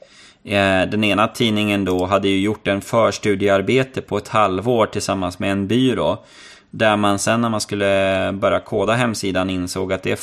eh, 0.43 0.81
den 0.89 1.03
ena 1.03 1.27
tidningen 1.27 1.85
då 1.85 2.05
hade 2.05 2.27
ju 2.27 2.39
gjort 2.39 2.67
en 2.67 2.81
förstudiearbete 2.81 4.01
på 4.01 4.17
ett 4.17 4.27
halvår 4.27 4.85
tillsammans 4.85 5.39
med 5.39 5.51
en 5.51 5.67
byrå. 5.67 6.23
Där 6.69 6.97
man 6.97 7.19
sen 7.19 7.41
när 7.41 7.49
man 7.49 7.61
skulle 7.61 8.31
börja 8.33 8.59
koda 8.59 8.93
hemsidan 8.93 9.49
insåg 9.49 9.93
att 9.93 10.03
det 10.03 10.19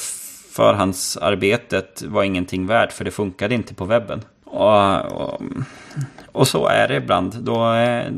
förhandsarbetet 0.53 2.03
var 2.03 2.23
ingenting 2.23 2.67
värt 2.67 2.93
för 2.93 3.05
det 3.05 3.11
funkade 3.11 3.55
inte 3.55 3.75
på 3.75 3.85
webben. 3.85 4.23
Och, 4.45 5.05
och, 5.13 5.43
och 6.33 6.49
så 6.49 6.67
är 6.67 6.89
det 6.89 6.97
ibland. 6.97 7.37
Då 7.41 7.65
är, 7.65 8.13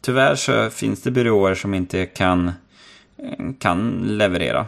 tyvärr 0.00 0.34
så 0.34 0.70
finns 0.70 1.02
det 1.02 1.10
byråer 1.10 1.54
som 1.54 1.74
inte 1.74 2.06
kan, 2.06 2.52
kan 3.58 4.04
leverera. 4.04 4.66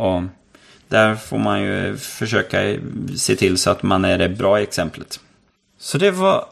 Och 0.00 0.22
där 0.88 1.14
får 1.14 1.38
man 1.38 1.62
ju 1.62 1.96
försöka 1.96 2.76
se 3.16 3.36
till 3.36 3.58
så 3.58 3.70
att 3.70 3.82
man 3.82 4.04
är 4.04 4.18
det 4.18 4.28
bra 4.28 4.60
exemplet. 4.60 5.20
Så 5.78 5.98
det 5.98 6.10
var 6.10 6.44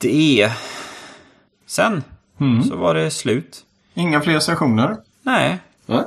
det. 0.00 0.50
Sen 1.66 2.02
Mm. 2.40 2.62
så 2.62 2.76
var 2.76 2.94
det 2.94 3.10
slut. 3.10 3.64
Inga 3.94 4.20
fler 4.20 4.38
sessioner. 4.38 4.96
Nej, 5.22 5.58
Nej. 5.86 6.02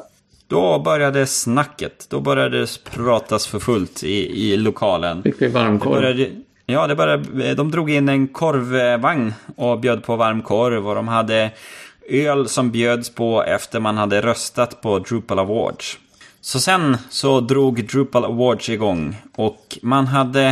då 0.47 0.79
började 0.79 1.25
snacket. 1.27 2.05
Då 2.09 2.19
började 2.19 2.59
det 2.61 2.83
pratas 2.83 3.47
för 3.47 3.59
fullt 3.59 4.03
i, 4.03 4.51
i 4.51 4.57
lokalen. 4.57 5.23
Fick 5.23 5.41
vi 5.41 5.45
Det 5.47 5.51
varmkorv. 5.53 5.93
började, 5.93 6.29
ja, 6.65 6.87
det 6.87 6.95
började, 6.95 7.53
de 7.53 7.71
drog 7.71 7.89
in 7.91 8.09
en 8.09 8.27
korvvagn 8.27 9.33
och 9.55 9.79
bjöd 9.79 10.03
på 10.03 10.15
varm 10.15 10.41
korv. 10.41 10.87
Och 10.87 10.95
de 10.95 11.07
hade 11.07 11.51
öl 12.09 12.49
som 12.49 12.71
bjöds 12.71 13.09
på 13.09 13.43
efter 13.43 13.79
man 13.79 13.97
hade 13.97 14.21
röstat 14.21 14.81
på 14.81 14.99
Drupal 14.99 15.39
Awards. 15.39 15.97
Så 16.45 16.59
sen 16.59 16.97
så 17.09 17.39
drog 17.39 17.87
Drupal 17.87 18.25
Awards 18.25 18.69
igång. 18.69 19.15
Och 19.35 19.77
man 19.81 20.07
hade 20.07 20.45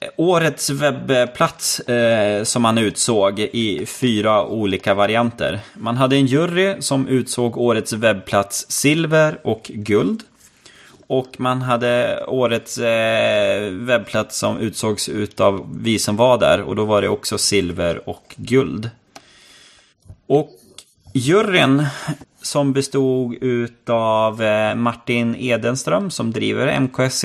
eh, 0.00 0.08
årets 0.16 0.70
webbplats 0.70 1.80
eh, 1.80 2.44
som 2.44 2.62
man 2.62 2.78
utsåg 2.78 3.40
i 3.40 3.86
fyra 3.86 4.46
olika 4.46 4.94
varianter. 4.94 5.60
Man 5.74 5.96
hade 5.96 6.16
en 6.16 6.26
jury 6.26 6.76
som 6.80 7.08
utsåg 7.08 7.56
årets 7.56 7.92
webbplats 7.92 8.70
silver 8.70 9.38
och 9.44 9.70
guld. 9.74 10.22
Och 11.06 11.34
man 11.38 11.62
hade 11.62 12.24
årets 12.26 12.78
eh, 12.78 13.70
webbplats 13.70 14.38
som 14.38 14.58
utsågs 14.58 15.08
utav 15.08 15.76
vi 15.80 15.98
som 15.98 16.16
var 16.16 16.38
där. 16.38 16.60
Och 16.60 16.76
då 16.76 16.84
var 16.84 17.02
det 17.02 17.08
också 17.08 17.38
silver 17.38 18.08
och 18.08 18.34
guld. 18.36 18.90
Och 20.26 20.50
juryn 21.14 21.86
som 22.42 22.72
bestod 22.72 23.34
utav 23.40 24.42
eh, 24.42 24.74
Martin 24.74 25.36
Edenström 25.38 26.10
som 26.10 26.32
driver 26.32 26.80
MKSC. 26.80 27.24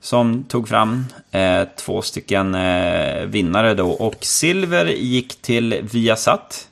Som 0.00 0.44
tog 0.44 0.68
fram 0.68 1.04
eh, 1.30 1.62
två 1.76 2.02
stycken 2.02 2.54
eh, 2.54 3.24
vinnare 3.26 3.74
då. 3.74 3.90
Och 3.90 4.16
silver 4.20 4.86
gick 4.86 5.42
till 5.42 5.80
Viasat. 5.92 6.68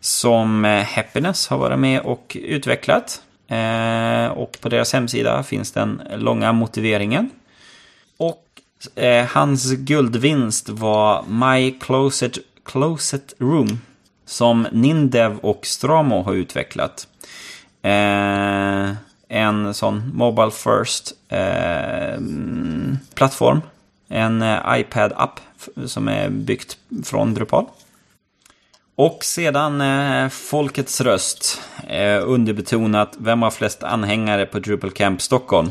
Som 0.00 0.64
eh, 0.64 0.84
Happiness 0.84 1.48
har 1.48 1.58
varit 1.58 1.78
med 1.78 2.00
och 2.00 2.36
utvecklat. 2.40 3.22
Eh, 3.48 4.26
och 4.26 4.58
på 4.60 4.68
deras 4.68 4.92
hemsida 4.92 5.42
finns 5.42 5.72
den 5.72 6.02
långa 6.16 6.52
motiveringen. 6.52 7.30
Och 8.16 8.44
eh, 8.94 9.26
hans 9.26 9.72
guldvinst 9.72 10.68
var 10.68 11.22
My 11.22 11.78
Closet, 11.78 12.38
Closet 12.64 13.34
Room. 13.38 13.80
Som 14.26 14.66
Nindev 14.72 15.38
och 15.38 15.66
Stramo 15.66 16.22
har 16.22 16.34
utvecklat. 16.34 17.08
Eh, 17.82 18.90
en 19.28 19.74
sån 19.74 20.10
Mobile 20.14 20.50
First 20.50 21.12
eh, 21.28 22.20
plattform. 23.14 23.60
En 24.08 24.42
eh, 24.42 24.58
iPad-app 24.68 25.40
som 25.86 26.08
är 26.08 26.28
byggt 26.28 26.78
från 27.04 27.34
Drupal. 27.34 27.66
Och 28.96 29.24
sedan 29.24 29.80
eh, 29.80 30.28
Folkets 30.28 31.00
röst. 31.00 31.60
Eh, 31.88 32.22
underbetonat, 32.24 33.16
vem 33.18 33.42
har 33.42 33.50
flest 33.50 33.82
anhängare 33.82 34.46
på 34.46 34.58
Drupal 34.58 34.90
Camp 34.90 35.22
Stockholm? 35.22 35.70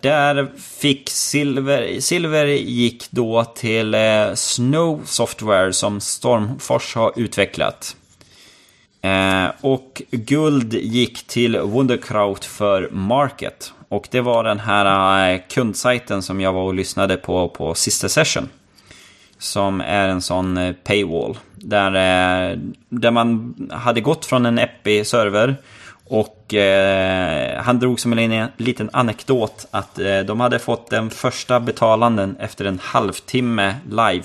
Där 0.00 0.50
fick 0.56 1.10
Silver, 1.10 2.00
Silver 2.00 2.46
gick 2.46 3.10
då 3.10 3.44
till 3.44 3.94
eh, 3.94 4.34
Snow 4.34 5.00
Software 5.04 5.72
som 5.72 6.00
Stormfors 6.00 6.94
har 6.94 7.12
utvecklat. 7.16 7.96
Eh, 9.02 9.46
och 9.60 10.02
guld 10.10 10.74
gick 10.74 11.26
till 11.26 11.58
Wunderkraut 11.58 12.44
för 12.44 12.88
Market. 12.90 13.72
Och 13.88 14.08
det 14.10 14.20
var 14.20 14.44
den 14.44 14.60
här 14.60 15.32
eh, 15.32 15.40
kundsajten 15.48 16.22
som 16.22 16.40
jag 16.40 16.52
var 16.52 16.62
och 16.62 16.74
lyssnade 16.74 17.16
på 17.16 17.48
på 17.48 17.74
sista 17.74 18.08
session. 18.08 18.48
Som 19.38 19.80
är 19.80 20.08
en 20.08 20.22
sån 20.22 20.56
eh, 20.56 20.72
paywall. 20.72 21.38
Där, 21.54 21.94
eh, 21.94 22.58
där 22.88 23.10
man 23.10 23.54
hade 23.70 24.00
gått 24.00 24.26
från 24.26 24.46
en 24.46 24.58
Epi-server. 24.58 25.56
Och 26.12 26.54
eh, 26.54 27.62
han 27.62 27.78
drog 27.78 28.00
som 28.00 28.12
en 28.18 28.48
liten- 28.56 28.90
anekdot 28.92 29.66
att 29.70 29.98
eh, 29.98 30.18
de 30.20 30.40
hade 30.40 30.58
fått 30.58 30.90
den 30.90 31.10
första 31.10 31.60
betalanden 31.60 32.36
efter 32.40 32.64
en 32.64 32.78
halvtimme 32.82 33.76
live. 33.90 34.24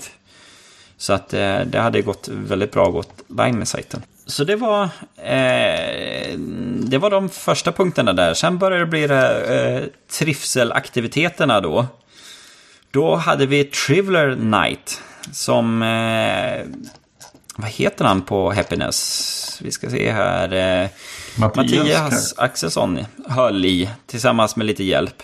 Så 0.96 1.12
att 1.12 1.34
eh, 1.34 1.60
det 1.60 1.78
hade 1.78 2.02
gått 2.02 2.28
väldigt 2.28 2.72
bra 2.72 2.86
att 2.86 2.92
gå 2.92 3.02
live 3.28 3.52
med 3.52 3.68
sajten. 3.68 4.02
Så 4.26 4.44
det 4.44 4.56
var, 4.56 4.82
eh, 5.16 6.38
det 6.78 6.98
var 6.98 7.10
de 7.10 7.28
första 7.28 7.72
punkterna 7.72 8.12
där. 8.12 8.34
Sen 8.34 8.58
började 8.58 8.84
det 8.84 8.90
bli 8.90 9.04
eh, 9.04 9.88
trivselaktiviteterna 10.18 11.60
då. 11.60 11.86
Då 12.90 13.14
hade 13.16 13.46
vi 13.46 13.64
Trivler 13.64 14.36
Night 14.36 15.02
som... 15.32 15.82
Eh, 15.82 16.64
vad 17.58 17.70
heter 17.70 18.04
han 18.04 18.22
på 18.22 18.52
Happiness? 18.52 19.58
Vi 19.62 19.72
ska 19.72 19.90
se 19.90 20.12
här. 20.12 20.82
Eh, 20.82 20.88
Mattias, 21.38 21.56
Mattias 21.56 22.34
Axelsson 22.38 22.98
höll 23.28 23.64
i 23.64 23.90
tillsammans 24.06 24.56
med 24.56 24.66
lite 24.66 24.84
hjälp. 24.84 25.22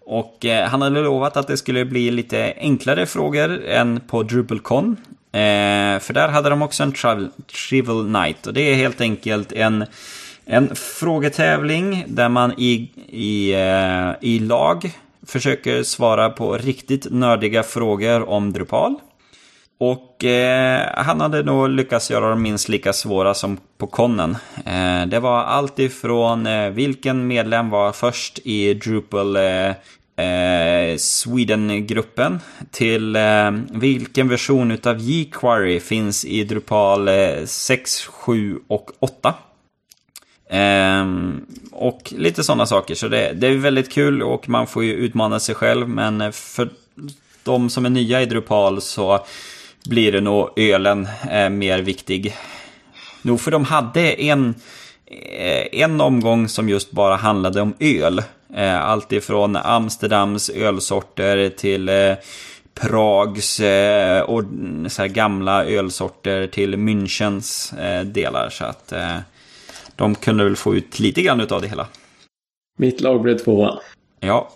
Och 0.00 0.44
eh, 0.44 0.68
han 0.68 0.82
hade 0.82 1.00
lovat 1.00 1.36
att 1.36 1.46
det 1.46 1.56
skulle 1.56 1.84
bli 1.84 2.10
lite 2.10 2.54
enklare 2.56 3.06
frågor 3.06 3.64
än 3.64 4.00
på 4.00 4.22
DrupalCon. 4.22 4.96
Eh, 5.32 5.98
för 6.00 6.12
där 6.12 6.28
hade 6.28 6.50
de 6.50 6.62
också 6.62 6.82
en 6.82 6.92
Trivial 7.68 8.08
Night. 8.08 8.46
Och 8.46 8.54
det 8.54 8.60
är 8.60 8.74
helt 8.74 9.00
enkelt 9.00 9.52
en, 9.52 9.84
en 10.44 10.74
frågetävling 10.74 12.04
där 12.08 12.28
man 12.28 12.52
i, 12.58 12.90
i, 13.08 13.52
eh, 13.52 14.10
i 14.20 14.38
lag 14.38 14.90
försöker 15.26 15.82
svara 15.82 16.30
på 16.30 16.56
riktigt 16.56 17.06
nördiga 17.10 17.62
frågor 17.62 18.28
om 18.28 18.52
Drupal. 18.52 18.94
Och 19.80 20.24
eh, 20.24 20.90
han 20.94 21.20
hade 21.20 21.42
nog 21.42 21.68
lyckats 21.68 22.10
göra 22.10 22.30
dem 22.30 22.42
minst 22.42 22.68
lika 22.68 22.92
svåra 22.92 23.34
som 23.34 23.58
på 23.78 23.86
konnen. 23.86 24.36
Eh, 24.66 25.06
det 25.06 25.20
var 25.20 25.38
allt 25.38 25.78
ifrån 25.78 26.46
eh, 26.46 26.70
vilken 26.70 27.26
medlem 27.26 27.70
var 27.70 27.92
först 27.92 28.38
i 28.44 28.74
Drupal 28.74 29.36
eh, 29.36 29.68
eh, 30.26 30.96
Sweden-gruppen 30.96 32.40
till 32.70 33.16
eh, 33.16 33.50
vilken 33.70 34.28
version 34.28 34.70
utav 34.70 34.98
jQuery 34.98 35.80
finns 35.80 36.24
i 36.24 36.44
Drupal 36.44 37.08
eh, 37.08 37.44
6, 37.44 38.04
7 38.06 38.58
och 38.68 38.90
8. 38.98 39.34
Um, 40.50 40.56
ehm, 40.58 41.46
och 41.72 42.12
lite 42.16 42.44
sådana 42.44 42.66
saker. 42.66 42.94
Så 42.94 43.08
det, 43.08 43.32
det, 43.32 43.46
är 43.46 43.56
väldigt 43.56 43.92
kul 43.92 44.22
och 44.22 44.48
man 44.48 44.66
får 44.66 44.84
ju 44.84 44.92
utmana 44.92 45.40
sig 45.40 45.54
själv. 45.54 45.88
Men 45.88 46.20
eh, 46.20 46.30
för 46.30 46.68
de 47.42 47.70
som 47.70 47.86
är 47.86 47.90
nya 47.90 48.22
i 48.22 48.26
Drupal 48.26 48.80
så 48.80 49.24
blir 49.88 50.12
det 50.12 50.20
nog 50.20 50.50
ölen 50.56 51.08
eh, 51.30 51.48
mer 51.48 51.78
viktig. 51.78 52.36
Nog 53.22 53.40
för 53.40 53.50
de 53.50 53.64
hade 53.64 54.22
en, 54.22 54.54
eh, 55.06 55.82
en 55.82 56.00
omgång 56.00 56.48
som 56.48 56.68
just 56.68 56.90
bara 56.90 57.16
handlade 57.16 57.60
om 57.60 57.74
öl. 57.80 58.22
Eh, 58.54 58.84
allt 58.84 59.12
ifrån 59.12 59.56
Amsterdams 59.56 60.50
ölsorter 60.50 61.48
till 61.48 61.88
eh, 61.88 62.14
Prags 62.74 63.60
eh, 63.60 64.20
och 64.20 64.44
så 64.88 65.06
gamla 65.06 65.64
ölsorter 65.64 66.46
till 66.46 66.76
Münchens 66.76 67.78
eh, 67.80 68.04
delar. 68.04 68.50
Så 68.50 68.64
att 68.64 68.92
eh, 68.92 69.18
de 69.96 70.14
kunde 70.14 70.44
väl 70.44 70.56
få 70.56 70.74
ut 70.74 70.98
lite 70.98 71.22
grann 71.22 71.40
av 71.40 71.60
det 71.62 71.68
hela. 71.68 71.86
Mitt 72.78 73.00
lag 73.00 73.22
blev 73.22 73.38
tvåa. 73.38 73.78
Ja. 74.20 74.50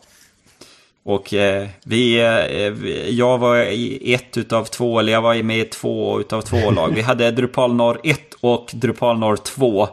Och 1.05 1.35
eh, 1.35 1.69
vi, 1.85 2.21
eh, 2.21 3.09
jag 3.11 3.39
var 3.39 3.57
i 3.57 4.15
ett 4.15 4.37
utav 4.37 4.65
två, 4.65 4.99
eller 4.99 5.13
jag 5.13 5.23
var 5.23 5.43
med 5.43 5.59
i 5.59 5.65
två 5.65 6.21
utav 6.21 6.43
två 6.43 6.71
lag. 6.71 6.93
Vi 6.95 7.03
hade 7.03 7.31
Drupal 7.31 7.75
Norr 7.75 8.01
1 8.05 8.21
och 8.41 8.71
Drupal 8.75 9.19
Norr 9.19 9.37
2. 9.37 9.89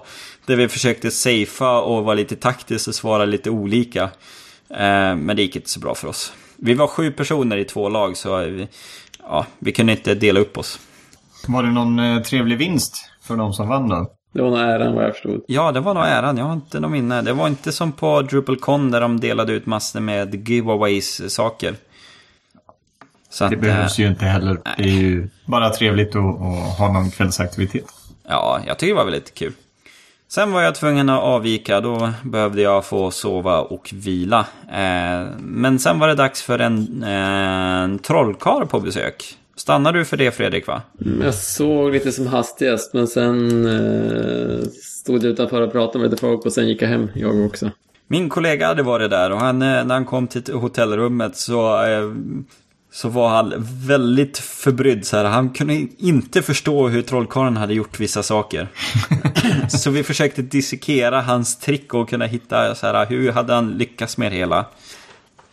Där 0.45 0.55
vi 0.55 0.68
försökte 0.68 1.12
safea 1.12 1.80
och 1.80 2.03
vara 2.03 2.16
lite 2.16 2.36
taktiskt 2.36 2.88
och 2.88 2.95
svara 2.95 3.26
lite 3.26 3.49
olika. 3.49 4.03
Eh, 4.70 5.16
men 5.16 5.36
det 5.36 5.41
gick 5.41 5.55
inte 5.55 5.70
så 5.70 5.80
bra 5.80 5.95
för 5.95 6.07
oss. 6.07 6.34
Vi 6.57 6.74
var 6.74 6.88
sju 6.88 7.12
personer 7.12 7.57
i 7.57 7.66
två 7.66 7.89
lag 7.89 8.18
så 8.18 8.38
vi, 8.38 8.68
ja, 9.20 9.45
vi 9.60 9.72
kunde 9.72 9.91
inte 9.91 10.16
dela 10.16 10.39
upp 10.39 10.57
oss. 10.57 10.80
Var 11.47 11.64
det 11.64 11.72
någon 11.72 11.99
eh, 11.99 12.22
trevlig 12.22 12.57
vinst 12.57 13.10
för 13.22 13.36
de 13.36 13.53
som 13.53 13.68
vann 13.68 13.89
då? 13.89 14.18
Det 14.32 14.41
var 14.41 14.49
nog 14.49 14.59
äran 14.59 14.95
vad 14.95 15.03
jag 15.03 15.13
förstod. 15.13 15.43
Ja, 15.47 15.71
det 15.71 15.80
var 15.80 15.93
nog 15.93 16.03
äran. 16.03 16.38
Jag 16.38 16.45
har 16.45 16.53
inte 16.53 16.80
någon 16.80 16.91
minne. 16.91 17.21
Det 17.21 17.34
var 17.34 17.47
inte 17.47 17.71
som 17.71 17.91
på 17.91 18.21
DrupalCon 18.21 18.91
där 18.91 19.01
de 19.01 19.19
delade 19.19 19.53
ut 19.53 19.65
massor 19.65 19.99
med 19.99 20.49
giveaways-saker. 20.49 21.75
Så 23.30 23.47
det 23.47 23.55
att, 23.55 23.61
behövs 23.61 23.99
ju 23.99 24.07
inte 24.07 24.25
heller. 24.25 24.57
Nej. 24.65 24.73
Det 24.77 24.84
är 24.84 25.01
ju 25.01 25.30
bara 25.45 25.69
trevligt 25.69 26.15
att, 26.15 26.41
att 26.41 26.77
ha 26.77 26.93
någon 26.93 27.11
kvällsaktivitet. 27.11 27.86
Ja, 28.27 28.59
jag 28.67 28.80
tycker 28.80 28.93
det 28.93 28.97
var 28.97 29.05
väldigt 29.05 29.34
kul. 29.34 29.53
Sen 30.27 30.51
var 30.51 30.61
jag 30.61 30.75
tvungen 30.75 31.09
att 31.09 31.23
avvika, 31.23 31.82
då 31.82 32.13
behövde 32.23 32.61
jag 32.61 32.86
få 32.86 33.11
sova 33.11 33.61
och 33.61 33.89
vila. 33.93 34.39
Eh, 34.71 35.27
men 35.39 35.80
sen 35.80 35.99
var 35.99 36.07
det 36.07 36.15
dags 36.15 36.41
för 36.41 36.59
en, 36.59 37.03
en 37.03 37.99
trollkar 37.99 38.65
på 38.65 38.80
besök. 38.80 39.38
Stannar 39.60 39.93
du 39.93 40.05
för 40.05 40.18
det 40.18 40.32
Fredrik 40.32 40.68
va? 40.68 40.82
Mm, 41.05 41.22
jag 41.22 41.34
såg 41.34 41.91
lite 41.91 42.12
som 42.12 42.28
hastigast 42.28 42.93
men 42.93 43.07
sen 43.07 43.66
eh, 43.66 44.68
stod 44.84 45.24
jag 45.24 45.32
utanför 45.32 45.62
och 45.62 45.72
pratade 45.72 45.99
med 45.99 46.12
lite 46.12 46.22
folk 46.22 46.45
och 46.45 46.53
sen 46.53 46.68
gick 46.68 46.82
jag 46.82 46.88
hem 46.88 47.07
jag 47.16 47.45
också. 47.45 47.72
Min 48.07 48.30
kollega 48.30 48.68
hade 48.68 48.84
varit 48.84 49.10
där 49.10 49.32
och 49.32 49.39
han, 49.39 49.62
eh, 49.62 49.86
när 49.86 49.93
han 49.93 50.05
kom 50.05 50.28
till 50.28 50.53
hotellrummet 50.53 51.36
så 51.36 51.86
eh, 51.86 52.12
så 52.91 53.10
var 53.10 53.30
han 53.30 53.53
väldigt 53.88 54.38
förbrydd. 54.38 55.05
Så 55.05 55.18
här. 55.18 55.26
Han 55.26 55.49
kunde 55.49 55.88
inte 55.97 56.41
förstå 56.41 56.88
hur 56.88 57.01
trollkarlen 57.01 57.57
hade 57.57 57.74
gjort 57.74 57.99
vissa 57.99 58.24
saker. 58.24 58.68
så 59.70 59.89
vi 59.89 60.03
försökte 60.03 60.41
dissekera 60.41 61.22
hans 61.22 61.57
trick 61.57 61.93
och 61.93 62.10
kunna 62.10 62.26
hitta 62.26 62.76
så 62.76 62.88
här, 62.88 63.05
hur 63.05 63.32
hade 63.32 63.53
han 63.53 63.78
lyckats 63.78 64.18
med 64.18 64.32
det 64.32 64.36
hela. 64.36 64.66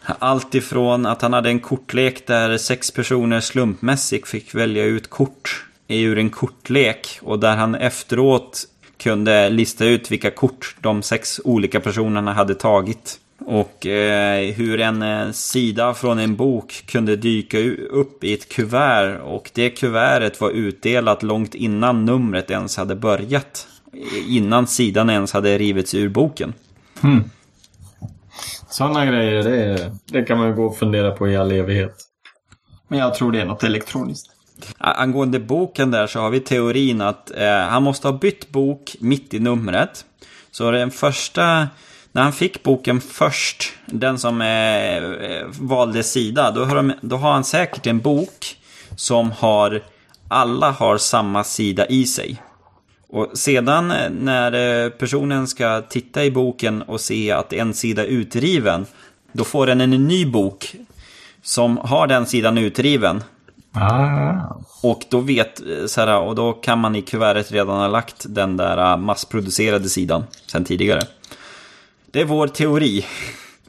Allt 0.07 0.55
ifrån 0.55 1.07
att 1.07 1.23
han 1.23 1.33
hade 1.33 1.49
en 1.49 1.61
kortlek 1.61 2.27
där 2.27 2.59
sex 2.59 2.91
personer 2.91 3.41
slumpmässigt 3.41 4.29
fick 4.29 4.55
välja 4.55 4.85
ut 4.85 5.11
kort 5.11 5.67
ur 5.89 6.19
en 6.19 6.31
kortlek 6.31 7.19
och 7.23 7.39
där 7.39 7.57
han 7.57 7.75
efteråt 7.75 8.65
kunde 8.97 9.49
lista 9.49 9.85
ut 9.85 10.11
vilka 10.11 10.31
kort 10.31 10.77
de 10.81 11.03
sex 11.03 11.41
olika 11.45 11.81
personerna 11.81 12.33
hade 12.33 12.55
tagit. 12.55 13.21
Och 13.39 13.87
eh, 13.87 14.55
hur 14.55 14.81
en 14.81 15.03
eh, 15.03 15.31
sida 15.31 15.95
från 15.95 16.19
en 16.19 16.37
bok 16.37 16.85
kunde 16.87 17.17
dyka 17.17 17.59
upp 17.91 18.25
i 18.25 18.35
ett 18.35 18.49
kuvert 18.49 19.21
och 19.21 19.51
det 19.55 19.71
kuvertet 19.71 20.41
var 20.41 20.51
utdelat 20.51 21.23
långt 21.23 21.55
innan 21.55 22.05
numret 22.05 22.51
ens 22.51 22.77
hade 22.77 22.97
börjat. 22.97 23.67
Innan 24.29 24.67
sidan 24.67 25.11
ens 25.11 25.33
hade 25.33 25.59
rivits 25.59 25.95
ur 25.95 26.09
boken. 26.09 26.53
Mm. 27.03 27.25
Sådana 28.77 29.07
grejer, 29.07 29.43
det, 29.43 29.93
det 30.05 30.23
kan 30.23 30.39
man 30.39 30.47
ju 30.47 30.55
gå 30.55 30.67
och 30.67 30.79
fundera 30.79 31.11
på 31.11 31.29
i 31.29 31.37
all 31.37 31.53
evighet. 31.53 31.97
Men 32.89 32.99
jag 32.99 33.15
tror 33.15 33.33
det 33.33 33.41
är 33.41 33.45
något 33.45 33.65
elektroniskt. 33.65 34.31
Angående 34.79 35.41
boken 35.41 35.91
där 35.91 36.07
så 36.07 36.21
har 36.21 36.31
vi 36.31 36.41
teorin 36.41 37.01
att 37.01 37.31
eh, 37.31 37.49
han 37.49 37.83
måste 37.83 38.09
ha 38.09 38.13
bytt 38.13 38.51
bok 38.51 38.97
mitt 39.01 39.35
i 39.35 39.39
numret. 39.39 40.05
Så 40.51 40.71
den 40.71 40.91
första 40.91 41.69
när 42.13 42.23
han 42.23 42.33
fick 42.33 42.63
boken 42.63 43.01
först, 43.01 43.73
den 43.87 44.19
som 44.19 44.41
eh, 44.41 44.97
eh 44.97 45.47
valde 45.61 46.03
sida, 46.03 46.51
då 46.51 46.65
har, 46.65 46.77
de, 46.77 46.93
då 47.01 47.17
har 47.17 47.33
han 47.33 47.45
säkert 47.45 47.87
en 47.87 48.01
bok 48.01 48.57
som 48.97 49.33
har, 49.33 49.83
alla 50.29 50.71
har 50.71 50.99
samma 50.99 51.45
sida 51.45 51.87
i 51.87 52.07
sig. 52.07 52.43
Och 53.09 53.39
sedan 53.39 53.91
eh, 53.91 54.11
när 54.11 54.85
eh, 54.85 54.91
personen 54.91 55.47
ska 55.47 55.83
titta 55.83 56.25
i 56.25 56.31
boken 56.31 56.83
och 56.83 57.01
se 57.01 57.31
att 57.33 57.53
en 57.53 57.75
sida 57.75 58.03
är 58.03 58.07
utriven, 58.07 58.87
då 59.33 59.45
får 59.45 59.67
den 59.67 59.81
en 59.81 59.91
ny 59.91 60.27
bok 60.27 60.75
som 61.43 61.77
har 61.77 62.07
den 62.07 62.27
sidan 62.27 62.59
utriven. 62.59 63.23
Ah. 63.73 64.57
Och 64.83 65.05
då 65.09 65.21
vet, 65.21 65.61
eh, 65.61 65.87
så 65.87 66.01
här, 66.01 66.21
och 66.21 66.35
då 66.35 66.53
kan 66.53 66.79
man 66.79 66.97
i 66.97 67.03
kuvertet 67.03 67.53
redan 67.53 67.79
ha 67.79 67.89
lagt 67.89 68.27
den 68.29 68.57
där 68.57 68.97
massproducerade 68.97 69.89
sidan 69.89 70.25
sen 70.47 70.65
tidigare. 70.65 71.03
Det 72.11 72.21
är 72.21 72.25
vår 72.25 72.49
teori. 72.49 73.05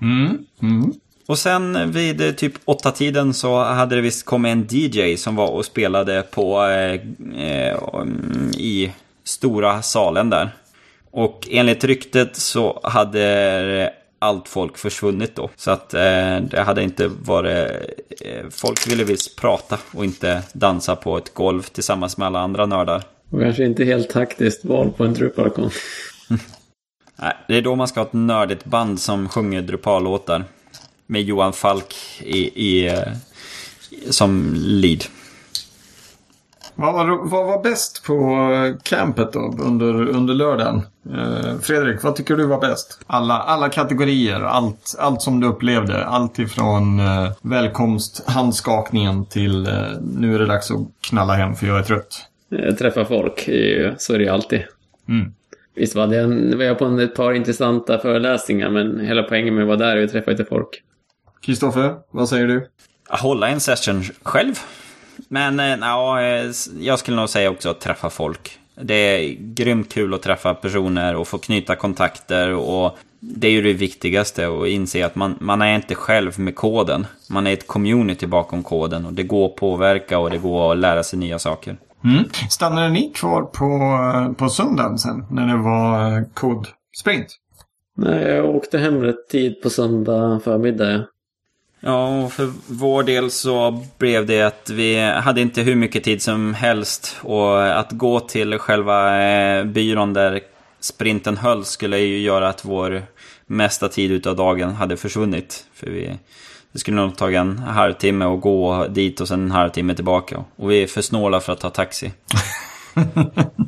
Mm. 0.02 0.38
Mm. 0.62 0.94
Och 1.28 1.40
sen 1.40 1.92
vid 1.92 2.38
typ 2.38 2.54
åtta 2.66 2.92
tiden 2.92 3.34
så 3.34 3.64
hade 3.64 3.96
det 3.96 4.02
visst 4.02 4.26
kommit 4.26 4.52
en 4.52 4.68
DJ 4.70 5.18
som 5.18 5.36
var 5.36 5.48
och 5.48 5.66
spelade 5.66 6.22
på 6.22 6.64
eh, 6.64 7.02
i 8.58 8.92
stora 9.28 9.82
salen 9.82 10.30
där. 10.30 10.50
Och 11.12 11.48
enligt 11.52 11.84
ryktet 11.84 12.36
så 12.36 12.80
hade 12.84 13.94
allt 14.20 14.48
folk 14.48 14.78
försvunnit 14.78 15.36
då. 15.36 15.50
Så 15.56 15.72
att 15.72 15.94
eh, 15.94 16.40
det 16.42 16.64
hade 16.66 16.84
inte 16.84 17.08
varit... 17.08 17.72
Eh, 18.22 18.46
folk 18.50 18.88
ville 18.88 19.04
visst 19.04 19.36
prata 19.36 19.78
och 19.92 20.06
inte 20.06 20.44
dansa 20.54 20.96
på 20.96 21.18
ett 21.18 21.34
golv 21.34 21.62
tillsammans 21.62 22.18
med 22.18 22.26
alla 22.26 22.40
andra 22.40 22.66
nördar. 22.66 23.04
Och 23.30 23.42
kanske 23.42 23.66
inte 23.66 23.86
helt 23.86 24.10
taktiskt 24.10 24.66
val 24.66 24.92
på 24.98 25.04
en 25.04 25.14
Drupalcon. 25.14 25.70
Nej, 27.16 27.34
det 27.48 27.58
är 27.58 27.62
då 27.62 27.76
man 27.76 27.88
ska 27.88 28.00
ha 28.00 28.08
ett 28.08 28.14
nördigt 28.14 28.66
band 28.66 29.00
som 29.00 29.30
sjunger 29.30 29.62
Drupal-låtar. 29.62 30.46
Med 31.06 31.22
Johan 31.22 31.54
Falk 31.54 31.96
i, 32.20 32.38
i, 32.40 32.92
som 34.10 34.54
lead. 34.56 35.04
Vad 36.80 36.94
var, 36.94 37.30
vad 37.30 37.46
var 37.48 37.64
bäst 37.64 38.04
på 38.04 38.50
campet 38.84 39.34
då 39.34 39.40
under, 39.60 40.10
under 40.10 40.34
lördagen? 40.34 40.82
Eh, 41.14 41.60
Fredrik, 41.62 42.04
vad 42.04 42.16
tycker 42.16 42.36
du 42.36 42.46
var 42.46 42.62
bäst? 42.62 43.00
Alla, 43.08 43.34
alla 43.34 43.70
kategorier, 43.70 44.42
allt, 44.42 44.96
allt 45.00 45.22
som 45.22 45.40
du 45.40 45.48
upplevde. 45.48 46.06
Allt 46.06 46.40
ifrån 46.40 47.00
eh, 47.00 47.32
välkomst, 47.42 48.24
handskakningen 48.28 49.26
till 49.26 49.68
eh, 49.68 49.74
nu 50.02 50.36
är 50.36 50.40
det 50.40 50.46
dags 50.46 50.72
att 50.72 50.78
knalla 51.02 51.34
hem 51.34 51.56
för 51.56 51.68
jag 51.68 51.80
är 51.80 51.84
trött. 51.84 52.26
Eh, 52.52 52.76
Träffa 52.76 53.06
folk, 53.06 53.48
eh, 53.48 53.94
så 53.98 54.14
är 54.14 54.18
det 54.18 54.24
ju 54.24 54.30
alltid. 54.30 54.64
Mm. 55.10 55.34
Visst 55.76 55.96
var 55.96 56.08
det 56.08 56.20
en, 56.20 56.58
var 56.58 56.64
jag 56.64 56.80
på 56.80 56.86
en, 56.86 57.00
ett 57.00 57.16
par 57.16 57.34
intressanta 57.34 58.00
föreläsningar, 58.00 58.70
men 58.70 59.00
hela 59.00 59.24
poängen 59.24 59.56
med 59.56 59.62
att 59.62 59.68
vara 59.68 59.78
där 59.78 59.98
är 59.98 60.04
att 60.04 60.12
träffa 60.12 60.32
lite 60.32 60.46
folk. 60.46 60.70
Kristoffer, 61.42 61.96
vad 62.12 62.30
säger 62.30 62.48
du? 62.48 62.68
Hålla 63.10 63.48
en 63.48 63.60
session 63.60 64.04
själv. 64.24 64.56
Men 65.28 65.60
eh, 65.60 65.66
ja, 65.66 66.22
eh, 66.22 66.52
jag 66.80 67.00
skulle 67.00 67.18
nog 67.18 67.30
säga 67.30 67.50
också 67.50 67.70
att 67.70 67.80
träffa 67.80 68.10
folk. 68.10 68.60
Det 68.82 68.94
är 68.94 69.36
grymt 69.40 69.94
kul 69.94 70.14
att 70.14 70.22
träffa 70.22 70.54
personer 70.54 71.16
och 71.16 71.28
få 71.28 71.38
knyta 71.38 71.76
kontakter 71.76 72.54
och 72.54 72.98
det 73.20 73.48
är 73.48 73.52
ju 73.52 73.62
det 73.62 73.74
viktigaste 73.74 74.48
att 74.48 74.68
inse 74.68 75.06
att 75.06 75.16
man, 75.16 75.36
man 75.40 75.62
är 75.62 75.76
inte 75.76 75.96
själv 75.96 76.40
med 76.40 76.56
koden. 76.56 77.08
Man 77.30 77.48
är 77.48 77.54
ett 77.54 77.68
community 77.68 78.28
bakom 78.28 78.64
koden 78.64 79.06
och 79.06 79.14
det 79.14 79.24
går 79.24 79.46
att 79.46 79.56
påverka 79.56 80.20
och 80.20 80.30
det 80.30 80.38
går 80.38 80.72
att 80.72 80.78
lära 80.78 81.04
sig 81.04 81.20
nya 81.20 81.40
saker. 81.40 81.78
Mm. 82.04 82.24
Stannade 82.50 82.90
ni 82.90 83.12
kvar 83.16 83.42
på, 83.42 84.36
på 84.38 84.50
söndagen 84.50 84.98
sen 84.98 85.26
när 85.32 85.48
det 85.48 85.58
var 85.58 86.18
eh, 86.18 86.24
kodsprint? 86.34 87.28
Nej, 87.98 88.28
jag 88.28 88.56
åkte 88.56 88.78
hem 88.78 89.02
rätt 89.02 89.30
tid 89.30 89.62
på 89.62 89.70
söndag 89.70 90.40
förmiddag 90.44 91.06
ja. 91.88 92.24
Och 92.24 92.34
för 92.34 92.52
vår 92.68 93.04
del 93.04 93.32
så 93.32 93.84
blev 93.98 94.26
det 94.26 94.42
att 94.42 94.70
vi 94.70 95.12
hade 95.12 95.42
inte 95.42 95.62
hur 95.62 95.76
mycket 95.76 96.04
tid 96.04 96.22
som 96.22 96.54
helst. 96.54 97.18
Och 97.22 97.80
att 97.80 97.92
gå 97.92 98.20
till 98.20 98.58
själva 98.58 99.22
eh, 99.24 99.66
byrån 99.66 100.14
där 100.14 100.42
sprinten 100.80 101.38
höll 101.38 101.66
skulle 101.66 101.98
ju 101.98 102.20
göra 102.20 102.50
att 102.50 102.66
vår 102.66 103.04
mesta 103.46 103.90
tid 103.90 104.12
utav 104.12 104.36
dagen 104.36 104.76
hade 104.76 104.98
försvunnit. 104.98 105.66
För 105.74 105.88
vi, 105.88 106.18
det 106.72 106.80
skulle 106.80 106.98
nog 106.98 107.18
ta 107.18 107.32
en 107.32 107.58
halvtimme 107.58 108.26
att 108.26 108.42
gå 108.42 108.88
dit 108.88 109.22
och 109.22 109.28
sen 109.28 109.42
en 109.42 109.52
halvtimme 109.52 109.96
tillbaka. 109.96 110.44
Och 110.56 110.72
vi 110.72 110.84
är 110.84 110.88
för 110.88 111.02
snåla 111.02 111.40
för 111.40 111.54
att 111.54 111.60
ta 111.60 111.70
taxi. 111.70 112.12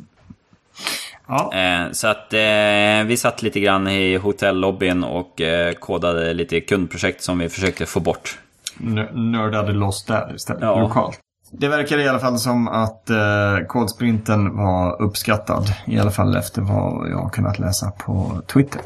Ja. 1.30 1.52
Eh, 1.54 1.92
så 1.92 2.06
att 2.08 2.32
eh, 2.34 3.06
vi 3.06 3.16
satt 3.16 3.42
lite 3.42 3.60
grann 3.60 3.88
i 3.88 4.16
hotellobbyn 4.16 5.04
och 5.04 5.40
eh, 5.40 5.72
kodade 5.74 6.34
lite 6.34 6.60
kundprojekt 6.60 7.22
som 7.22 7.38
vi 7.38 7.48
försökte 7.48 7.86
få 7.86 8.00
bort. 8.00 8.38
N- 8.80 9.08
nördade 9.32 9.72
loss 9.72 10.04
där 10.04 10.34
istället, 10.34 10.62
Ja. 10.62 10.80
lokalt. 10.80 11.18
Det 11.52 11.68
verkar 11.68 11.98
i 11.98 12.08
alla 12.08 12.18
fall 12.18 12.38
som 12.38 12.68
att 12.68 13.10
eh, 13.10 13.58
kodsprinten 13.68 14.56
var 14.56 15.02
uppskattad. 15.02 15.64
I 15.86 15.98
alla 15.98 16.10
fall 16.10 16.36
efter 16.36 16.62
vad 16.62 17.10
jag 17.10 17.16
har 17.18 17.30
kunnat 17.30 17.58
läsa 17.58 17.90
på 17.90 18.42
Twitter. 18.52 18.80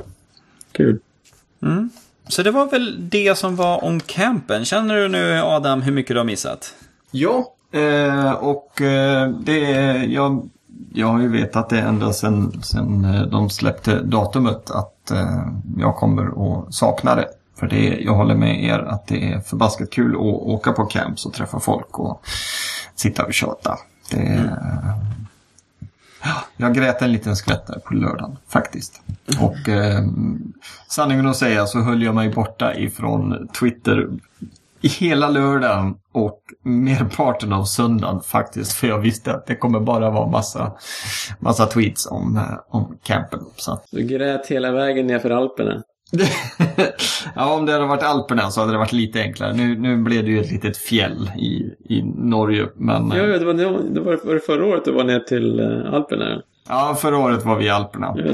Kul. 0.72 0.98
Mm. 1.62 1.90
Så 2.28 2.42
det 2.42 2.50
var 2.50 2.66
väl 2.66 3.08
det 3.08 3.38
som 3.38 3.56
var 3.56 3.84
om 3.84 4.00
campen. 4.00 4.64
Känner 4.64 4.94
du 4.96 5.08
nu 5.08 5.40
Adam 5.40 5.82
hur 5.82 5.92
mycket 5.92 6.14
du 6.14 6.18
har 6.18 6.24
missat? 6.24 6.74
Ja, 7.10 7.52
eh, 7.72 8.32
och 8.32 8.80
eh, 8.82 9.28
det 9.28 9.60
jag, 10.04 10.48
jag 10.96 11.06
har 11.06 11.20
ju 11.20 11.28
vetat 11.28 11.68
det 11.68 11.80
ända 11.80 12.12
sedan 12.12 12.62
sen 12.62 13.04
eh, 13.04 13.22
de 13.22 13.50
släppte 13.50 14.00
datumet 14.00 14.70
att 14.70 15.10
eh, 15.10 15.46
jag 15.78 15.96
kommer 15.96 16.26
att 16.26 16.74
sakna 16.74 17.14
det. 17.14 17.28
För 17.56 17.66
det, 17.66 17.98
jag 18.00 18.14
håller 18.14 18.34
med 18.34 18.64
er 18.64 18.78
att 18.78 19.06
det 19.06 19.32
är 19.32 19.40
förbaskat 19.40 19.90
kul 19.90 20.14
att 20.14 20.20
åka 20.20 20.72
på 20.72 20.84
camps 20.84 21.26
och 21.26 21.32
träffa 21.32 21.60
folk 21.60 21.98
och 21.98 22.22
sitta 22.94 23.24
och 23.24 23.34
tjata. 23.34 23.78
Det, 24.10 24.16
eh, 24.16 24.44
ja, 26.22 26.34
jag 26.56 26.74
grät 26.74 27.02
en 27.02 27.12
liten 27.12 27.36
skvätt 27.36 27.66
där 27.66 27.78
på 27.78 27.94
lördagen 27.94 28.36
faktiskt. 28.48 29.02
Och 29.40 29.68
eh, 29.68 30.04
sanningen 30.88 31.26
att 31.26 31.36
säga 31.36 31.66
så 31.66 31.80
höll 31.80 32.02
jag 32.02 32.14
mig 32.14 32.30
borta 32.30 32.74
ifrån 32.74 33.48
Twitter 33.60 34.08
hela 34.88 35.28
lördagen 35.28 35.94
och 36.12 36.40
merparten 36.62 37.52
av 37.52 37.64
söndagen 37.64 38.20
faktiskt. 38.20 38.72
För 38.72 38.86
jag 38.86 38.98
visste 38.98 39.34
att 39.34 39.46
det 39.46 39.56
kommer 39.56 39.80
bara 39.80 40.10
vara 40.10 40.26
massa, 40.30 40.72
massa 41.40 41.66
tweets 41.66 42.06
om, 42.10 42.36
eh, 42.36 42.42
om 42.68 42.98
campen. 43.02 43.40
Så 43.56 43.80
Du 43.90 44.02
grät 44.02 44.46
hela 44.46 44.72
vägen 44.72 45.06
ner 45.06 45.18
för 45.18 45.30
Alperna. 45.30 45.82
ja, 47.34 47.54
om 47.54 47.66
det 47.66 47.72
hade 47.72 47.84
varit 47.86 48.02
Alperna 48.02 48.50
så 48.50 48.60
hade 48.60 48.72
det 48.72 48.78
varit 48.78 48.92
lite 48.92 49.20
enklare. 49.20 49.52
Nu, 49.52 49.78
nu 49.78 49.96
blev 49.96 50.24
det 50.24 50.30
ju 50.30 50.40
ett 50.40 50.50
litet 50.52 50.76
fjäll 50.76 51.30
i, 51.38 51.74
i 51.94 52.02
Norge. 52.16 52.66
Men 52.76 53.08
Ja, 53.10 53.16
eh, 53.16 53.30
ja, 53.30 53.38
det 53.38 53.44
var, 53.44 53.54
det 53.54 53.66
var, 53.66 53.80
det 53.90 54.00
var 54.00 54.18
var 54.24 54.34
det 54.34 54.40
förra 54.40 54.66
året 54.66 54.84
du 54.84 54.92
var 54.92 55.04
ner 55.04 55.20
till 55.20 55.60
eh, 55.60 55.94
Alperna. 55.94 56.42
ja, 56.68 56.96
förra 57.00 57.18
året 57.18 57.44
var 57.44 57.56
vi 57.56 57.64
i 57.64 57.70
Alperna. 57.70 58.14
Ja, 58.16 58.32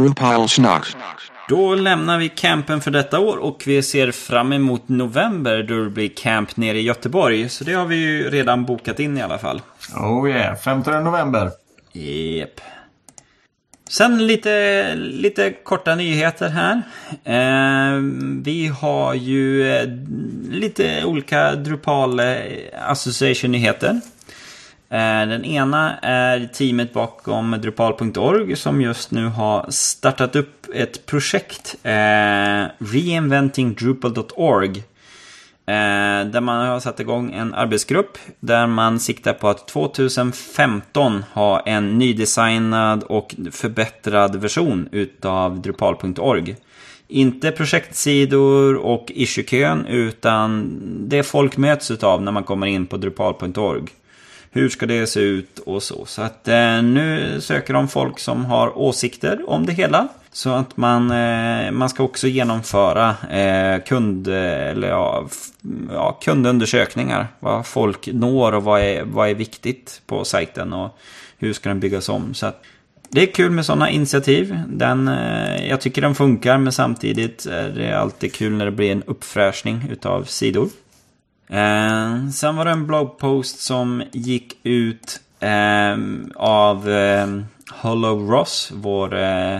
Drupal 0.00 0.48
schnack. 0.48 0.86
Då 1.48 1.74
lämnar 1.74 2.18
vi 2.18 2.28
campen 2.28 2.80
för 2.80 2.90
detta 2.90 3.18
år 3.18 3.36
och 3.36 3.62
vi 3.66 3.82
ser 3.82 4.12
fram 4.12 4.52
emot 4.52 4.88
november 4.88 5.62
då 5.62 5.84
det 5.84 5.90
blir 5.90 6.08
camp 6.08 6.56
nere 6.56 6.78
i 6.78 6.82
Göteborg. 6.82 7.48
Så 7.48 7.64
det 7.64 7.72
har 7.72 7.86
vi 7.86 7.96
ju 7.96 8.30
redan 8.30 8.64
bokat 8.64 9.00
in 9.00 9.18
i 9.18 9.22
alla 9.22 9.38
fall. 9.38 9.62
Oh 9.96 10.30
yeah, 10.30 10.56
15 10.56 11.04
november. 11.04 11.50
Jep. 11.92 12.60
Sen 13.90 14.26
lite, 14.26 14.94
lite 14.94 15.50
korta 15.50 15.94
nyheter 15.94 16.48
här. 16.48 16.82
Eh, 17.24 18.00
vi 18.42 18.66
har 18.66 19.14
ju 19.14 19.72
eh, 19.72 19.88
lite 20.50 21.04
olika 21.04 21.54
Drupal 21.54 22.20
eh, 22.20 22.36
Association-nyheter. 22.82 24.00
Eh, 24.92 25.28
den 25.28 25.44
ena 25.44 25.98
är 25.98 26.46
teamet 26.46 26.92
bakom 26.92 27.56
Drupal.org 27.62 28.56
som 28.56 28.80
just 28.80 29.10
nu 29.10 29.26
har 29.26 29.66
startat 29.68 30.36
upp 30.36 30.66
ett 30.74 31.06
projekt, 31.06 31.76
eh, 31.82 31.90
Reinventing 31.90 32.78
Reinventingdrupal.org. 32.78 34.78
Eh, 35.66 36.26
där 36.26 36.40
man 36.40 36.66
har 36.66 36.80
satt 36.80 37.00
igång 37.00 37.32
en 37.32 37.54
arbetsgrupp 37.54 38.18
där 38.40 38.66
man 38.66 39.00
siktar 39.00 39.32
på 39.32 39.48
att 39.48 39.68
2015 39.68 41.24
ha 41.32 41.60
en 41.60 41.98
nydesignad 41.98 43.02
och 43.02 43.34
förbättrad 43.52 44.36
version 44.36 44.88
utav 44.92 45.62
Drupal.org. 45.62 46.56
Inte 47.08 47.50
projektsidor 47.50 48.76
och 48.76 49.12
issuekön 49.14 49.86
utan 49.86 50.78
det 51.08 51.22
folk 51.22 51.56
möts 51.56 51.90
utav 51.90 52.22
när 52.22 52.32
man 52.32 52.44
kommer 52.44 52.66
in 52.66 52.86
på 52.86 52.96
Drupal.org. 52.96 53.82
Hur 54.52 54.68
ska 54.68 54.86
det 54.86 55.06
se 55.06 55.20
ut 55.20 55.58
och 55.58 55.82
så. 55.82 56.06
Så 56.06 56.22
att 56.22 56.48
eh, 56.48 56.82
nu 56.82 57.36
söker 57.40 57.74
de 57.74 57.88
folk 57.88 58.18
som 58.18 58.44
har 58.44 58.78
åsikter 58.78 59.50
om 59.50 59.66
det 59.66 59.72
hela. 59.72 60.08
Så 60.32 60.50
att 60.50 60.76
man, 60.76 61.10
eh, 61.10 61.70
man 61.70 61.88
ska 61.88 62.02
också 62.02 62.28
genomföra 62.28 63.14
eh, 63.30 63.82
kund, 63.84 64.28
eh, 64.28 64.34
eller 64.70 64.88
ja, 64.88 65.24
f- 65.26 65.66
ja, 65.92 66.12
kundundersökningar. 66.22 67.28
Vad 67.40 67.66
folk 67.66 68.08
når 68.12 68.54
och 68.54 68.64
vad 68.64 68.80
är, 68.80 69.02
vad 69.04 69.28
är 69.30 69.34
viktigt 69.34 70.02
på 70.06 70.24
sajten 70.24 70.72
och 70.72 70.98
hur 71.38 71.52
ska 71.52 71.68
den 71.68 71.80
byggas 71.80 72.08
om. 72.08 72.34
Så 72.34 72.46
att 72.46 72.62
det 73.08 73.22
är 73.22 73.26
kul 73.26 73.50
med 73.50 73.66
sådana 73.66 73.90
initiativ. 73.90 74.58
Den, 74.68 75.08
eh, 75.08 75.68
jag 75.68 75.80
tycker 75.80 76.02
den 76.02 76.14
funkar 76.14 76.58
men 76.58 76.72
samtidigt 76.72 77.46
är 77.46 77.68
det 77.68 77.92
alltid 77.92 78.34
kul 78.34 78.52
när 78.52 78.64
det 78.64 78.70
blir 78.70 78.92
en 78.92 79.02
uppfräschning 79.06 79.88
utav 79.90 80.24
sidor. 80.24 80.68
Eh, 81.50 82.28
sen 82.32 82.56
var 82.56 82.64
det 82.64 82.70
en 82.70 82.86
bloggpost 82.86 83.60
som 83.60 84.02
gick 84.12 84.56
ut 84.62 85.20
eh, 85.40 85.96
av 86.36 86.90
eh, 86.90 87.26
Hollow 87.70 88.30
Ross, 88.30 88.72
vår 88.74 89.18
eh, 89.18 89.56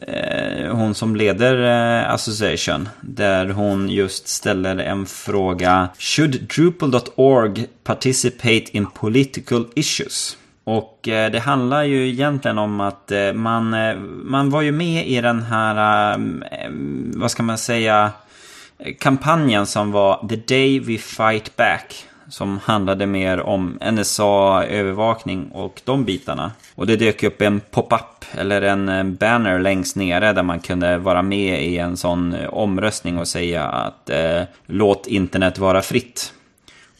eh, 0.00 0.70
hon 0.70 0.94
som 0.94 1.16
leder 1.16 1.62
eh, 1.62 2.14
Association. 2.14 2.88
Där 3.00 3.48
hon 3.48 3.88
just 3.88 4.28
ställer 4.28 4.76
en 4.76 5.06
fråga. 5.06 5.88
Should 5.98 6.48
Drupal.org 6.56 7.66
participate 7.84 8.76
in 8.76 8.86
political 8.86 9.66
issues? 9.74 10.36
Och 10.64 11.08
eh, 11.08 11.30
det 11.30 11.38
handlar 11.38 11.82
ju 11.82 12.08
egentligen 12.08 12.58
om 12.58 12.80
att 12.80 13.12
eh, 13.12 13.32
man, 13.32 13.76
man 14.24 14.50
var 14.50 14.62
ju 14.62 14.72
med 14.72 15.08
i 15.08 15.20
den 15.20 15.42
här, 15.42 16.16
vad 17.18 17.30
ska 17.30 17.42
man 17.42 17.58
säga, 17.58 18.12
kampanjen 18.98 19.66
som 19.66 19.92
var 19.92 20.28
The 20.28 20.36
Day 20.36 20.80
We 20.80 20.98
Fight 20.98 21.56
Back. 21.56 22.04
Som 22.30 22.58
handlade 22.64 23.06
mer 23.06 23.40
om 23.40 23.78
NSA-övervakning 23.92 25.48
och 25.52 25.80
de 25.84 26.04
bitarna. 26.04 26.52
Och 26.74 26.86
det 26.86 26.96
dök 26.96 27.22
upp 27.22 27.42
en 27.42 27.60
pop-up 27.60 28.24
eller 28.32 28.62
en 28.62 28.88
eh, 28.88 29.04
banner 29.04 29.58
längst 29.58 29.96
nere 29.96 30.32
där 30.32 30.42
man 30.42 30.60
kunde 30.60 30.98
vara 30.98 31.22
med 31.22 31.64
i 31.64 31.78
en 31.78 31.96
sån 31.96 32.34
eh, 32.34 32.48
omröstning 32.48 33.18
och 33.18 33.28
säga 33.28 33.64
att 33.64 34.10
eh, 34.10 34.42
låt 34.66 35.06
internet 35.06 35.58
vara 35.58 35.82
fritt. 35.82 36.32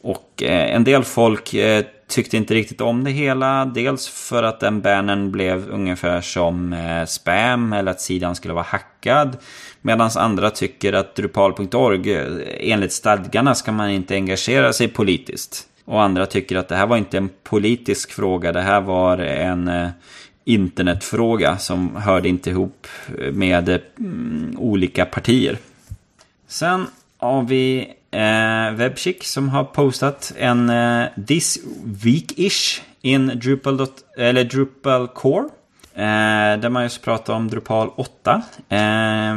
Och 0.03 0.43
eh, 0.43 0.75
en 0.75 0.85
del 0.85 1.05
folk 1.05 1.55
eh, 1.55 1.85
tyckte 2.09 2.37
inte 2.37 2.55
riktigt 2.55 2.81
om 2.81 3.05
det 3.05 3.11
hela. 3.11 3.65
Dels 3.65 4.09
för 4.09 4.43
att 4.43 4.61
den 4.61 4.81
bannern 4.81 5.31
blev 5.31 5.71
ungefär 5.71 6.21
som 6.21 6.73
eh, 6.73 7.05
spam 7.05 7.73
eller 7.73 7.91
att 7.91 8.01
sidan 8.01 8.35
skulle 8.35 8.55
vara 8.55 8.65
hackad. 8.69 9.37
Medan 9.83 10.11
andra 10.17 10.51
tycker 10.51 10.93
att 10.93 11.15
Drupal.org 11.15 12.15
eh, 12.15 12.27
enligt 12.73 12.93
stadgarna 12.93 13.55
ska 13.55 13.73
man 13.73 13.91
inte 13.91 14.15
engagera 14.15 14.73
sig 14.73 14.89
politiskt. 14.89 15.67
Och 15.85 16.03
andra 16.03 16.27
tycker 16.27 16.57
att 16.57 16.69
det 16.69 16.77
här 16.77 16.87
var 16.87 16.97
inte 16.97 17.19
en 17.19 17.31
politisk 17.43 18.13
fråga, 18.13 18.53
det 18.53 18.61
här 18.61 18.81
var 18.81 19.19
en 19.19 19.69
eh, 19.69 19.89
internetfråga 20.45 21.59
som 21.59 21.97
hörde 21.97 22.29
inte 22.29 22.51
ihop 22.51 22.87
med 23.33 23.81
mm, 23.99 24.55
olika 24.59 25.05
partier. 25.05 25.59
Sen 26.47 26.87
har 27.19 27.43
vi 27.43 27.89
eh, 28.11 28.73
Webchick 28.75 29.25
som 29.25 29.49
har 29.49 29.65
postat 29.65 30.33
en 30.37 30.71
eh, 30.71 31.07
This 31.27 31.59
Week-ish 31.85 32.81
in 33.03 33.27
Drupal, 33.35 33.87
eller 34.17 34.45
Drupal 34.45 35.09
Core. 35.09 35.49
Eh, 35.95 36.61
där 36.61 36.69
man 36.69 36.83
just 36.83 37.03
pratar 37.03 37.35
om 37.35 37.49
Drupal 37.49 37.89
8. 37.97 38.43
Eh, 38.69 39.37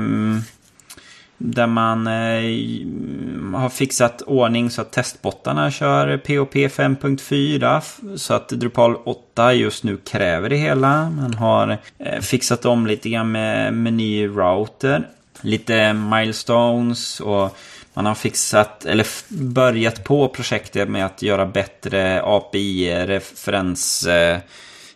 där 1.43 1.67
man 1.67 2.07
eh, 2.07 3.59
har 3.59 3.69
fixat 3.69 4.22
ordning 4.22 4.69
så 4.69 4.82
att 4.82 4.91
testbottarna 4.91 5.72
kör 5.72 6.17
POP 6.17 6.55
5.4. 6.55 8.17
Så 8.17 8.34
att 8.34 8.49
Drupal 8.49 8.95
8 8.95 9.53
just 9.53 9.84
nu 9.84 9.97
kräver 9.97 10.49
det 10.49 10.55
hela. 10.55 11.09
Man 11.09 11.34
har 11.34 11.78
eh, 11.99 12.22
fixat 12.22 12.65
om 12.65 12.88
lite 12.88 13.09
grann 13.09 13.32
med 13.32 13.74
meny-router. 13.74 15.07
Lite 15.41 15.93
milestones 15.93 17.19
och 17.19 17.57
man 17.93 18.05
har 18.05 18.15
fixat, 18.15 18.85
eller 18.85 19.07
börjat 19.27 20.03
på 20.03 20.27
projektet 20.27 20.89
med 20.89 21.05
att 21.05 21.21
göra 21.21 21.45
bättre 21.45 22.21
API-referens 22.23 24.07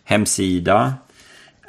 hemsida. 0.04 0.94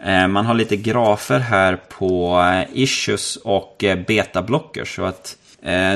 Eh, 0.04 0.28
man 0.28 0.46
har 0.46 0.54
lite 0.54 0.76
grafer 0.76 1.40
här 1.40 1.80
på 1.90 2.42
eh, 2.42 2.68
issues 2.74 3.36
och 3.36 3.84
eh, 3.84 4.00
betablockers. 4.08 4.96
Så 4.96 5.04
att 5.04 5.38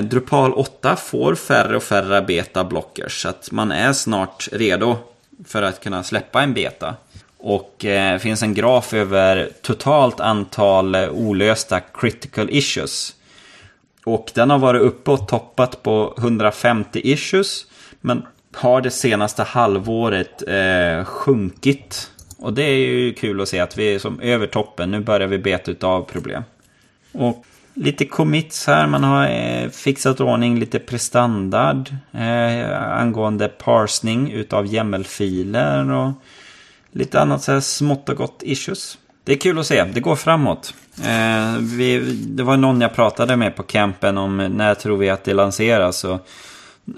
Drupal 0.04 0.54
8 0.54 0.96
får 0.96 1.36
färre 1.36 1.76
och 1.76 1.84
färre 1.84 2.22
betablockers. 2.22 3.22
Så 3.22 3.30
att 3.30 3.52
man 3.52 3.72
är 3.72 3.94
snart 3.94 4.48
redo 4.52 4.98
för 5.46 5.62
att 5.62 5.84
kunna 5.84 6.04
släppa 6.04 6.42
en 6.42 6.54
beta. 6.54 6.96
Och 7.38 7.76
det 7.78 8.22
finns 8.22 8.44
en 8.44 8.54
graf 8.54 8.94
över 8.94 9.50
totalt 9.62 10.20
antal 10.20 10.96
olösta 10.96 11.80
critical 11.80 12.50
issues. 12.50 13.16
Och 14.06 14.32
den 14.36 14.50
har 14.50 14.60
varit 14.60 14.82
uppe 14.82 15.12
och 15.12 15.28
toppat 15.28 15.84
på 15.84 16.16
150 16.18 17.02
issues. 17.04 17.66
Men 18.02 18.26
har 18.54 18.82
det 18.82 18.92
senaste 18.92 19.44
halvåret 19.44 20.44
eh, 20.48 21.06
sjunkit 21.06 22.12
och 22.42 22.54
det 22.54 22.64
är 22.64 22.78
ju 22.78 23.14
kul 23.14 23.42
att 23.42 23.50
se 23.50 23.60
att 23.60 23.78
vi 23.78 23.96
är 23.96 24.00
som 24.00 24.20
över 24.20 24.48
toppen. 24.48 24.92
Nu 24.92 25.00
börjar 25.00 25.28
vi 25.28 25.38
beta 25.38 25.88
av 25.88 26.04
problem. 26.04 26.44
Och 27.12 27.46
lite 27.74 28.06
commits 28.06 28.68
här. 28.68 28.88
Man 28.88 29.04
har 29.04 29.28
eh, 29.28 29.70
fixat 29.70 30.22
ordning 30.22 30.60
lite 30.60 30.80
prestandard 30.80 31.90
eh, 32.12 32.98
angående 33.00 33.48
parsning 33.48 34.32
utav 34.32 34.66
jämmelfiler. 34.66 35.92
och 35.92 36.12
lite 36.92 37.22
annat 37.22 37.44
så 37.44 37.52
här 37.52 37.60
smått 37.60 38.10
och 38.10 38.18
gott 38.18 38.44
issues. 38.44 38.98
Det 39.24 39.32
är 39.32 39.38
kul 39.38 39.60
att 39.60 39.66
se. 39.66 39.84
Det 39.84 40.00
går 40.00 40.16
framåt. 40.16 40.74
Eh, 41.04 41.58
vi, 41.78 42.00
det 42.28 42.44
var 42.44 42.58
någon 42.58 42.82
jag 42.82 42.94
pratade 42.94 43.36
med 43.36 43.56
på 43.56 43.64
campen 43.64 44.18
om 44.18 44.38
när 44.38 44.76
tror 44.76 44.98
vi 44.98 45.10
att 45.10 45.24
det 45.24 45.34
lanseras. 45.34 46.04
Och 46.04 46.28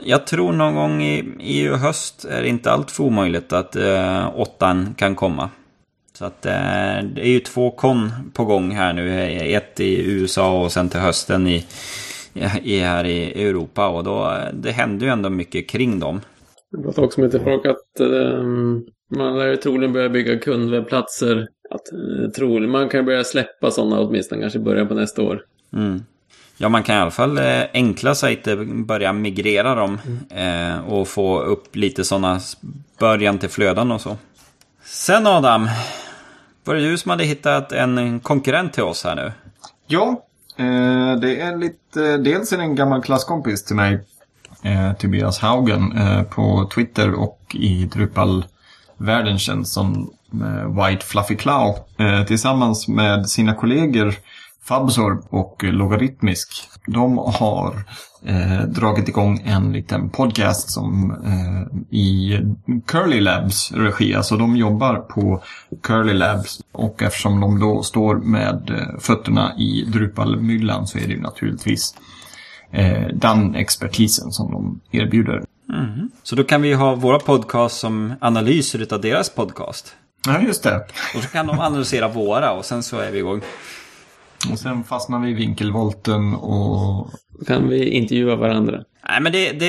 jag 0.03 0.27
tror 0.27 0.53
någon 0.53 0.75
gång 0.75 1.03
i, 1.03 1.33
i 1.39 1.67
höst 1.67 2.25
är 2.25 2.41
det 2.41 2.47
inte 2.47 2.71
allt 2.71 2.91
för 2.91 3.03
omöjligt 3.03 3.53
att 3.53 3.75
eh, 3.75 4.39
åttan 4.39 4.95
kan 4.97 5.15
komma. 5.15 5.49
Så 6.13 6.25
att 6.25 6.45
eh, 6.45 6.51
det 7.03 7.21
är 7.21 7.29
ju 7.29 7.39
två 7.39 7.71
kon 7.71 8.11
på 8.33 8.45
gång 8.45 8.71
här 8.71 8.93
nu. 8.93 9.31
Ett 9.55 9.79
i 9.79 10.11
USA 10.11 10.61
och 10.61 10.71
sen 10.71 10.89
till 10.89 10.99
hösten 10.99 11.47
i, 11.47 11.65
i 12.63 12.79
här 12.79 13.05
i 13.05 13.43
Europa. 13.47 13.87
Och 13.87 14.03
då, 14.03 14.37
det 14.53 14.71
händer 14.71 15.05
ju 15.05 15.11
ändå 15.11 15.29
mycket 15.29 15.69
kring 15.69 15.99
dem. 15.99 16.21
Det 16.71 16.83
låter 16.83 17.03
också 17.03 17.15
som 17.15 17.23
inte 17.23 17.69
att 17.69 17.99
Eh, 17.99 18.43
man 19.17 19.37
lär 19.37 19.47
ju 19.47 19.55
troligen 19.55 19.93
börja 19.93 20.09
bygga 20.09 20.39
kundwebbplatser. 20.39 21.47
Att, 21.73 21.93
uh, 21.93 22.29
troligen, 22.29 22.71
man 22.71 22.89
kan 22.89 23.05
börja 23.05 23.23
släppa 23.23 23.71
sådana 23.71 23.99
åtminstone 23.99 24.41
kanske 24.41 24.59
i 24.59 24.61
början 24.61 24.87
på 24.87 24.93
nästa 24.93 25.21
år. 25.21 25.41
Mm. 25.73 26.03
Ja, 26.57 26.69
man 26.69 26.83
kan 26.83 26.95
i 26.95 26.99
alla 26.99 27.11
fall 27.11 27.37
eh, 27.37 27.63
enkla 27.73 28.15
sajter 28.15 28.83
börja 28.83 29.13
migrera 29.13 29.75
dem 29.75 29.99
mm. 30.29 30.75
eh, 30.75 30.85
och 30.85 31.07
få 31.07 31.41
upp 31.41 31.75
lite 31.75 32.03
sådana 32.03 32.39
början 32.99 33.37
till 33.37 33.49
flöden 33.49 33.91
och 33.91 34.01
så. 34.01 34.17
Sen 34.83 35.27
Adam, 35.27 35.69
var 36.63 36.75
det 36.75 36.81
du 36.81 36.97
som 36.97 37.09
hade 37.09 37.23
hittat 37.23 37.71
en 37.71 38.19
konkurrent 38.19 38.73
till 38.73 38.83
oss 38.83 39.03
här 39.03 39.15
nu? 39.15 39.31
Ja, 39.87 40.25
eh, 40.57 41.19
det 41.19 41.39
är 41.39 41.57
lite, 41.57 42.17
dels 42.17 42.53
är 42.53 42.57
det 42.57 42.63
en 42.63 42.75
gammal 42.75 43.01
klasskompis 43.01 43.63
till 43.63 43.75
mig, 43.75 43.99
eh, 44.63 44.93
Tobias 44.93 45.39
Haugen, 45.39 45.97
eh, 45.97 46.23
på 46.23 46.69
Twitter 46.75 47.13
och 47.13 47.39
i 47.53 47.85
Drupal-världen 47.85 49.39
känns 49.39 49.73
som 49.73 49.93
eh, 49.93 50.22
White 50.81 51.05
Fluffy 51.05 51.35
Clow. 51.35 51.75
Eh, 51.97 52.23
tillsammans 52.25 52.87
med 52.87 53.29
sina 53.29 53.53
kollegor 53.53 54.15
Fabsorb 54.63 55.23
och 55.29 55.63
Logaritmisk. 55.63 56.69
De 56.87 57.17
har 57.17 57.83
eh, 58.25 58.61
dragit 58.67 59.09
igång 59.09 59.41
en 59.45 59.73
liten 59.73 60.09
podcast 60.09 60.69
som 60.69 61.11
eh, 61.25 61.97
i 61.97 62.39
Curly 62.85 63.21
Labs 63.21 63.71
regi. 63.71 64.15
Alltså 64.15 64.37
de 64.37 64.57
jobbar 64.57 64.95
på 64.95 65.43
Curly 65.83 66.13
Labs 66.13 66.61
och 66.71 67.03
eftersom 67.03 67.39
de 67.39 67.59
då 67.59 67.83
står 67.83 68.15
med 68.15 68.69
eh, 68.69 68.99
fötterna 68.99 69.53
i 69.57 69.85
Drupalmyllan 69.87 70.87
så 70.87 70.97
är 70.97 71.07
det 71.07 71.13
ju 71.13 71.21
naturligtvis 71.21 71.95
eh, 72.71 73.07
den 73.13 73.55
expertisen 73.55 74.31
som 74.31 74.51
de 74.51 74.79
erbjuder. 74.99 75.43
Mm. 75.69 76.09
Så 76.23 76.35
då 76.35 76.43
kan 76.43 76.61
vi 76.61 76.73
ha 76.73 76.95
våra 76.95 77.19
podcast 77.19 77.79
som 77.79 78.13
analyser 78.21 78.93
av 78.93 79.01
deras 79.01 79.29
podcast. 79.29 79.95
Ja, 80.27 80.41
just 80.41 80.63
det. 80.63 80.85
Och 81.15 81.23
så 81.23 81.29
kan 81.29 81.47
de 81.47 81.59
analysera 81.59 82.07
våra 82.07 82.51
och 82.51 82.65
sen 82.65 82.83
så 82.83 82.97
är 82.97 83.11
vi 83.11 83.17
igång. 83.17 83.41
Och 84.51 84.59
sen 84.59 84.83
fastnar 84.83 85.19
vi 85.19 85.29
i 85.29 85.33
vinkelvolten 85.33 86.33
och... 86.33 87.09
Kan 87.47 87.69
vi 87.69 87.89
intervjua 87.89 88.35
varandra? 88.35 88.83
Nej, 89.09 89.21
men 89.21 89.31
det, 89.31 89.51
det, 89.51 89.67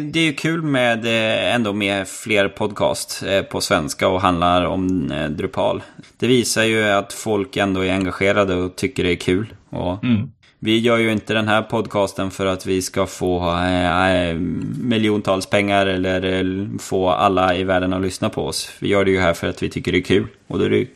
det 0.00 0.20
är 0.20 0.24
ju 0.24 0.32
kul 0.32 0.62
med 0.62 1.04
eh, 1.04 1.54
ändå 1.54 1.72
med 1.72 2.08
fler 2.08 2.48
podcast 2.48 3.22
eh, 3.26 3.42
på 3.42 3.60
svenska 3.60 4.08
och 4.08 4.20
handlar 4.20 4.64
om 4.64 5.10
eh, 5.12 5.28
Drupal. 5.28 5.82
Det 6.16 6.26
visar 6.26 6.62
ju 6.62 6.84
att 6.84 7.12
folk 7.12 7.56
ändå 7.56 7.84
är 7.84 7.92
engagerade 7.92 8.54
och 8.54 8.76
tycker 8.76 9.04
det 9.04 9.12
är 9.12 9.16
kul. 9.16 9.54
Och 9.70 10.04
mm. 10.04 10.30
Vi 10.58 10.78
gör 10.78 10.98
ju 10.98 11.12
inte 11.12 11.34
den 11.34 11.48
här 11.48 11.62
podcasten 11.62 12.30
för 12.30 12.46
att 12.46 12.66
vi 12.66 12.82
ska 12.82 13.06
få 13.06 13.52
eh, 13.52 14.10
eh 14.10 14.34
miljontals 14.80 15.46
pengar 15.46 15.86
eller 15.86 16.24
eh, 16.24 16.78
få 16.78 17.10
alla 17.10 17.54
i 17.56 17.64
världen 17.64 17.92
att 17.92 18.02
lyssna 18.02 18.28
på 18.28 18.46
oss. 18.46 18.70
Vi 18.78 18.88
gör 18.88 19.04
det 19.04 19.10
ju 19.10 19.20
här 19.20 19.34
för 19.34 19.48
att 19.48 19.62
vi 19.62 19.68
tycker 19.70 19.92
det 19.92 19.98
är 19.98 20.02
kul. 20.02 20.26
Och 20.46 20.58
då 20.58 20.64
är 20.64 20.70
det 20.70 20.86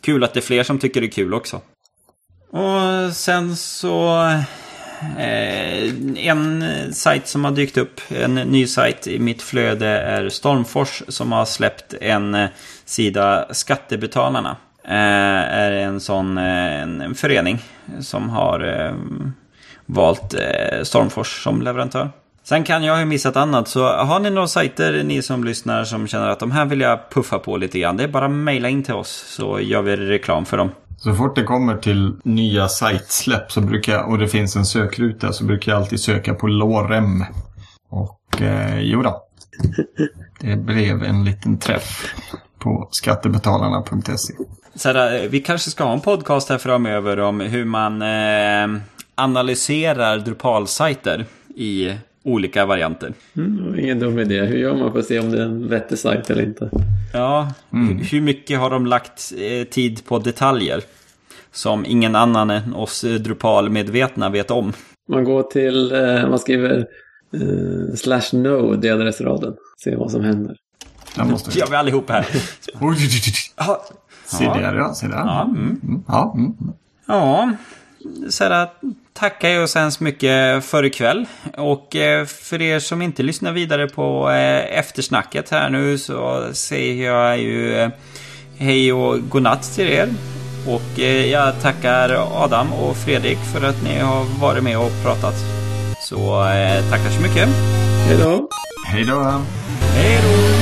kul 0.00 0.24
att 0.24 0.34
det 0.34 0.40
är 0.40 0.42
fler 0.42 0.62
som 0.62 0.78
tycker 0.78 1.00
det 1.00 1.06
är 1.06 1.10
kul 1.10 1.34
också. 1.34 1.60
Och 2.50 3.12
sen 3.12 3.56
så... 3.56 4.26
Eh, 5.18 5.94
en 6.16 6.64
sajt 6.92 7.26
som 7.26 7.44
har 7.44 7.52
dykt 7.52 7.76
upp, 7.76 8.00
en 8.08 8.34
ny 8.34 8.66
sajt 8.66 9.06
i 9.06 9.18
mitt 9.18 9.42
flöde 9.42 9.86
är 9.86 10.28
Stormfors 10.28 11.02
som 11.08 11.32
har 11.32 11.44
släppt 11.44 11.94
en 12.00 12.34
eh, 12.34 12.48
sida 12.84 13.46
Skattebetalarna. 13.50 14.56
Eh, 14.84 14.94
är 14.94 15.72
en 15.72 16.00
sån 16.00 16.38
eh, 16.38 16.82
en, 16.82 17.00
en, 17.00 17.14
förening 17.14 17.58
som 18.00 18.30
har 18.30 18.60
eh, 18.60 18.94
valt 19.86 20.34
eh, 20.34 20.82
Stormfors 20.82 21.42
som 21.44 21.62
leverantör. 21.62 22.10
Sen 22.44 22.64
kan 22.64 22.84
jag 22.84 22.96
ha 22.96 23.04
missat 23.04 23.36
annat, 23.36 23.68
så 23.68 23.88
har 23.88 24.20
ni 24.20 24.30
några 24.30 24.48
sajter, 24.48 25.02
ni 25.04 25.22
som 25.22 25.44
lyssnar, 25.44 25.84
som 25.84 26.06
känner 26.06 26.28
att 26.28 26.40
de 26.40 26.50
här 26.50 26.64
vill 26.64 26.80
jag 26.80 27.10
puffa 27.10 27.38
på 27.38 27.56
lite 27.56 27.78
grann. 27.78 27.96
Det 27.96 28.04
är 28.04 28.08
bara 28.08 28.28
mejla 28.28 28.68
in 28.68 28.82
till 28.82 28.94
oss 28.94 29.24
så 29.36 29.60
gör 29.60 29.82
vi 29.82 29.96
reklam 29.96 30.44
för 30.44 30.56
dem. 30.56 30.70
Så 30.96 31.14
fort 31.14 31.36
det 31.36 31.42
kommer 31.44 31.76
till 31.76 32.14
nya 32.24 32.68
sajtsläpp 32.68 33.52
så 33.52 33.60
brukar 33.60 33.92
jag, 33.92 34.08
och 34.08 34.18
det 34.18 34.28
finns 34.28 34.56
en 34.56 34.64
sökruta 34.64 35.32
så 35.32 35.44
brukar 35.44 35.72
jag 35.72 35.80
alltid 35.80 36.00
söka 36.00 36.34
på 36.34 36.46
Lorem. 36.46 37.24
Och 37.90 38.42
eh, 38.42 38.80
jo 38.80 39.02
då. 39.02 39.26
Det 40.40 40.56
blev 40.56 41.04
en 41.04 41.24
liten 41.24 41.58
träff 41.58 42.14
på 42.60 42.88
skattebetalarna.se. 42.90 44.34
Så 44.74 44.92
där, 44.92 45.28
vi 45.28 45.40
kanske 45.40 45.70
ska 45.70 45.84
ha 45.84 45.92
en 45.92 46.00
podcast 46.00 46.48
här 46.48 46.58
framöver 46.58 47.20
om 47.20 47.40
hur 47.40 47.64
man 47.64 48.02
eh, 48.02 48.82
analyserar 49.14 50.18
Drupal-sajter 50.18 51.24
i 51.56 51.94
olika 52.24 52.66
varianter. 52.66 53.12
Mm, 53.36 53.78
ingen 53.78 53.98
dum 53.98 54.18
idé. 54.18 54.40
Hur 54.40 54.58
gör 54.58 54.76
man 54.76 54.92
för 54.92 54.98
att 54.98 55.06
se 55.06 55.18
om 55.18 55.30
det 55.30 55.38
är 55.38 55.42
en 55.44 55.68
vettig 55.68 55.98
sajt 55.98 56.30
eller 56.30 56.42
inte? 56.42 56.70
Ja, 57.12 57.52
mm. 57.72 57.98
hur 57.98 58.20
mycket 58.20 58.58
har 58.58 58.70
de 58.70 58.86
lagt 58.86 59.32
eh, 59.38 59.68
tid 59.68 60.04
på 60.04 60.18
detaljer? 60.18 60.82
Som 61.52 61.84
ingen 61.86 62.16
annan 62.16 62.50
än 62.50 62.74
oss 62.74 63.04
Drupal-medvetna 63.20 64.30
vet 64.30 64.50
om. 64.50 64.72
Man 65.08 65.24
går 65.24 65.42
till, 65.42 65.92
eh, 65.92 66.28
man 66.28 66.38
skriver 66.38 66.86
eh, 67.34 67.94
slash 67.96 68.32
node 68.32 68.88
i 68.88 68.90
adressraden. 68.90 69.54
Se 69.84 69.96
vad 69.96 70.10
som 70.10 70.24
händer. 70.24 70.56
Den 71.22 71.30
måste 71.30 71.50
Det 71.50 71.54
vi. 71.54 71.60
gör 71.60 71.66
vi 71.66 71.76
allihop 71.76 72.10
här. 72.10 72.26
Ja, 73.56 73.84
Se 74.26 74.44
där 74.44 74.74
ja, 74.74 74.94
se 74.94 75.06
där. 75.06 75.16
Ja, 75.16 75.42
mm. 75.42 75.80
Mm, 75.82 76.02
ja, 76.08 76.32
mm. 76.36 76.54
Ja, 77.06 77.52
så 78.30 78.44
här, 78.44 78.68
tackar 79.12 79.48
jag 79.48 79.68
så 79.68 79.78
hemskt 79.78 80.00
mycket 80.00 80.64
för 80.64 80.84
ikväll. 80.84 81.26
Och 81.56 81.96
eh, 81.96 82.26
för 82.26 82.62
er 82.62 82.78
som 82.80 83.02
inte 83.02 83.22
lyssnar 83.22 83.52
vidare 83.52 83.88
på 83.88 84.30
eh, 84.30 84.78
eftersnacket 84.78 85.50
här 85.50 85.70
nu 85.70 85.98
så 85.98 86.48
säger 86.52 87.06
jag 87.12 87.38
ju 87.38 87.74
eh, 87.74 87.90
hej 88.58 88.92
och 88.92 89.28
godnatt 89.28 89.62
till 89.74 89.86
er. 89.88 90.08
Och 90.68 90.98
jag 91.30 91.60
tackar 91.62 92.26
Adam 92.44 92.72
och 92.72 92.96
Fredrik 92.96 93.38
för 93.38 93.68
att 93.68 93.82
ni 93.84 93.98
har 93.98 94.40
varit 94.40 94.62
med 94.64 94.78
och 94.78 94.90
pratat. 95.04 95.34
Så 96.02 96.44
tackar 96.90 97.10
så 97.10 97.22
mycket. 97.22 97.48
Hej 98.06 98.16
då! 98.22 98.48
Hej 98.86 99.04
då. 99.04 99.40
Hej 99.94 100.18
då! 100.22 100.59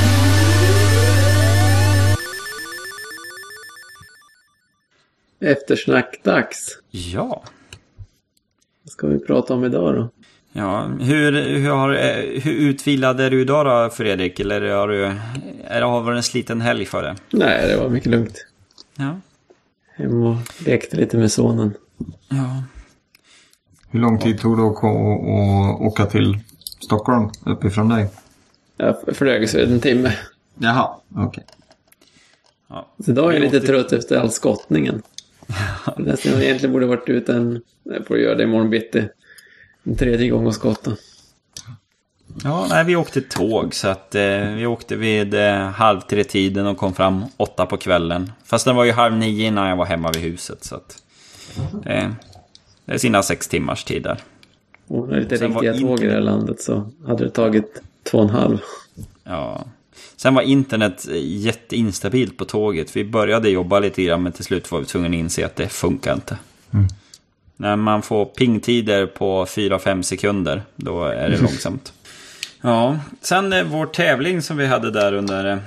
Eftersnackdags. 5.40 6.78
Ja. 6.90 7.42
Vad 8.82 8.92
ska 8.92 9.06
vi 9.06 9.18
prata 9.18 9.54
om 9.54 9.64
idag 9.64 9.94
då? 9.94 10.08
Ja, 10.52 10.82
hur, 11.00 11.32
hur, 11.32 11.70
har, 11.70 11.90
eh, 11.94 12.40
hur 12.42 12.52
utvilad 12.52 13.20
är 13.20 13.30
du 13.30 13.40
idag 13.40 13.66
då, 13.66 13.94
Fredrik? 13.94 14.40
Eller 14.40 14.60
har 14.60 14.88
du, 14.88 15.04
är 15.64 15.80
det 15.80 15.86
har 15.86 16.00
varit 16.00 16.16
en 16.16 16.22
sliten 16.22 16.60
helg 16.60 16.84
för 16.86 17.02
dig? 17.02 17.14
Nej, 17.30 17.68
det 17.68 17.76
var 17.76 17.88
mycket 17.88 18.10
lugnt. 18.10 18.46
Ja. 18.96 19.20
Hem 19.94 20.22
och 20.22 20.36
lekte 20.66 20.96
lite 20.96 21.16
med 21.16 21.32
sonen. 21.32 21.74
Ja. 22.28 22.62
Hur 23.90 24.00
lång 24.00 24.18
tid 24.18 24.38
tog 24.40 24.56
det 24.56 24.62
att 24.62 24.84
åka 25.80 26.06
till 26.06 26.38
Stockholm 26.80 27.30
uppifrån 27.46 27.88
dig? 27.88 28.08
Jag 28.76 28.96
flög 29.16 29.50
så 29.50 29.58
en 29.58 29.80
timme. 29.80 30.12
Jaha, 30.58 30.90
okej. 31.16 31.44
Så 33.04 33.10
idag 33.10 33.28
är 33.28 33.32
jag 33.32 33.40
lite 33.42 33.56
åkte- 33.56 33.66
trött 33.66 33.92
efter 33.92 34.16
all 34.20 34.30
skottningen. 34.30 35.02
Nästan 35.96 36.32
jag 36.32 36.42
egentligen 36.42 36.72
borde 36.72 36.86
varit 36.86 37.08
ute 37.08 37.32
en... 37.32 37.62
Jag 37.82 38.06
får 38.06 38.18
göra 38.18 38.34
det 38.34 38.42
imorgon 38.42 38.70
bitti. 38.70 39.08
En 39.82 39.96
tredje 39.96 40.28
gång 40.28 40.46
och 40.46 40.54
skotta. 40.54 40.96
Ja, 42.44 42.66
nej, 42.70 42.84
vi 42.84 42.96
åkte 42.96 43.20
tåg 43.20 43.74
så 43.74 43.88
att 43.88 44.14
eh, 44.14 44.54
vi 44.56 44.66
åkte 44.66 44.96
vid 44.96 45.34
eh, 45.34 45.56
halv 45.56 46.00
tre 46.00 46.24
tiden 46.24 46.66
och 46.66 46.76
kom 46.76 46.94
fram 46.94 47.24
åtta 47.36 47.66
på 47.66 47.76
kvällen. 47.76 48.32
Fast 48.44 48.64
den 48.64 48.76
var 48.76 48.84
ju 48.84 48.92
halv 48.92 49.16
nio 49.16 49.46
innan 49.46 49.68
jag 49.68 49.76
var 49.76 49.86
hemma 49.86 50.10
vid 50.12 50.22
huset 50.22 50.64
så 50.64 50.74
att... 50.74 51.02
Eh, 51.86 52.10
det 52.84 52.94
är 52.94 52.98
sina 52.98 53.22
sex 53.22 53.48
timmars 53.48 53.84
tid 53.84 54.02
där. 54.02 54.18
Och 54.86 55.08
med 55.08 55.18
lite 55.18 55.38
Sen 55.38 55.52
var 55.52 55.62
riktiga 55.62 55.88
tåg 55.88 56.00
i 56.00 56.06
det 56.06 56.12
här 56.12 56.20
landet 56.20 56.60
så 56.60 56.90
hade 57.06 57.24
det 57.24 57.30
tagit 57.30 57.82
två 58.02 58.18
och 58.18 58.24
en 58.24 58.30
halv. 58.30 58.58
Ja. 59.24 59.64
Sen 60.20 60.34
var 60.34 60.42
internet 60.42 61.06
jätteinstabilt 61.22 62.36
på 62.36 62.44
tåget. 62.44 62.96
Vi 62.96 63.04
började 63.04 63.50
jobba 63.50 63.78
lite 63.78 64.02
grann 64.02 64.22
men 64.22 64.32
till 64.32 64.44
slut 64.44 64.70
var 64.70 64.80
vi 64.80 64.86
tvungna 64.86 65.08
att 65.08 65.14
inse 65.14 65.46
att 65.46 65.56
det 65.56 65.68
funkar 65.68 66.14
inte. 66.14 66.38
När 67.56 67.76
man 67.76 68.02
får 68.02 68.24
pingtider 68.24 69.06
på 69.06 69.44
4-5 69.44 70.02
sekunder, 70.02 70.62
då 70.76 71.04
är 71.04 71.30
det 71.30 71.40
långsamt. 71.40 71.92
Ja, 72.60 72.98
sen 73.20 73.52
eh, 73.52 73.64
vår 73.64 73.86
tävling 73.86 74.42
som 74.42 74.56
vi 74.56 74.66
hade 74.66 74.90
där 74.90 75.12
under 75.12 75.52
eh, 75.52 75.58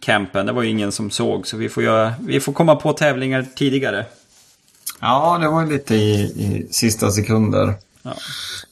campen, 0.00 0.46
det 0.46 0.52
var 0.52 0.62
ju 0.62 0.70
ingen 0.70 0.92
som 0.92 1.10
såg. 1.10 1.46
Så 1.46 1.56
vi 1.56 1.68
får, 1.68 1.82
göra, 1.82 2.14
vi 2.20 2.40
får 2.40 2.52
komma 2.52 2.76
på 2.76 2.92
tävlingar 2.92 3.46
tidigare. 3.56 4.06
Ja, 5.00 5.38
det 5.40 5.48
var 5.48 5.66
lite 5.66 5.94
i, 5.94 6.14
i 6.22 6.66
sista 6.70 7.10
sekunder. 7.10 7.74
Ja. 8.02 8.14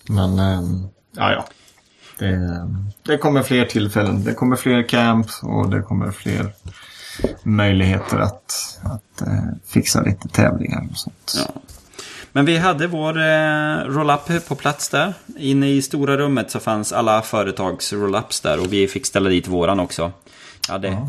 Men, 0.09 0.39
ehm, 0.39 0.89
ja, 1.16 1.33
ja. 1.33 1.47
Det, 2.23 2.68
det 3.03 3.18
kommer 3.18 3.43
fler 3.43 3.64
tillfällen. 3.64 4.25
Det 4.25 4.35
kommer 4.35 4.57
fler 4.57 4.83
camps 4.83 5.43
och 5.43 5.70
det 5.70 5.83
kommer 5.83 6.11
fler 6.11 6.53
möjligheter 7.43 8.18
att, 8.18 8.81
att 8.83 9.20
eh, 9.20 9.45
fixa 9.66 10.03
lite 10.03 10.29
tävlingar 10.29 10.87
och 10.91 10.97
sånt. 10.97 11.35
Ja. 11.37 11.61
Men 12.33 12.45
vi 12.45 12.57
hade 12.57 12.87
vår 12.87 13.18
eh, 13.18 13.77
roll-up 13.87 14.49
på 14.49 14.55
plats 14.55 14.89
där. 14.89 15.14
Inne 15.39 15.68
i 15.70 15.83
stora 15.83 16.16
rummet 16.16 16.51
så 16.51 16.61
fanns 16.61 16.93
alla 16.93 17.23
företags 17.23 17.93
roll-ups 17.93 18.43
där 18.43 18.61
och 18.61 18.73
vi 18.73 18.89
fick 18.89 19.07
ställa 19.07 19.29
dit 19.29 19.49
våran 19.49 19.81
också. 19.81 20.12
Jag 20.68 20.73
hade 20.73 21.07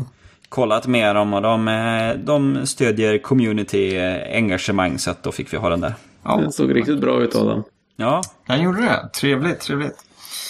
kollat 0.48 0.86
med 0.86 1.14
dem 1.14 1.34
och 1.34 1.42
de, 1.42 1.68
eh, 1.68 2.14
de 2.24 2.66
stödjer 2.66 3.18
community-engagemang 3.18 4.98
så 4.98 5.10
att 5.10 5.22
då 5.22 5.32
fick 5.32 5.52
vi 5.52 5.56
ha 5.56 5.68
den 5.68 5.80
där. 5.80 5.94
Ja, 6.22 6.36
Den 6.36 6.52
såg 6.52 6.74
riktigt 6.76 7.00
bra 7.00 7.22
ut 7.22 7.34
Adam. 7.34 7.64
Ja, 7.96 8.22
den 8.46 8.62
gjorde 8.62 8.82
det. 8.82 9.08
Trevligt, 9.12 9.60
trevligt. 9.60 9.96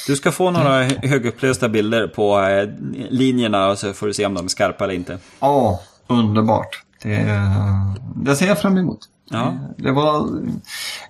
Du 0.06 0.16
ska 0.16 0.32
få 0.32 0.50
några 0.50 0.82
hö- 0.84 0.98
högupplösta 1.08 1.68
bilder 1.68 2.06
på 2.08 2.40
eh, 2.40 2.68
linjerna 3.10 3.68
och 3.68 3.78
så 3.78 3.92
får 3.92 4.06
du 4.06 4.14
se 4.14 4.26
om 4.26 4.34
de 4.34 4.44
är 4.44 4.48
skarpa 4.48 4.84
eller 4.84 4.94
inte. 4.94 5.18
Ja, 5.40 5.80
underbart. 6.06 6.82
Det, 7.02 7.40
det 8.16 8.36
ser 8.36 8.46
jag 8.46 8.60
fram 8.60 8.78
emot. 8.78 8.98
Ja. 9.30 9.54
Det, 9.78 9.92
var, 9.92 10.28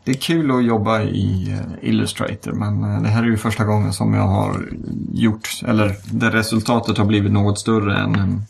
det 0.04 0.10
är 0.10 0.14
kul 0.14 0.50
att 0.50 0.64
jobba 0.64 1.02
i 1.02 1.52
eh, 1.52 1.88
Illustrator 1.88 2.52
men 2.52 2.84
eh, 2.94 3.02
det 3.02 3.08
här 3.08 3.22
är 3.22 3.26
ju 3.26 3.36
första 3.36 3.64
gången 3.64 3.92
som 3.92 4.14
jag 4.14 4.22
har 4.28 4.68
gjort, 5.12 5.48
eller 5.66 5.96
där 6.10 6.30
resultatet 6.30 6.98
har 6.98 7.04
blivit 7.04 7.32
något 7.32 7.58
större 7.58 7.98
än 7.98 8.14
en, 8.14 8.42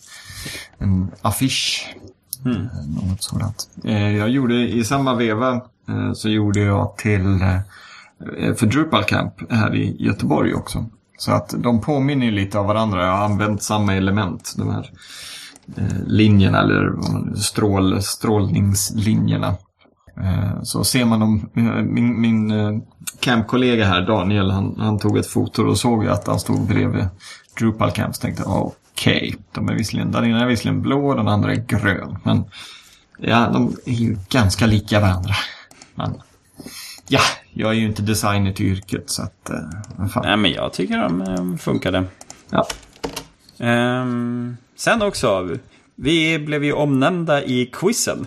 en 0.79 1.11
affisch. 1.23 1.95
Mm. 2.45 2.57
Eh, 2.57 3.09
Något 3.11 3.23
sådant. 3.23 3.69
Eh, 3.85 4.17
Jag 4.17 4.29
gjorde 4.29 4.55
i 4.55 4.85
samma 4.85 5.15
veva 5.15 5.55
eh, 5.89 6.13
så 6.15 6.29
gjorde 6.29 6.61
jag 6.61 6.97
till 6.97 7.43
eh, 7.43 7.59
Eh, 8.39 8.55
för 8.55 8.67
Drupal 8.67 9.05
Camp 9.05 9.53
här 9.53 9.75
i 9.75 9.97
Göteborg 9.99 10.55
också. 10.55 10.87
Så 11.19 11.33
att 11.33 11.55
de 11.59 11.81
påminner 11.81 12.31
lite 12.31 12.59
av 12.59 12.67
varandra. 12.67 13.07
Jag 13.07 13.17
har 13.17 13.25
använt 13.25 13.63
samma 13.63 13.95
element. 13.95 14.55
De 14.57 14.71
här 14.71 14.91
eh, 15.77 16.07
linjerna 16.07 16.61
eller 16.61 16.93
strål, 17.37 18.03
strålningslinjerna. 18.03 19.57
Eh, 20.17 20.63
så 20.63 20.85
ser 20.85 21.05
man 21.05 21.21
dem, 21.21 21.51
min, 21.85 22.21
min 22.21 22.53
campkollega 23.21 23.85
här, 23.85 24.07
Daniel, 24.07 24.51
han, 24.51 24.77
han 24.79 24.99
tog 24.99 25.19
ett 25.19 25.27
foto 25.27 25.63
och 25.63 25.79
såg 25.79 26.07
att 26.07 26.27
han 26.27 26.41
stod 26.41 26.67
bredvid 26.67 27.09
Drupal 27.59 27.91
Camp. 27.91 28.15
Så 28.15 28.21
tänkte 28.21 28.43
jag, 28.43 28.53
ah, 28.53 28.73
okej, 28.93 29.37
de 29.53 29.69
är 29.69 29.75
visserligen, 29.75 30.13
den 30.13 30.25
ena 30.25 30.41
är 30.41 30.47
visserligen 30.47 30.83
blå 30.83 31.09
och 31.09 31.17
den 31.17 31.29
andra 31.29 31.53
är 31.53 31.65
grön. 31.67 32.19
Men 32.23 32.45
ja, 33.19 33.51
de 33.53 33.77
är 33.87 33.93
ju 33.93 34.17
ganska 34.29 34.67
lika 34.67 35.01
varandra. 35.01 35.35
Men 35.95 36.15
ja, 37.09 37.21
jag 37.53 37.71
är 37.71 37.75
ju 37.75 37.87
inte 37.87 38.03
designer 38.03 38.53
till 38.53 38.67
yrket 38.67 39.11
så 39.11 39.23
att, 39.23 39.51
eh. 39.51 40.21
Nej 40.23 40.37
men 40.37 40.53
jag 40.53 40.73
tycker 40.73 40.99
de 40.99 41.21
eh, 41.23 41.57
funkade. 41.57 42.05
Ja. 42.51 42.67
Ehm, 43.59 44.57
sen 44.77 45.03
också, 45.03 45.49
vi 45.95 46.39
blev 46.39 46.65
ju 46.65 46.73
omnämnda 46.73 47.43
i 47.45 47.67
quizen. 47.73 48.27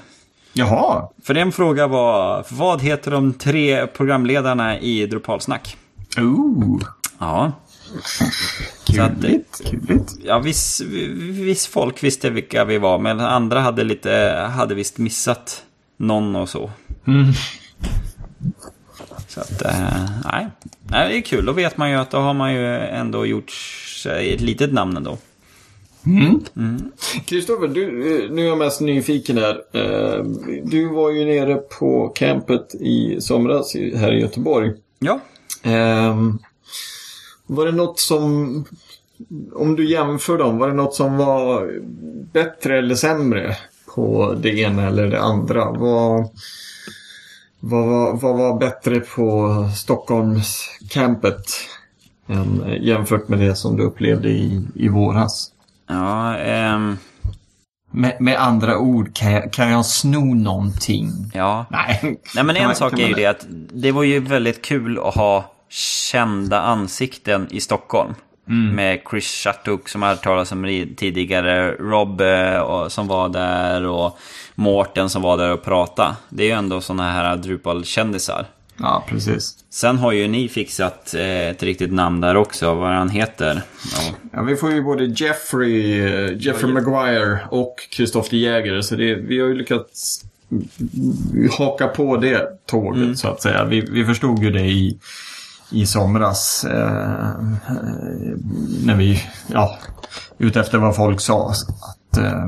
Jaha, 0.53 1.09
För 1.23 1.35
en 1.35 1.51
fråga 1.51 1.87
var, 1.87 2.45
vad 2.49 2.81
heter 2.81 3.11
de 3.11 3.33
tre 3.33 3.87
programledarna 3.87 4.79
i 4.79 5.05
Drupalsnack? 5.05 5.77
ooh, 6.17 6.81
Ja. 7.19 7.51
Kuligt, 8.87 9.61
kuligt. 9.69 10.11
ja, 10.23 10.39
viss, 10.39 10.81
viss 11.19 11.67
folk 11.67 12.03
visste 12.03 12.29
vilka 12.29 12.65
vi 12.65 12.77
var, 12.77 12.99
men 12.99 13.19
andra 13.19 13.59
hade 13.59 13.83
lite, 13.83 14.43
hade 14.55 14.75
visst 14.75 14.97
missat 14.97 15.63
någon 15.97 16.35
och 16.35 16.49
så. 16.49 16.71
Mm. 17.07 17.33
Så 19.37 19.53
att, 19.53 19.61
eh, 19.65 20.09
nej. 20.31 20.47
nej. 20.91 21.09
Det 21.09 21.17
är 21.17 21.21
kul, 21.21 21.45
då 21.45 21.51
vet 21.51 21.77
man 21.77 21.89
ju 21.89 21.95
att 21.95 22.11
då 22.11 22.17
har 22.17 22.33
man 22.33 22.53
ju 22.53 22.65
ändå 22.77 23.25
gjort 23.25 23.49
sig 24.03 24.33
ett 24.33 24.41
litet 24.41 24.73
namn 24.73 24.97
ändå. 24.97 25.17
Kristoffer, 27.25 27.67
du, 27.67 27.83
eh, 28.25 28.31
nu 28.31 28.41
är 28.41 28.47
jag 28.47 28.57
mest 28.57 28.81
nyfiken 28.81 29.37
här. 29.37 29.61
Eh, 29.73 30.23
Du 30.63 30.87
var 30.87 31.11
ju 31.11 31.25
nere 31.25 31.55
på 31.55 32.07
campet 32.15 32.75
i 32.75 33.21
somras 33.21 33.73
här 33.95 34.13
i 34.13 34.19
Göteborg. 34.21 34.71
Ja. 34.99 35.19
Ehm, 35.63 36.39
Var 37.47 37.65
det 37.65 37.71
något 37.71 37.99
som, 37.99 38.65
om 39.53 39.75
du 39.75 39.89
jämför 39.91 40.37
dem, 40.37 40.57
var 40.57 40.67
det 40.67 40.73
något 40.73 40.95
som 40.95 41.17
var 41.17 41.71
bättre 42.33 42.77
eller 42.77 42.95
sämre 42.95 43.55
på 43.95 44.35
det 44.41 44.49
ena 44.59 44.87
eller 44.87 45.07
det 45.07 45.21
andra? 45.21 45.71
Vad, 45.71 46.29
vad, 47.69 47.85
var- 47.87 48.13
vad 48.17 48.37
var 48.37 48.59
bättre 48.59 48.99
på 48.99 49.49
Stockholmscampet 49.75 51.45
än, 52.27 52.63
eh, 52.63 52.81
jämfört 52.83 53.27
med 53.27 53.39
det 53.39 53.55
som 53.55 53.77
du 53.77 53.83
upplevde 53.83 54.29
i, 54.29 54.61
i 54.75 54.87
våras? 54.89 55.51
Ja, 55.87 56.37
ehm, 56.37 56.97
Med, 57.91 58.17
med 58.21 58.37
andra 58.41 58.77
ord, 58.77 59.13
kan 59.15 59.31
jag, 59.31 59.53
kan 59.53 59.69
jag 59.71 59.85
sno 59.85 60.33
någonting? 60.33 61.09
ja. 61.33 61.65
Nej. 61.69 62.19
Nej 62.35 62.43
men 62.43 62.55
en 62.55 62.75
sak 62.75 62.93
är 62.93 63.07
ju 63.07 63.13
det 63.13 63.25
att 63.25 63.45
det 63.73 63.91
var 63.91 64.03
ju 64.03 64.19
väldigt 64.19 64.61
kul 64.61 64.99
att 64.99 65.15
ha 65.15 65.51
kända 65.69 66.61
ansikten 66.61 67.47
i 67.51 67.59
Stockholm. 67.59 68.13
Med 68.49 68.99
Chris 69.09 69.43
Shattuck 69.43 69.89
som 69.89 70.01
jag 70.01 70.09
hade 70.09 70.21
talat 70.21 70.51
om 70.51 70.87
tidigare, 70.97 71.71
Rob 71.71 72.21
eh, 72.21 72.57
och, 72.57 72.91
som 72.91 73.07
var 73.07 73.29
där 73.29 73.85
och 73.85 74.17
Mårten 74.55 75.09
som 75.09 75.21
var 75.21 75.37
där 75.37 75.53
och 75.53 75.63
pratade. 75.63 76.15
Det 76.29 76.43
är 76.43 76.47
ju 76.47 76.53
ändå 76.53 76.81
sådana 76.81 77.11
här 77.11 77.37
Drupal-kändisar. 77.37 78.45
Ja, 78.79 79.03
precis. 79.07 79.55
Sen 79.69 79.97
har 79.97 80.11
ju 80.11 80.27
ni 80.27 80.49
fixat 80.49 81.13
eh, 81.13 81.47
ett 81.47 81.63
riktigt 81.63 81.93
namn 81.93 82.21
där 82.21 82.37
också, 82.37 82.73
vad 82.73 82.89
han 82.89 83.09
heter. 83.09 83.61
Ja. 83.95 84.15
Ja, 84.31 84.41
vi 84.41 84.55
får 84.55 84.71
ju 84.71 84.81
både 84.81 85.05
Jeffrey, 85.05 86.01
eh, 86.01 86.37
Jeffrey 86.37 86.73
Maguire 86.73 87.39
och 87.49 87.75
Christopher 87.91 88.37
Jäger. 88.37 88.81
Så 88.81 88.95
det, 88.95 89.15
vi 89.15 89.39
har 89.39 89.47
ju 89.47 89.55
lyckats 89.55 90.23
haka 91.57 91.87
på 91.87 92.17
det 92.17 92.65
tåget 92.65 93.19
så 93.19 93.27
att 93.27 93.41
säga. 93.41 93.65
Vi, 93.65 93.81
vi 93.81 94.05
förstod 94.05 94.43
ju 94.43 94.51
det 94.51 94.65
i, 94.65 94.97
i 95.71 95.85
somras. 95.85 96.63
Eh, 96.63 97.31
när 98.85 98.95
vi, 98.95 99.21
ja, 99.47 99.77
utefter 100.37 100.77
vad 100.77 100.95
folk 100.95 101.21
sa. 101.21 101.49
Att, 101.49 102.17
eh, 102.17 102.47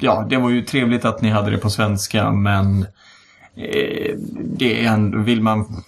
ja, 0.00 0.26
det 0.30 0.36
var 0.36 0.50
ju 0.50 0.62
trevligt 0.62 1.04
att 1.04 1.22
ni 1.22 1.30
hade 1.30 1.50
det 1.50 1.58
på 1.58 1.70
svenska 1.70 2.30
men 2.30 2.82
eh, 3.56 4.14
det 4.44 4.84
är 4.84 4.92
ändå, 4.92 5.18
vill 5.18 5.42
man 5.42 5.82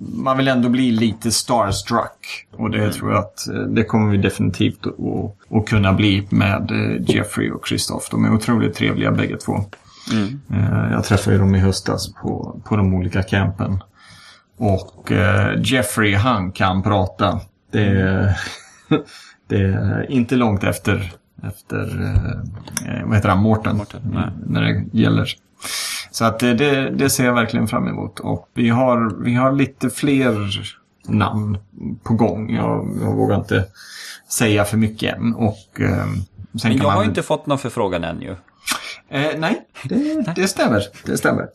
man 0.00 0.36
vill 0.36 0.48
ändå 0.48 0.68
bli 0.68 0.90
lite 0.90 1.32
starstruck. 1.32 2.46
Och 2.56 2.70
det 2.70 2.92
tror 2.92 3.10
jag 3.12 3.18
att 3.18 3.48
eh, 3.48 3.54
det 3.54 3.84
kommer 3.84 4.10
vi 4.10 4.18
definitivt 4.18 4.86
att, 4.86 5.56
att 5.56 5.66
kunna 5.68 5.92
bli 5.92 6.26
med 6.30 6.70
eh, 6.70 7.14
Jeffrey 7.16 7.50
och 7.50 7.68
Christoph. 7.68 8.06
De 8.10 8.24
är 8.24 8.34
otroligt 8.34 8.74
trevliga 8.74 9.12
bägge 9.12 9.36
två. 9.36 9.64
Eh, 10.50 10.92
Jag 10.92 11.04
träffade 11.04 11.38
dem 11.38 11.54
i 11.54 11.58
höstas 11.58 12.12
på, 12.12 12.60
på 12.64 12.76
de 12.76 12.94
olika 12.94 13.22
campen. 13.22 13.78
Och 14.56 15.12
eh, 15.12 15.60
Jeffrey, 15.62 16.14
han 16.14 16.52
kan 16.52 16.82
prata. 16.82 17.40
Det 17.70 17.84
är, 17.84 18.38
det 19.48 19.56
är 19.56 20.10
inte 20.10 20.36
långt 20.36 20.64
efter, 20.64 21.12
efter 21.42 22.12
eh, 22.86 23.04
vad 23.04 23.16
heter 23.16 23.28
han, 23.28 23.38
Mårten. 23.38 23.80
När 24.46 24.62
det 24.62 24.98
gäller. 24.98 25.34
Så 26.10 26.24
att 26.24 26.38
det, 26.38 26.54
det, 26.54 26.90
det 26.90 27.10
ser 27.10 27.24
jag 27.24 27.34
verkligen 27.34 27.68
fram 27.68 27.88
emot. 27.88 28.20
Och 28.20 28.48
vi 28.54 28.68
har, 28.68 29.22
vi 29.24 29.34
har 29.34 29.52
lite 29.52 29.90
fler 29.90 30.50
namn 31.08 31.58
på 32.02 32.14
gång. 32.14 32.54
Jag, 32.54 32.98
jag 33.02 33.12
vågar 33.12 33.36
inte 33.36 33.64
säga 34.28 34.64
för 34.64 34.76
mycket 34.76 35.16
än. 35.16 35.34
Och, 35.34 35.80
eh, 35.80 36.06
jag 36.52 36.82
man... 36.82 36.96
har 36.96 37.04
inte 37.04 37.22
fått 37.22 37.46
någon 37.46 37.58
förfrågan 37.58 38.04
än 38.04 38.22
ju. 38.22 38.36
Eh, 39.08 39.38
nej, 39.38 39.66
det, 39.84 40.32
det 40.36 40.48
stämmer. 40.48 40.82
Det 41.04 41.16
stämmer. 41.18 41.48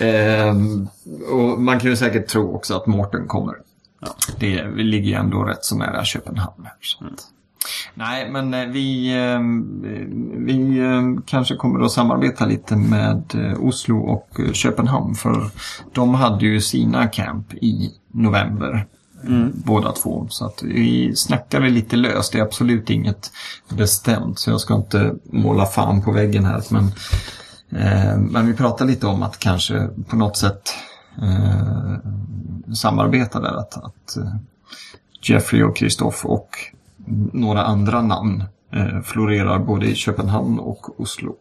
Ehm, 0.00 0.88
och 1.30 1.60
man 1.60 1.80
kan 1.80 1.90
ju 1.90 1.96
säkert 1.96 2.28
tro 2.28 2.54
också 2.54 2.76
att 2.76 2.86
Mårten 2.86 3.26
kommer. 3.28 3.54
Det 4.38 4.64
ligger 4.76 5.08
ju 5.08 5.14
ändå 5.14 5.42
rätt 5.42 5.64
så 5.64 5.76
nära 5.76 6.04
Köpenhamn. 6.04 6.64
Här, 6.64 6.74
så 6.80 7.04
att. 7.04 7.26
Nej, 7.94 8.30
men 8.30 8.54
eh, 8.54 8.66
vi, 8.66 9.16
eh, 9.16 9.40
vi 10.46 10.78
eh, 10.78 11.22
kanske 11.26 11.56
kommer 11.56 11.84
att 11.84 11.92
samarbeta 11.92 12.46
lite 12.46 12.76
med 12.76 13.34
eh, 13.34 13.64
Oslo 13.64 13.98
och 13.98 14.40
eh, 14.40 14.52
Köpenhamn. 14.52 15.14
För 15.14 15.50
de 15.92 16.14
hade 16.14 16.46
ju 16.46 16.60
sina 16.60 17.06
camp 17.08 17.54
i 17.54 17.90
november. 18.12 18.86
Båda 19.54 19.92
två. 19.92 20.26
Så 20.30 20.46
att 20.46 20.62
vi 20.62 21.16
snackade 21.16 21.70
lite 21.70 21.96
löst. 21.96 22.32
Det 22.32 22.38
är 22.38 22.42
absolut 22.42 22.90
inget 22.90 23.32
bestämt. 23.68 24.38
Så 24.38 24.50
jag 24.50 24.60
ska 24.60 24.74
inte 24.74 25.14
måla 25.24 25.66
fan 25.66 26.02
på 26.02 26.12
väggen 26.12 26.44
här. 26.44 26.62
Men, 26.70 26.84
eh, 27.82 28.18
men 28.18 28.46
vi 28.46 28.54
pratar 28.54 28.84
lite 28.84 29.06
om 29.06 29.22
att 29.22 29.38
kanske 29.38 29.88
på 30.08 30.16
något 30.16 30.36
sätt 30.36 30.70
eh, 31.22 31.94
samarbeta 32.74 33.40
där. 33.40 33.58
Att, 33.58 33.76
att 33.84 34.16
eh, 34.16 34.34
Jeffrey 35.22 35.62
och 35.62 35.76
Kristoff 35.76 36.24
och 36.24 36.48
några 37.32 37.62
andra 37.62 38.02
namn 38.02 38.44
eh, 38.72 39.00
florerar 39.04 39.58
både 39.58 39.86
i 39.86 39.94
Köpenhamn 39.94 40.58
och 40.58 41.00
Oslo. 41.00 41.34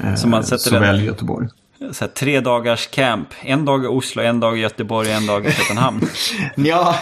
Eh, 0.00 0.14
Så 0.14 0.28
man 0.28 0.44
sätter 0.44 0.70
såväl 0.70 1.00
i 1.00 1.04
Göteborg. 1.04 1.48
Så 1.92 2.04
här, 2.04 2.12
tre 2.12 2.40
dagars 2.40 2.86
camp. 2.86 3.28
En 3.42 3.64
dag 3.64 3.84
i 3.84 3.86
Oslo, 3.86 4.22
en 4.22 4.40
dag 4.40 4.58
i 4.58 4.60
Göteborg, 4.60 5.12
en 5.12 5.26
dag 5.26 5.46
i 5.46 5.50
Köpenhamn. 5.52 6.00
Ja, 6.56 6.94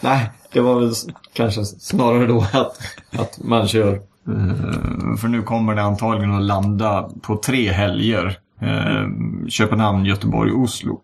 nej, 0.00 0.30
det 0.52 0.60
var 0.60 0.80
väl 0.80 0.92
kanske 1.32 1.64
snarare 1.64 2.26
då 2.26 2.40
att, 2.52 2.78
att 3.18 3.38
man 3.44 3.68
kör. 3.68 3.92
eh, 3.94 5.16
För 5.20 5.28
nu 5.28 5.42
kommer 5.42 5.74
det 5.74 5.82
antagligen 5.82 6.34
att 6.34 6.42
landa 6.42 7.10
på 7.22 7.36
tre 7.36 7.72
helger. 7.72 8.38
eh, 8.60 9.06
Köpenhamn, 9.48 10.04
Göteborg, 10.04 10.52
Oslo. 10.52 11.00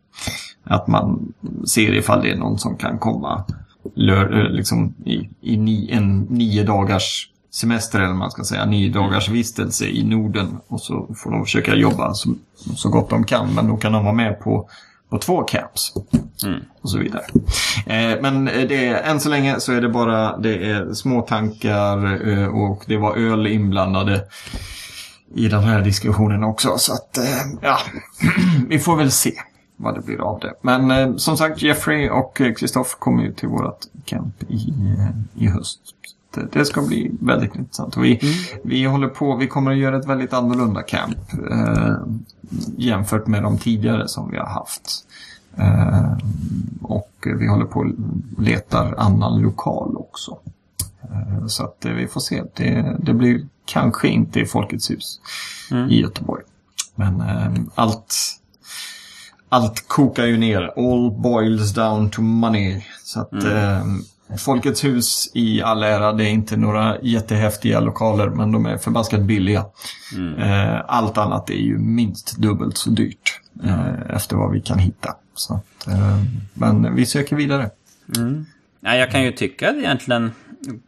Att 0.65 0.87
man 0.87 1.33
ser 1.69 1.95
ifall 1.95 2.23
det 2.23 2.31
är 2.31 2.37
någon 2.37 2.59
som 2.59 2.77
kan 2.77 2.99
komma 2.99 3.45
lör, 3.95 4.39
eh, 4.41 4.51
liksom 4.51 4.95
i, 5.05 5.29
i 5.41 5.57
ni, 5.57 5.89
en 5.93 6.21
nio 6.21 6.63
dagars 6.65 7.29
semester 7.53 8.01
eller 8.01 8.15
man 8.15 8.31
ska 8.31 8.45
säga. 8.45 8.65
Nio 8.65 8.93
dagars 8.93 9.29
vistelse 9.29 9.87
i 9.87 10.05
Norden. 10.05 10.59
Och 10.67 10.81
så 10.81 11.15
får 11.17 11.31
de 11.31 11.45
försöka 11.45 11.75
jobba 11.75 12.15
så, 12.15 12.35
så 12.77 12.89
gott 12.89 13.11
de 13.11 13.25
kan. 13.25 13.55
Men 13.55 13.69
då 13.69 13.77
kan 13.77 13.93
de 13.93 14.05
vara 14.05 14.15
med 14.15 14.41
på, 14.41 14.69
på 15.11 15.19
två 15.19 15.43
camps 15.43 15.93
och 16.83 16.91
så 16.91 16.99
vidare. 16.99 17.25
Eh, 17.87 18.21
men 18.23 18.45
det 18.45 18.89
är, 18.89 19.03
än 19.03 19.21
så 19.21 19.29
länge 19.29 19.61
så 19.61 19.73
är 19.73 19.81
det 19.81 19.89
bara 19.89 20.39
det 20.39 20.71
är 20.71 20.93
små 20.93 21.23
tankar 21.23 22.29
eh, 22.29 22.47
och 22.47 22.85
det 22.87 22.97
var 22.97 23.17
öl 23.17 23.47
inblandade 23.47 24.25
i 25.35 25.49
den 25.49 25.63
här 25.63 25.83
diskussionen 25.83 26.45
också. 26.45 26.79
Så 26.79 26.93
att, 26.93 27.19
eh, 27.19 27.25
ja, 27.61 27.79
vi 28.69 28.79
får 28.79 28.97
väl 28.97 29.11
se 29.11 29.33
vad 29.77 29.95
det 29.95 30.01
blir 30.01 30.21
av 30.21 30.41
det. 30.41 30.55
Men 30.63 30.91
eh, 30.91 31.17
som 31.17 31.37
sagt, 31.37 31.63
Jeffrey 31.63 32.11
och 32.11 32.41
Christoph 32.59 32.91
kommer 32.99 33.23
ju 33.23 33.33
till 33.33 33.49
vårt 33.49 33.81
camp 34.05 34.43
i, 34.49 34.75
eh, 34.99 35.45
i 35.45 35.47
höst. 35.47 35.81
Det, 36.35 36.49
det 36.53 36.65
ska 36.65 36.83
bli 36.83 37.11
väldigt 37.21 37.55
intressant. 37.55 37.97
Och 37.97 38.05
vi, 38.05 38.21
vi 38.65 38.85
håller 38.85 39.09
på, 39.09 39.37
vi 39.37 39.47
kommer 39.47 39.71
att 39.71 39.77
göra 39.77 39.97
ett 39.97 40.09
väldigt 40.09 40.33
annorlunda 40.33 40.83
camp 40.83 41.17
eh, 41.51 41.97
jämfört 42.77 43.27
med 43.27 43.43
de 43.43 43.59
tidigare 43.59 44.09
som 44.09 44.31
vi 44.31 44.37
har 44.37 44.47
haft. 44.47 45.07
Eh, 45.57 46.13
och 46.83 47.13
vi 47.41 47.49
håller 47.49 47.65
på 47.65 47.81
och 47.81 47.87
letar 48.43 48.95
annan 48.99 49.41
lokal 49.41 49.97
också. 49.97 50.39
Eh, 51.03 51.47
så 51.47 51.65
att 51.65 51.85
eh, 51.85 51.93
vi 51.93 52.07
får 52.07 52.21
se. 52.21 52.43
Det, 52.55 52.97
det 53.01 53.15
blir 53.15 53.47
kanske 53.65 54.09
inte 54.09 54.41
i 54.41 54.47
Folkets 54.47 54.91
hus 54.91 55.21
i 55.91 56.01
Göteborg. 56.01 56.43
Men 56.95 57.21
eh, 57.21 57.53
allt, 57.75 58.15
allt 59.49 59.89
kokar 59.89 60.25
ju 60.27 60.37
ner. 60.37 60.63
All 60.77 61.11
boils 61.11 61.73
down 61.75 62.11
to 62.11 62.23
money. 62.23 62.83
Så 63.05 63.21
att 63.21 63.33
eh, 63.33 63.85
Folkets 64.39 64.85
hus 64.85 65.31
i 65.35 65.63
all 65.63 65.83
ära, 65.83 66.13
det 66.13 66.25
är 66.25 66.29
inte 66.29 66.57
några 66.57 67.01
jättehäftiga 67.03 67.81
lokaler 67.81 68.29
men 68.29 68.53
de 68.53 68.67
är 68.67 68.79
förbaskat 68.79 69.21
billiga. 69.21 69.65
Eh, 70.39 70.81
allt 70.87 71.19
annat 71.19 71.51
är 71.51 71.55
ju 71.55 71.79
minst 71.79 72.37
dubbelt 72.37 72.77
så 72.79 72.91
dyrt 72.91 73.41
eh, 73.65 74.17
efter 74.17 74.37
vad 74.37 74.53
vi 74.53 74.61
kan 74.61 74.79
hitta. 74.79 75.17
Så 75.35 75.55
att, 75.55 75.87
eh, 75.89 76.19
men 76.55 76.95
vi 76.95 77.07
söker 77.07 77.37
vidare. 77.37 77.71
Nej, 78.81 78.99
jag 78.99 79.11
kan 79.11 79.23
ju 79.23 79.33
tycka 79.33 79.71
att 79.71 79.77
egentligen 79.77 80.31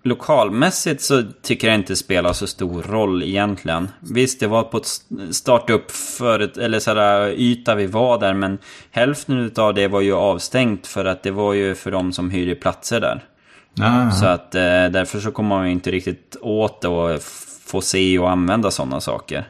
lokalmässigt 0.03 1.03
så 1.03 1.23
tycker 1.43 1.69
jag 1.69 1.75
inte 1.75 1.93
det 1.93 1.97
spelar 1.97 2.33
så 2.33 2.47
stor 2.47 2.83
roll 2.83 3.23
egentligen. 3.23 3.89
Visst, 4.01 4.41
det 4.41 4.47
var 4.47 4.63
på 4.63 4.77
ett 4.77 4.89
startup 5.31 5.91
för 5.91 6.59
eller 6.59 6.79
sådär 6.79 7.29
yta 7.29 7.75
vi 7.75 7.87
var 7.87 8.21
där, 8.21 8.35
men 8.35 8.59
hälften 8.91 9.53
av 9.57 9.75
det 9.75 9.89
var 9.89 10.01
ju 10.01 10.13
avstängt 10.13 10.87
för 10.87 11.05
att 11.05 11.23
det 11.23 11.31
var 11.31 11.53
ju 11.53 11.75
för 11.75 11.91
de 11.91 12.13
som 12.13 12.31
hyrde 12.31 12.55
platser 12.55 13.01
där. 13.01 13.25
Ah, 13.81 14.11
Så 14.11 14.27
att 14.27 14.55
eh, 14.55 14.61
därför 14.91 15.21
så 15.21 15.31
kommer 15.31 15.49
man 15.49 15.67
ju 15.67 15.73
inte 15.73 15.91
riktigt 15.91 16.37
åt 16.41 16.81
det 16.81 16.89
och 16.89 17.13
f- 17.15 17.45
få 17.67 17.81
se 17.81 18.19
och 18.19 18.31
använda 18.31 18.71
sådana 18.71 19.01
saker. 19.01 19.45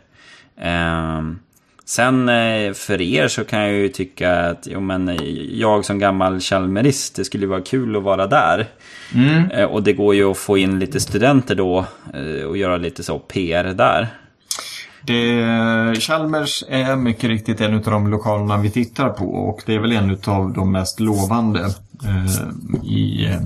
Ehm, 0.61 1.39
sen 1.85 2.29
eh, 2.29 2.73
för 2.73 3.01
er 3.01 3.29
så 3.29 3.45
kan 3.45 3.61
jag 3.61 3.73
ju 3.73 3.89
tycka 3.89 4.37
att 4.51 4.67
jo, 4.71 4.81
men, 4.81 5.09
eh, 5.09 5.23
jag 5.59 5.85
som 5.85 5.99
gammal 5.99 6.41
Chalmerist, 6.41 7.17
det 7.17 7.25
skulle 7.25 7.47
vara 7.47 7.61
kul 7.61 7.97
att 7.97 8.03
vara 8.03 8.27
där. 8.27 8.67
Eh, 9.53 9.65
och 9.65 9.83
det 9.83 9.93
går 9.93 10.15
ju 10.15 10.31
att 10.31 10.39
få 10.39 10.59
in 10.59 10.79
lite 10.79 11.01
studenter 11.01 11.55
då 11.55 11.85
eh, 12.15 12.45
och 12.47 12.57
göra 12.57 12.77
lite 12.77 13.03
så 13.03 13.19
PR 13.19 13.65
där. 13.65 14.09
Det, 15.07 16.01
Chalmers 16.01 16.65
är 16.69 16.97
mycket 16.97 17.25
riktigt 17.25 17.61
en 17.61 17.75
av 17.75 17.81
de 17.83 18.11
lokalerna 18.11 18.57
vi 18.59 18.71
tittar 18.71 19.09
på 19.09 19.25
och 19.35 19.63
det 19.67 19.75
är 19.75 19.79
väl 19.79 19.93
en 19.93 20.19
av 20.27 20.53
de 20.53 20.73
mest 20.73 21.01
lovande 21.01 21.61
eh, 22.05 22.85
i, 22.91 23.27
eh, 23.27 23.41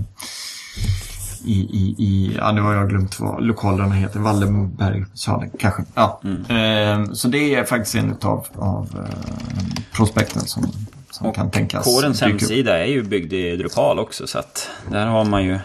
i, 1.44 1.52
i, 1.52 1.94
i, 1.98 2.36
ja 2.36 2.52
nu 2.52 2.60
har 2.60 2.74
jag 2.74 2.88
glömt 2.88 3.20
vad 3.20 3.42
lokalerna 3.42 3.94
heter, 3.94 4.20
Wallenbergsalen 4.20 5.50
kanske. 5.58 5.82
Ja. 5.94 6.20
Eh, 6.24 7.04
så 7.12 7.28
det 7.28 7.54
är 7.54 7.64
faktiskt 7.64 7.94
en 7.94 8.16
av, 8.22 8.46
av 8.56 8.88
eh, 8.94 9.82
prospekten 9.92 10.42
som, 10.42 10.72
som 11.10 11.32
kan 11.32 11.50
tänkas 11.50 11.84
Kårens 11.84 12.20
hemsida 12.20 12.78
är 12.78 12.86
ju 12.86 13.02
byggd 13.02 13.32
i 13.32 13.56
Drupal 13.56 13.98
också 13.98 14.26
så 14.26 14.38
att 14.38 14.70
där 14.90 15.06
har 15.06 15.24
man 15.24 15.44
ju 15.44 15.58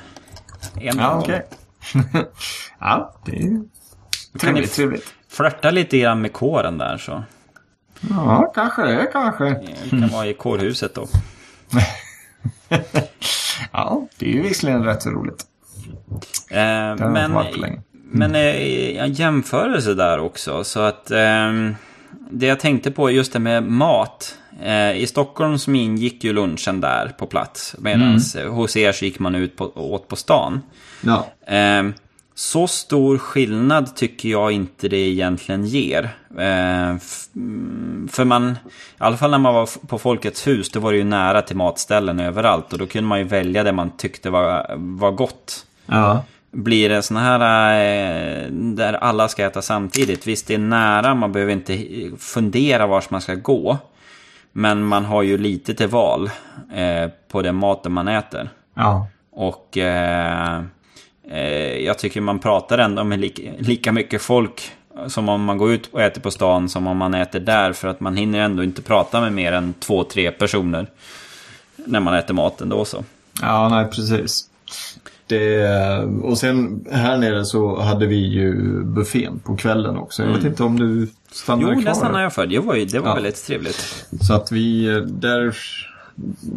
en 0.75 0.97
Ja, 0.97 1.19
okej. 1.19 1.45
ja, 2.79 3.15
det 3.25 3.31
är 3.31 3.61
trevligt. 4.39 4.73
trevligt. 4.73 5.13
flörta 5.29 5.71
lite 5.71 5.97
grann 5.97 6.21
med 6.21 6.33
kåren 6.33 6.77
där 6.77 6.97
så. 6.97 7.23
Ja, 8.09 8.51
kanske 8.55 8.81
det, 8.81 9.09
kanske. 9.11 9.43
Det 9.43 9.89
kan 9.89 10.09
vara 10.09 10.27
i 10.27 10.33
kårhuset 10.33 10.95
då. 10.95 11.07
Ja, 13.71 14.07
det 14.17 14.25
är 14.25 14.29
ju 14.29 14.41
visserligen 14.41 14.83
rätt 14.83 15.01
så 15.03 15.09
roligt. 15.09 15.45
Eh, 16.49 17.09
men 17.09 17.31
länge. 17.55 17.81
men 18.11 18.35
eh, 18.35 19.03
en 19.03 19.13
jämförelse 19.13 19.93
där 19.93 20.19
också. 20.19 20.63
Så 20.63 20.79
att 20.79 21.11
eh, 21.11 21.51
det 22.29 22.45
jag 22.45 22.59
tänkte 22.59 22.91
på 22.91 23.11
just 23.11 23.33
det 23.33 23.39
med 23.39 23.63
mat. 23.63 24.37
Eh, 24.63 24.97
I 24.97 25.07
Stockholm 25.07 25.57
så 25.57 25.71
ingick 25.71 26.23
ju 26.23 26.33
lunchen 26.33 26.81
där 26.81 27.07
på 27.17 27.25
plats. 27.25 27.75
Medan 27.79 28.19
hos 28.49 28.77
er 28.77 28.91
så 28.91 29.05
gick 29.05 29.19
man 29.19 29.35
ut 29.35 29.55
på, 29.55 29.71
åt 29.75 30.07
på 30.07 30.15
stan. 30.15 30.61
Ja. 31.01 31.27
Så 32.35 32.67
stor 32.67 33.17
skillnad 33.17 33.95
tycker 33.95 34.29
jag 34.29 34.51
inte 34.51 34.89
det 34.89 34.97
egentligen 34.97 35.65
ger. 35.65 36.03
Eh, 36.37 36.97
mm, 37.35 38.09
för 38.11 38.25
man, 38.25 38.51
i 38.51 38.55
alla 38.97 39.17
fall 39.17 39.31
när 39.31 39.37
man 39.37 39.53
var 39.53 39.87
på 39.87 39.99
Folkets 39.99 40.47
hus, 40.47 40.69
då 40.69 40.79
var 40.79 40.91
det 40.91 40.97
ju 40.97 41.03
nära 41.03 41.41
till 41.41 41.55
matställen 41.55 42.19
överallt. 42.19 42.73
Och 42.73 42.79
då 42.79 42.85
kunde 42.85 43.07
man 43.07 43.19
ju 43.19 43.25
välja 43.25 43.63
det 43.63 43.71
man 43.71 43.97
tyckte 43.97 44.29
var, 44.29 44.75
var 44.77 45.11
gott. 45.11 45.65
Ja. 45.85 46.23
Blir 46.51 46.89
det 46.89 47.01
såna 47.01 47.19
här 47.19 47.39
eh, 47.75 48.51
där 48.51 48.93
alla 48.93 49.27
ska 49.27 49.45
äta 49.45 49.61
samtidigt? 49.61 50.27
Visst, 50.27 50.47
det 50.47 50.53
är 50.53 50.57
nära, 50.57 51.15
man 51.15 51.31
behöver 51.31 51.53
inte 51.53 51.85
fundera 52.19 52.87
vart 52.87 53.09
man 53.09 53.21
ska 53.21 53.35
gå. 53.35 53.77
Men 54.51 54.83
man 54.83 55.05
har 55.05 55.21
ju 55.21 55.37
lite 55.37 55.73
till 55.73 55.87
val 55.87 56.29
eh, 56.73 57.09
på 57.31 57.41
den 57.41 57.55
maten 57.55 57.91
man 57.91 58.07
äter. 58.07 58.49
Ja. 58.73 59.07
Och 59.31 59.77
jag 61.85 61.99
tycker 61.99 62.21
man 62.21 62.39
pratar 62.39 62.77
ändå 62.77 63.03
med 63.03 63.19
lika, 63.19 63.41
lika 63.57 63.91
mycket 63.91 64.21
folk 64.21 64.71
som 65.07 65.29
om 65.29 65.43
man 65.43 65.57
går 65.57 65.71
ut 65.71 65.89
och 65.91 66.01
äter 66.01 66.21
på 66.21 66.31
stan 66.31 66.69
som 66.69 66.87
om 66.87 66.97
man 66.97 67.13
äter 67.13 67.39
där. 67.39 67.73
För 67.73 67.87
att 67.87 67.99
man 67.99 68.17
hinner 68.17 68.39
ändå 68.39 68.63
inte 68.63 68.81
prata 68.81 69.21
med 69.21 69.33
mer 69.33 69.51
än 69.53 69.73
två, 69.79 70.03
tre 70.03 70.31
personer 70.31 70.87
när 71.75 71.99
man 71.99 72.13
äter 72.13 72.33
maten 72.33 72.69
då 72.69 72.85
så. 72.85 73.03
Ja, 73.41 73.69
nej 73.69 73.85
precis. 73.85 74.49
Det, 75.27 75.67
och 76.23 76.37
sen 76.37 76.85
här 76.91 77.17
nere 77.17 77.45
så 77.45 77.79
hade 77.81 78.05
vi 78.05 78.15
ju 78.15 78.53
buffén 78.83 79.39
på 79.39 79.57
kvällen 79.57 79.97
också. 79.97 80.23
Jag 80.23 80.29
vet 80.33 80.43
inte 80.43 80.63
om 80.63 80.79
du 80.79 81.07
stannade 81.31 81.73
Jo, 81.75 81.81
kvar? 81.81 81.89
det 81.91 81.95
stannade 81.97 82.23
jag 82.23 82.33
för. 82.33 82.45
Det 82.45 82.59
var, 82.59 82.75
ju, 82.75 82.85
det 82.85 82.99
var 82.99 83.07
Ja. 83.09 83.13
väldigt 83.13 83.45
trevligt. 83.45 84.05
Så 84.21 84.33
att 84.33 84.51
vi 84.51 84.85
eh, 84.87 84.97
där... 84.97 85.57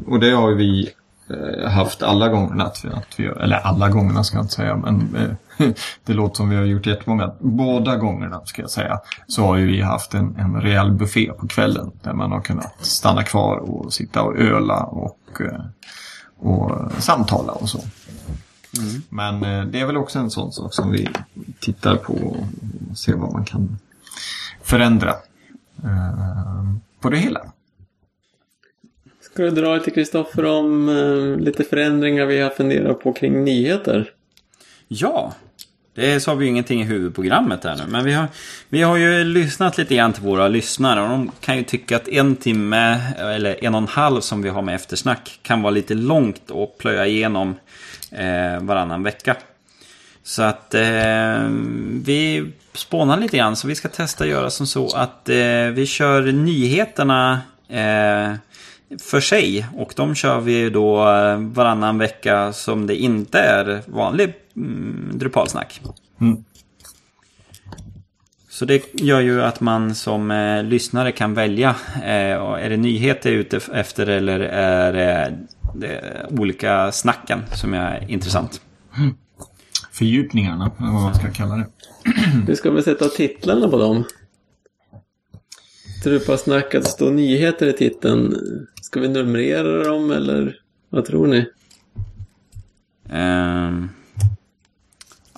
Och 0.07 0.21
det 0.21 0.31
har 0.31 0.51
ju 0.51 0.57
vi 0.57 0.83
eh, 0.83 0.89
Eh, 1.31 1.71
haft 1.71 2.03
alla 2.03 2.29
gångerna. 2.29 2.65
Att 2.65 2.85
vi, 2.85 2.89
att 2.89 3.21
vi, 3.21 3.25
eller 3.27 3.57
alla 3.57 3.89
gångerna 3.89 4.25
ska 4.25 4.37
jag 4.37 4.45
inte 4.45 4.55
säga. 4.55 4.77
Men 4.77 5.17
eh, 5.59 5.69
det 6.05 6.13
låter 6.13 6.37
som 6.37 6.49
vi 6.49 6.57
har 6.57 6.65
gjort 6.65 6.87
jättemånga. 6.87 7.33
Båda 7.41 7.97
gångerna 7.97 8.41
ska 8.45 8.63
jag 8.63 8.71
säga. 8.71 9.01
Så 9.27 9.43
har 9.43 9.57
ju 9.57 9.67
vi 9.67 9.83
haft 9.83 10.15
en, 10.15 10.37
en 10.39 10.61
rejäl 10.61 10.93
buffé 10.93 11.33
på 11.33 11.49
kvällen. 11.49 11.91
Där 12.03 12.13
man 12.13 12.33
har 12.33 12.41
kunnat 12.41 12.75
stanna 12.85 13.23
kvar 13.23 13.57
och 13.57 13.93
sitta 13.93 14.23
och 14.23 14.37
öla 14.37 14.85
och, 14.85 15.41
eh, 15.41 15.61
och 16.39 16.93
samtala 16.99 17.53
och 17.53 17.69
så. 17.69 17.81
Men 19.09 19.41
det 19.71 19.81
är 19.81 19.87
väl 19.87 19.97
också 19.97 20.19
en 20.19 20.31
sån 20.31 20.53
sak 20.53 20.75
som 20.75 20.91
vi 20.91 21.09
tittar 21.61 21.97
på 21.97 22.13
och 22.13 22.99
ser 22.99 23.17
vad 23.17 23.33
man 23.33 23.45
kan 23.45 23.79
förändra 24.63 25.15
på 27.01 27.11
det 27.11 27.17
hela. 27.17 27.41
Ska 29.37 29.43
du 29.43 29.51
dra 29.51 29.75
lite 29.75 29.91
Kristoffer 29.91 30.45
om 30.45 30.89
eh, 30.89 31.45
lite 31.45 31.65
förändringar 31.65 32.27
vi 32.27 32.41
har 32.41 32.51
funderat 32.51 33.01
på 33.01 33.13
kring 33.13 33.45
nyheter? 33.45 34.11
Ja, 34.89 35.35
det 35.95 36.21
sa 36.21 36.35
vi 36.35 36.45
ju 36.45 36.51
ingenting 36.51 36.81
i 36.81 36.85
huvudprogrammet 36.85 37.65
här 37.65 37.77
nu. 37.77 37.83
Men 37.89 38.05
vi 38.05 38.13
har, 38.13 38.29
vi 38.69 38.83
har 38.83 38.97
ju 38.97 39.25
lyssnat 39.25 39.79
lite 39.79 39.95
grann 39.95 40.13
till 40.13 40.23
våra 40.23 40.49
lyssnare. 40.49 41.03
Och 41.03 41.09
de 41.09 41.31
kan 41.41 41.57
ju 41.57 41.63
tycka 41.63 41.97
att 41.97 42.09
en 42.09 42.37
timme, 42.37 43.01
eller 43.19 43.65
en 43.65 43.75
och 43.75 43.81
en 43.81 43.89
halv 43.89 44.21
som 44.21 44.43
vi 44.43 44.49
har 44.49 44.63
med 44.63 44.75
eftersnack, 44.75 45.39
kan 45.43 45.63
vara 45.63 45.71
lite 45.71 45.95
långt 45.95 46.51
att 46.51 46.79
plöja 46.79 47.07
igenom 47.07 47.55
eh, 48.11 48.61
varannan 48.61 49.03
vecka. 49.03 49.37
Så 50.23 50.43
att 50.43 50.75
eh, 50.75 51.49
vi 52.05 52.53
spånar 52.75 53.21
lite 53.21 53.37
grann. 53.37 53.57
Så 53.57 53.69
vi 53.69 53.75
ska 53.75 53.89
testa 53.89 54.25
att 54.25 54.31
göra 54.31 54.51
som 54.51 54.67
så 54.67 54.97
att 54.97 55.29
eh, 55.29 55.67
vi 55.73 55.87
kör 55.87 56.23
nyheterna 56.23 57.41
eh, 57.69 58.33
för 59.01 59.21
sig. 59.21 59.67
Och 59.77 59.93
de 59.97 60.15
kör 60.15 60.41
vi 60.41 60.71
då 60.71 61.09
eh, 61.09 61.39
varannan 61.39 61.99
vecka 61.99 62.53
som 62.53 62.87
det 62.87 62.97
inte 62.97 63.39
är 63.39 63.83
vanlig 63.87 64.35
mm, 64.57 65.11
Drupalsnack. 65.15 65.81
Mm. 66.21 66.45
Så 68.49 68.65
det 68.65 68.95
gör 68.95 69.21
ju 69.21 69.43
att 69.43 69.61
man 69.61 69.95
som 69.95 70.31
eh, 70.31 70.65
lyssnare 70.65 71.13
kan 71.13 71.35
välja. 71.35 71.75
Eh, 71.97 72.43
är 72.63 72.71
det 72.71 72.77
nyheter 72.77 73.33
ute 73.33 73.61
efter 73.73 74.07
eller 74.07 74.41
är 74.41 74.93
det, 74.93 75.39
det 75.75 76.27
olika 76.31 76.93
snacken 76.93 77.43
som 77.55 77.75
är 77.75 78.11
intressant? 78.11 78.61
Fördjupningarna, 79.93 80.71
eller 80.79 80.93
vad 80.93 81.03
man 81.03 81.15
ska 81.15 81.31
kalla 81.33 81.57
det. 81.57 81.67
Du 82.47 82.57
ska 82.57 82.71
väl 82.71 82.83
sätta 82.83 83.09
titlarna 83.09 83.69
på 83.69 83.79
dem? 83.79 84.05
Drupalsnack, 86.05 86.75
att 86.75 86.83
det 86.83 86.89
står 86.89 87.11
nyheter 87.11 87.67
i 87.67 87.73
titeln. 87.73 88.37
Ska 88.87 89.01
vi 89.01 89.09
numrera 89.09 89.85
dem 89.85 90.11
eller 90.11 90.61
vad 90.91 91.05
tror 91.05 91.27
ni? 91.27 91.47
Ehm, 93.11 93.89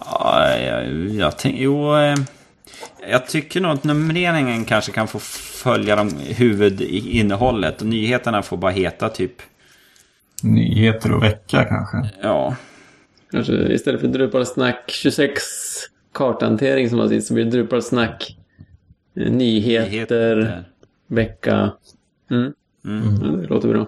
ja, 0.00 0.56
jag, 0.56 1.08
jag 1.08 1.38
tänker... 1.38 1.62
Jo, 1.62 1.96
eh, 1.96 2.14
jag 3.10 3.26
tycker 3.26 3.60
nog 3.60 3.70
att 3.70 3.84
numreringen 3.84 4.64
kanske 4.64 4.92
kan 4.92 5.08
få 5.08 5.18
följa 5.18 5.96
de 5.96 6.10
huvudinnehållet. 6.18 7.80
Och 7.80 7.86
nyheterna 7.86 8.42
får 8.42 8.56
bara 8.56 8.72
heta 8.72 9.08
typ... 9.08 9.32
Nyheter 10.42 11.12
och 11.12 11.22
vecka 11.22 11.64
kanske. 11.64 12.10
Ja, 12.22 12.56
Kanske 13.30 13.52
istället 13.52 14.00
för 14.00 14.08
Drupalsnack 14.08 14.90
26 14.90 15.42
karthantering 16.14 16.88
som 16.90 16.98
var 16.98 17.08
sist 17.08 17.28
så 17.28 17.34
blir 17.34 17.44
det 17.44 17.50
Drupalsnack 17.50 18.36
eh, 19.16 19.32
nyheter, 19.32 19.90
nyheter. 19.90 20.64
vecka. 21.06 21.72
Mm. 22.30 22.52
Mm. 22.84 23.18
Ja, 23.22 23.30
det 23.30 23.46
låter 23.46 23.68
bra. 23.68 23.86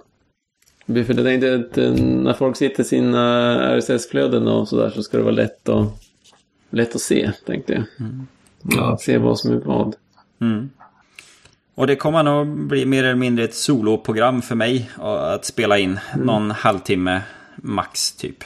För 0.86 1.14
jag 1.14 1.24
tänkte 1.24 1.55
att 1.55 1.78
eh, 1.78 1.93
när 1.93 2.32
folk 2.32 2.57
sitter 2.57 2.82
i 2.82 2.86
sina 2.86 3.76
RSS-flöden 3.78 4.49
och 4.49 4.68
sådär 4.68 4.91
så 4.91 5.03
ska 5.03 5.16
det 5.16 5.22
vara 5.22 5.34
lätt 5.34 5.68
att, 5.68 5.88
lätt 6.70 6.95
att 6.95 7.01
se, 7.01 7.32
tänkte 7.47 7.72
jag. 7.72 7.84
Ja. 8.62 8.99
Se 9.01 9.18
vad 9.18 9.38
som 9.38 9.53
är 9.53 9.57
vad. 9.57 9.97
Mm. 10.41 10.70
Och 11.74 11.86
det 11.86 11.97
kommer 11.97 12.22
nog 12.22 12.66
bli 12.66 12.86
mer 12.86 13.05
eller 13.05 13.14
mindre 13.14 13.45
ett 13.45 13.55
soloprogram 13.55 14.43
för 14.43 14.55
mig 14.55 14.91
att 14.97 15.45
spela 15.45 15.78
in. 15.78 15.99
Någon 16.16 16.51
halvtimme 16.51 17.22
max 17.57 18.12
typ. 18.12 18.45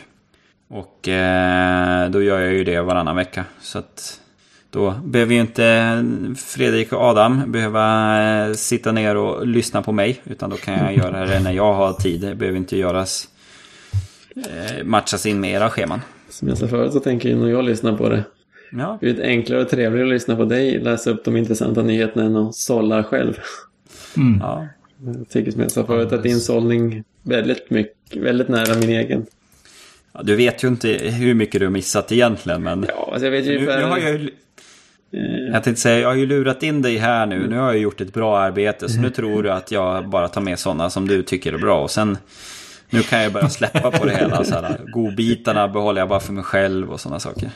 Och 0.69 1.09
eh, 1.09 2.11
då 2.11 2.23
gör 2.23 2.41
jag 2.41 2.53
ju 2.53 2.65
det 2.65 2.83
varannan 2.83 3.17
vecka. 3.17 3.45
Så 3.61 3.79
att 3.79 4.21
då 4.75 4.95
behöver 5.05 5.35
ju 5.35 5.41
inte 5.41 6.05
Fredrik 6.37 6.93
och 6.93 7.01
Adam 7.01 7.53
behöva 7.53 8.47
eh, 8.47 8.53
sitta 8.53 8.93
ner 8.93 9.17
och 9.17 9.47
lyssna 9.47 9.83
på 9.83 9.93
mig. 9.93 10.21
Utan 10.25 10.51
då 10.51 10.57
kan 10.57 10.75
jag 10.75 10.97
göra 11.05 11.27
det 11.27 11.41
när 11.41 11.53
jag 11.53 11.75
har 11.75 11.93
tid. 11.93 12.21
Det 12.21 12.35
behöver 12.35 12.59
inte 12.59 12.77
göras 12.77 13.29
eh, 14.37 14.85
matchas 14.85 15.27
in 15.27 15.41
med 15.41 15.51
era 15.51 15.71
scheman. 15.71 16.01
Som 16.29 16.49
jag 16.49 16.59
sa 16.59 16.69
förut 16.69 16.93
så 16.93 17.01
tänker 17.01 17.29
jag 17.29 17.39
när 17.39 17.49
jag 17.49 17.65
lyssnar 17.65 17.97
på 17.97 18.09
det. 18.09 18.25
Ja, 18.73 18.99
Det 19.01 19.11
är 19.11 19.23
enklare 19.23 19.61
och 19.63 19.69
trevligare 19.69 20.07
att 20.09 20.13
lyssna 20.13 20.37
på 20.37 20.45
dig 20.45 20.81
läsa 20.81 21.11
upp 21.11 21.25
de 21.25 21.37
intressanta 21.37 21.83
nyheterna 21.83 22.25
än 22.25 22.37
att 22.37 22.55
sålla 22.55 23.05
själv. 23.05 23.39
Mm. 24.17 24.41
ja. 24.43 24.67
Jag 25.07 25.29
tycker 25.29 25.51
som 25.51 25.61
jag 25.61 25.71
sa 25.71 25.87
förut 25.87 26.13
att 26.13 26.23
din 26.23 26.41
sållning 26.41 27.05
väldigt 27.23 27.71
mycket, 27.71 28.23
väldigt 28.23 28.49
nära 28.49 28.75
min 28.75 28.91
egen. 28.91 29.27
Ja, 30.13 30.23
Du 30.23 30.37
vet 30.37 30.65
ju 30.65 30.69
inte 30.69 30.89
hur 30.89 31.35
mycket 31.35 31.61
du 31.61 31.67
har 31.67 31.71
missat 31.71 32.13
egentligen. 32.13 32.63
Men 32.63 32.87
Ja, 32.89 33.09
alltså 33.13 33.25
jag 33.27 33.31
vet 33.31 33.45
ju 33.45 33.49
nu, 33.49 33.57
ungefär... 33.57 33.79
nu 33.79 33.85
har 33.85 33.99
jag 33.99 34.13
ju 34.13 34.31
Jag 35.53 35.65
tänkte 35.65 35.83
säga, 35.83 36.01
jag 36.01 36.09
har 36.09 36.15
ju 36.15 36.27
lurat 36.27 36.63
in 36.63 36.83
dig 36.83 36.97
här 36.97 37.27
nu. 37.27 37.47
Nu 37.49 37.57
har 37.57 37.67
jag 37.67 37.79
gjort 37.79 38.01
ett 38.01 38.13
bra 38.13 38.39
arbete. 38.39 38.89
Så 38.89 39.01
nu 39.01 39.11
tror 39.11 39.43
du 39.43 39.51
att 39.51 39.71
jag 39.71 40.09
bara 40.09 40.29
tar 40.29 40.41
med 40.41 40.59
sådana 40.59 40.91
som 40.91 41.09
du 41.09 41.23
tycker 41.23 41.53
är 41.53 41.59
bra. 41.59 41.83
Och 41.83 41.91
sen, 41.91 42.19
nu 42.91 43.03
kan 43.03 43.23
jag 43.23 43.33
börja 43.33 43.49
släppa 43.49 43.91
på 43.91 44.05
det 44.07 44.17
hela. 44.17 44.45
Så 44.45 44.55
här, 44.55 44.81
godbitarna 44.93 45.69
behåller 45.69 46.01
jag 46.01 46.09
bara 46.09 46.21
för 46.21 46.33
mig 46.33 46.45
själv 46.45 46.93
och 46.93 47.01
sådana 47.01 47.21
saker. 47.21 47.51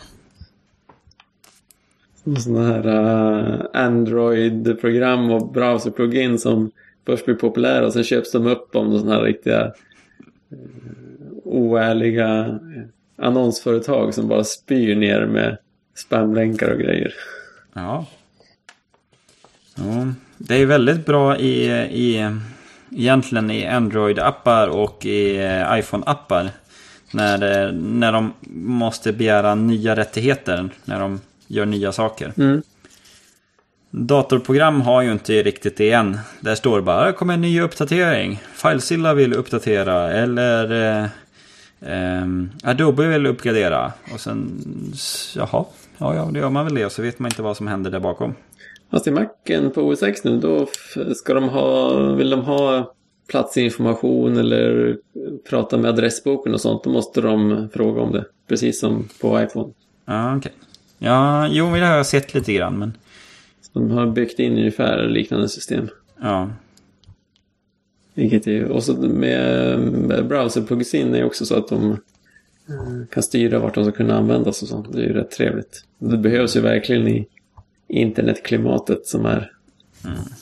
Sådana 2.36 2.72
här 2.72 2.86
uh, 2.86 3.60
Android-program 3.72 5.30
och 5.30 5.52
browser-plugin 5.52 6.38
som 6.38 6.70
först 7.06 7.24
blir 7.24 7.34
populära 7.34 7.86
och 7.86 7.92
sen 7.92 8.04
köps 8.04 8.32
de 8.32 8.46
upp 8.46 8.76
om 8.76 8.98
sådana 8.98 9.14
här 9.14 9.22
riktiga 9.22 9.64
uh, 9.64 9.72
oärliga 11.44 12.38
eh, 12.40 13.26
annonsföretag 13.26 14.14
som 14.14 14.28
bara 14.28 14.44
spyr 14.44 14.96
ner 14.96 15.26
med 15.26 15.58
spamlänkar 15.94 16.70
och 16.70 16.78
grejer. 16.78 17.14
Ja. 17.82 18.06
ja. 19.74 20.06
Det 20.38 20.54
är 20.56 20.66
väldigt 20.66 21.06
bra 21.06 21.36
i, 21.38 21.64
i 21.90 22.30
egentligen 22.96 23.50
i 23.50 23.66
Android-appar 23.66 24.66
och 24.68 25.06
i 25.06 25.36
eh, 25.36 25.78
iPhone-appar. 25.78 26.48
När, 27.12 27.38
det- 27.38 27.72
när 27.72 28.12
de 28.12 28.32
måste 28.64 29.12
begära 29.12 29.54
nya 29.54 29.96
rättigheter. 29.96 30.68
När 30.84 31.00
de 31.00 31.20
gör 31.46 31.66
nya 31.66 31.92
saker. 31.92 32.32
Mm. 32.36 32.62
Datorprogram 33.90 34.80
har 34.80 35.02
ju 35.02 35.12
inte 35.12 35.42
riktigt 35.42 35.76
det 35.76 35.90
än. 35.92 36.18
Där 36.40 36.54
står 36.54 36.76
det 36.76 36.82
bara, 36.82 37.06
det 37.06 37.12
kommer 37.12 37.34
en 37.34 37.40
ny 37.40 37.60
uppdatering. 37.60 38.40
Filezilla 38.54 39.14
vill 39.14 39.32
uppdatera 39.34 40.12
eller 40.12 40.72
eh, 41.02 41.06
ehm, 41.92 42.50
Adobe 42.62 43.06
vill 43.06 43.26
uppgradera. 43.26 43.92
Och 44.14 44.20
sen, 44.20 44.62
jaha, 45.36 45.64
ja, 45.98 46.14
ja, 46.14 46.30
det 46.32 46.38
gör 46.38 46.50
man 46.50 46.64
väl 46.64 46.74
det. 46.74 46.86
Och 46.86 46.92
så 46.92 47.02
vet 47.02 47.18
man 47.18 47.30
inte 47.30 47.42
vad 47.42 47.56
som 47.56 47.66
händer 47.66 47.90
där 47.90 48.00
bakom. 48.00 48.34
Fast 48.90 49.06
i 49.06 49.10
Macen 49.10 49.70
på 49.70 49.82
OS 49.82 50.02
X 50.02 50.24
nu, 50.24 50.38
då 50.38 50.66
ska 51.14 51.34
de 51.34 51.48
ha, 51.48 51.96
vill 52.14 52.30
de 52.30 52.40
ha 52.40 52.94
platsinformation 53.28 54.36
eller 54.36 54.96
prata 55.48 55.78
med 55.78 55.90
adressboken 55.90 56.54
och 56.54 56.60
sånt, 56.60 56.84
då 56.84 56.90
måste 56.90 57.20
de 57.20 57.68
fråga 57.72 58.00
om 58.00 58.12
det. 58.12 58.24
Precis 58.48 58.80
som 58.80 59.08
på 59.20 59.42
iPhone. 59.42 59.72
Ja, 60.04 60.36
okej. 60.36 60.52
Ja, 60.98 61.48
jo, 61.48 61.74
det 61.74 61.86
har 61.86 61.96
jag 61.96 62.06
sett 62.06 62.34
lite 62.34 62.52
grann, 62.52 62.78
men... 62.78 62.92
Så 63.60 63.78
de 63.78 63.90
har 63.90 64.06
byggt 64.06 64.38
in 64.38 64.52
ungefär 64.52 65.08
liknande 65.08 65.48
system. 65.48 65.88
Ja. 66.20 66.50
Vilket 68.14 68.46
är, 68.46 68.64
och 68.64 68.82
så 68.82 68.92
med, 68.96 69.78
med 69.80 70.26
browser-plugin 70.26 71.14
är 71.14 71.24
också 71.24 71.46
så 71.46 71.54
att 71.54 71.68
de 71.68 71.96
kan 73.10 73.22
styra 73.22 73.58
vart 73.58 73.74
de 73.74 73.84
ska 73.84 73.92
kunna 73.92 74.18
användas 74.18 74.62
och 74.62 74.68
sånt. 74.68 74.92
Det 74.92 74.98
är 74.98 75.06
ju 75.06 75.12
rätt 75.12 75.30
trevligt. 75.30 75.84
Det 75.98 76.16
behövs 76.16 76.56
ju 76.56 76.60
verkligen 76.60 77.08
i 77.08 77.28
internetklimatet 77.88 79.06
som 79.06 79.26
är 79.26 79.52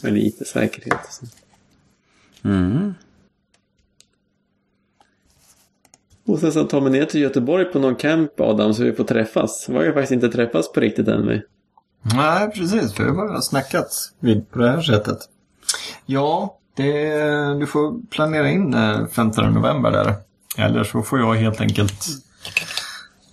med 0.03 0.13
lite 0.13 0.45
säkerhet. 0.45 0.99
Och 1.07 1.13
sånt. 1.13 1.37
Mm. 2.45 2.95
Och 6.27 6.39
sen 6.39 6.53
så 6.53 6.65
tar 6.65 6.81
man 6.81 6.93
ner 6.93 7.05
till 7.05 7.21
Göteborg 7.21 7.65
på 7.65 7.79
någon 7.79 7.97
camp, 7.97 8.41
Adam, 8.41 8.75
så 8.75 8.83
vi 8.83 8.93
får 8.93 9.05
träffas. 9.05 9.67
Vi 9.69 9.77
har 9.77 9.85
ju 9.85 9.93
faktiskt 9.93 10.13
inte 10.13 10.29
träffats 10.29 10.73
på 10.73 10.81
riktigt 10.81 11.09
än. 11.09 11.29
Vi. 11.29 11.43
Nej, 12.15 12.51
precis. 12.51 13.01
Vi 13.01 13.05
har 13.05 13.15
bara 13.15 13.41
snackat 13.41 13.89
vid 14.21 14.51
på 14.51 14.59
det 14.59 14.71
här 14.71 14.81
sättet. 14.81 15.19
Ja, 16.07 16.59
det, 16.75 17.09
du 17.59 17.67
får 17.67 18.09
planera 18.11 18.51
in 18.51 18.75
eh, 18.75 19.07
15 19.07 19.55
november 19.55 19.91
där. 19.91 20.15
Eller 20.57 20.85
så 20.85 21.03
får 21.03 21.19
jag 21.19 21.35
helt 21.35 21.61
enkelt... 21.61 22.07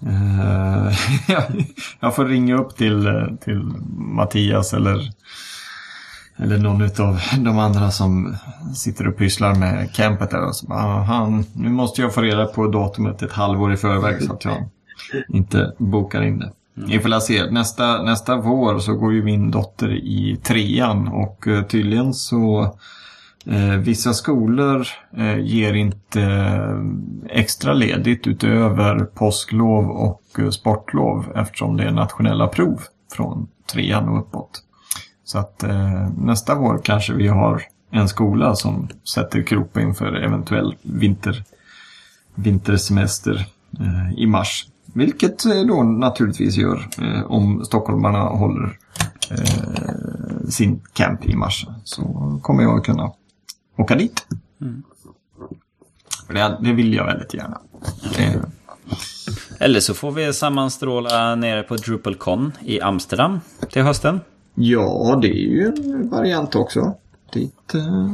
eh, 0.05 0.93
jag 1.99 2.15
får 2.15 2.25
ringa 2.25 2.55
upp 2.55 2.77
till, 2.77 3.09
till 3.43 3.59
Mattias 3.97 4.73
eller, 4.73 5.09
eller 6.37 6.57
någon 6.57 6.81
av 6.83 7.19
de 7.37 7.59
andra 7.59 7.91
som 7.91 8.35
sitter 8.75 9.07
och 9.07 9.17
pysslar 9.17 9.55
med 9.55 9.93
campet 9.93 10.31
där. 10.31 10.47
Och 10.47 10.55
så 10.55 10.67
bara, 10.67 10.83
"Ah, 10.83 11.01
han, 11.03 11.45
nu 11.53 11.69
måste 11.69 12.01
jag 12.01 12.13
få 12.13 12.21
reda 12.21 12.45
på 12.45 12.67
datumet 12.67 13.21
ett 13.21 13.31
halvår 13.33 13.73
i 13.73 13.77
förväg 13.77 14.23
så 14.23 14.33
att 14.33 14.45
jag 14.45 14.69
inte 15.29 15.73
bokar 15.77 16.21
in 16.21 16.39
det. 16.39 16.51
Vi 16.75 16.99
får 16.99 17.19
se. 17.19 17.51
Nästa, 17.51 18.01
nästa 18.01 18.35
vår 18.35 18.79
så 18.79 18.93
går 18.93 19.13
ju 19.13 19.23
min 19.23 19.51
dotter 19.51 19.91
i 19.91 20.39
trean 20.43 21.07
och 21.07 21.47
eh, 21.47 21.63
tydligen 21.63 22.13
så 22.13 22.75
eh, 23.45 23.77
vissa 23.77 24.13
skolor 24.13 24.87
eh, 25.17 25.39
ger 25.39 25.73
inte 25.73 26.21
eh, 26.21 26.81
extra 27.29 27.73
ledigt 27.73 28.27
utöver 28.27 28.99
påsklov 28.99 29.89
och 29.89 30.23
eh, 30.39 30.49
sportlov 30.49 31.31
eftersom 31.35 31.77
det 31.77 31.83
är 31.83 31.91
nationella 31.91 32.47
prov 32.47 32.81
från 33.13 33.47
trean 33.71 34.09
och 34.09 34.19
uppåt. 34.19 34.63
Så 35.23 35.39
att 35.39 35.63
eh, 35.63 36.09
nästa 36.17 36.55
vår 36.55 36.81
kanske 36.83 37.13
vi 37.13 37.27
har 37.27 37.61
en 37.91 38.07
skola 38.09 38.55
som 38.55 38.87
sätter 39.13 39.43
kroppen 39.43 39.95
för 39.95 40.13
eventuell 40.13 40.75
vinter, 40.81 41.43
vintersemester 42.35 43.45
eh, 43.79 44.13
i 44.17 44.25
mars. 44.25 44.67
Vilket 44.93 45.45
eh, 45.45 45.61
då 45.67 45.83
naturligtvis 45.83 46.57
gör 46.57 46.89
eh, 47.01 47.23
om 47.23 47.65
stockholmarna 47.65 48.19
håller 48.19 48.77
eh, 49.31 50.47
sin 50.49 50.81
camp 50.93 51.25
i 51.25 51.35
mars. 51.35 51.67
Så 51.83 52.03
kommer 52.41 52.63
jag 52.63 52.85
kunna 52.85 53.11
åka 53.83 53.95
dit. 53.95 54.25
För 56.27 56.33
Det, 56.33 56.57
det 56.61 56.73
vill 56.73 56.93
jag 56.93 57.05
väldigt 57.05 57.33
gärna. 57.33 57.61
Det, 58.17 58.41
Eller 59.59 59.79
så 59.79 59.93
får 59.93 60.11
vi 60.11 60.33
sammanstråla 60.33 61.35
nere 61.35 61.63
på 61.63 61.75
DrupalCon 61.75 62.51
i 62.61 62.81
Amsterdam 62.81 63.39
till 63.71 63.81
hösten. 63.81 64.19
ja, 64.55 65.19
det 65.21 65.27
är 65.27 65.49
ju 65.49 65.65
en 65.67 66.09
variant 66.09 66.55
också. 66.55 66.93
Dit 67.33 67.73
eh, 67.75 68.11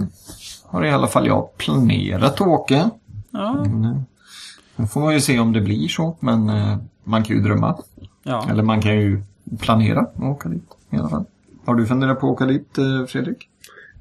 har 0.66 0.86
i 0.86 0.92
alla 0.92 1.08
fall 1.08 1.28
jag 1.28 1.58
planerat 1.58 2.24
att 2.34 2.42
åka. 2.48 2.90
Ja, 3.32 3.54
Men, 3.54 3.86
eh, 3.86 4.02
Nu 4.76 4.88
får 4.88 5.02
man 5.02 5.14
ju 5.14 5.22
se 5.22 5.40
om 5.40 5.54
det 5.54 5.62
blir 5.62 5.88
så, 5.88 6.16
men 6.20 6.50
eh, 6.50 6.78
man 7.04 7.24
kan 7.24 7.36
ju 7.36 7.42
drömma. 7.42 7.78
ja. 8.24 8.46
Eller 8.50 8.64
man 8.64 8.82
kan 8.82 8.96
ju 8.96 9.22
planera 9.60 10.00
att 10.00 10.20
åka 10.22 10.50
dit 10.50 10.64
i 10.90 10.96
alla 10.98 11.10
fall. 11.10 11.26
Har 11.66 11.76
du 11.76 11.86
funderat 11.86 12.20
på 12.20 12.28
att 12.28 12.34
åka 12.34 12.46
dit, 12.46 12.78
eh, 12.78 13.06
Fredrik? 13.08 13.50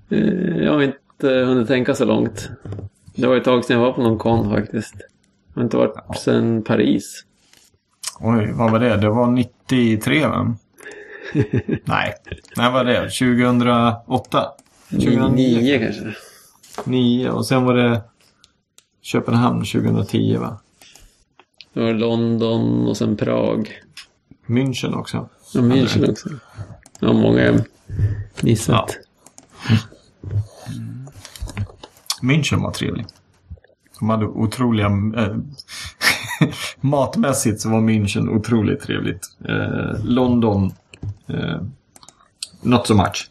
Eh, 0.08 0.18
Jag 0.64 0.72
har 0.72 0.82
inte 0.82 0.98
hunnit 1.26 1.68
tänka 1.68 1.94
så 1.94 2.04
långt. 2.04 2.50
Det 3.14 3.26
var 3.26 3.36
ett 3.36 3.44
tag 3.44 3.64
sedan 3.64 3.76
jag 3.76 3.86
var 3.86 3.92
på 3.92 4.02
någon 4.02 4.18
kon 4.18 4.50
faktiskt. 4.50 4.94
Jag 5.48 5.60
har 5.60 5.62
inte 5.64 5.76
varit 5.76 6.18
sedan 6.18 6.62
Paris. 6.62 7.24
Oj, 8.20 8.52
vad 8.52 8.70
var 8.70 8.78
det? 8.78 8.96
Det 8.96 9.10
var 9.10 9.26
93 9.26 10.26
va? 10.26 10.56
Nej, 11.84 12.14
när 12.56 12.70
var 12.70 12.84
det? 12.84 13.00
2008? 13.00 14.46
2009? 14.90 15.18
2009 15.18 15.78
kanske. 15.78 16.14
9 16.84 17.30
och 17.30 17.46
sen 17.46 17.64
var 17.64 17.74
det 17.74 18.02
Köpenhamn 19.02 19.64
2010 19.64 20.36
va? 20.36 20.60
Det 21.72 21.80
var 21.80 21.92
London 21.92 22.88
och 22.88 22.96
sen 22.96 23.16
Prag. 23.16 23.82
München 24.46 24.94
också. 24.94 25.28
Och 25.54 25.60
München 25.60 26.10
också. 26.10 26.28
Ja, 27.00 27.12
många 27.12 27.64
missat. 28.42 28.98
München 32.22 32.62
var 32.62 32.70
trevlig. 32.70 33.06
De 33.98 34.10
hade 34.10 34.26
otroliga... 34.26 34.86
Äh, 34.86 35.36
matmässigt 36.80 37.60
så 37.60 37.70
var 37.70 37.80
München 37.80 38.28
otroligt 38.28 38.80
trevligt. 38.80 39.26
Eh, 39.48 40.04
London... 40.04 40.72
Eh, 41.26 41.60
not 42.62 42.86
so 42.86 42.94
much. 42.94 43.30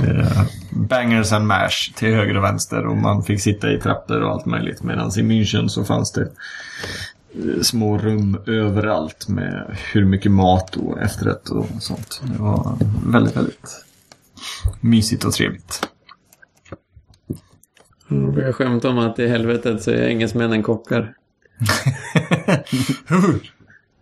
Eh, 0.00 0.42
bangers 0.70 1.32
and 1.32 1.46
mash 1.46 1.92
till 1.94 2.14
höger 2.14 2.36
och 2.36 2.44
vänster 2.44 2.86
och 2.86 2.96
man 2.96 3.22
fick 3.22 3.40
sitta 3.40 3.72
i 3.72 3.80
trappor 3.80 4.20
och 4.20 4.30
allt 4.30 4.46
möjligt. 4.46 4.82
Medan 4.82 5.08
i 5.08 5.22
München 5.22 5.68
så 5.68 5.84
fanns 5.84 6.12
det 6.12 6.22
eh, 6.22 7.62
små 7.62 7.98
rum 7.98 8.38
överallt 8.46 9.28
med 9.28 9.76
hur 9.92 10.04
mycket 10.04 10.32
mat 10.32 10.76
och 10.76 11.00
efterrätt 11.00 11.48
och 11.48 11.66
sånt. 11.80 12.20
Det 12.22 12.42
var 12.42 12.78
väldigt, 13.06 13.36
väldigt 13.36 13.84
mysigt 14.80 15.24
och 15.24 15.32
trevligt. 15.32 15.88
Jag 18.08 18.32
brukar 18.32 18.52
skämta 18.52 18.88
om 18.88 18.98
att 18.98 19.18
i 19.18 19.28
helvetet 19.28 19.82
så 19.82 19.90
är 19.90 20.08
engelsmännen 20.08 20.62
kockar. 20.62 21.14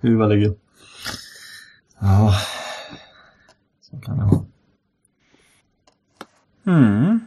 Hur 0.01 0.17
var 0.17 0.29
läget? 0.29 0.59
Ja, 2.01 2.35
så 3.81 3.97
kan 3.97 4.19
det 4.19 4.25
vara. 4.25 4.45
Mm. 6.67 7.21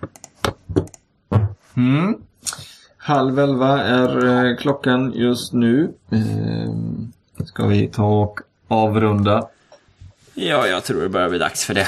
Mm. 1.75 2.15
Halv 2.97 3.39
elva 3.39 3.83
är 3.83 4.45
eh, 4.45 4.57
klockan 4.57 5.13
just 5.15 5.53
nu. 5.53 5.93
Eh, 6.11 7.45
ska 7.45 7.67
vi 7.67 7.87
ta 7.87 8.21
och 8.21 8.39
avrunda. 8.67 9.47
Ja, 10.33 10.67
jag 10.67 10.83
tror 10.83 11.01
det 11.01 11.09
börjar 11.09 11.29
bli 11.29 11.37
dags 11.37 11.65
för 11.65 11.73
det. 11.73 11.87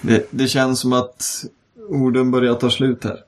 Det, 0.00 0.26
det 0.30 0.48
känns 0.48 0.80
som 0.80 0.92
att 0.92 1.44
orden 1.88 2.30
börjar 2.30 2.54
ta 2.54 2.70
slut 2.70 3.04
här. 3.04 3.18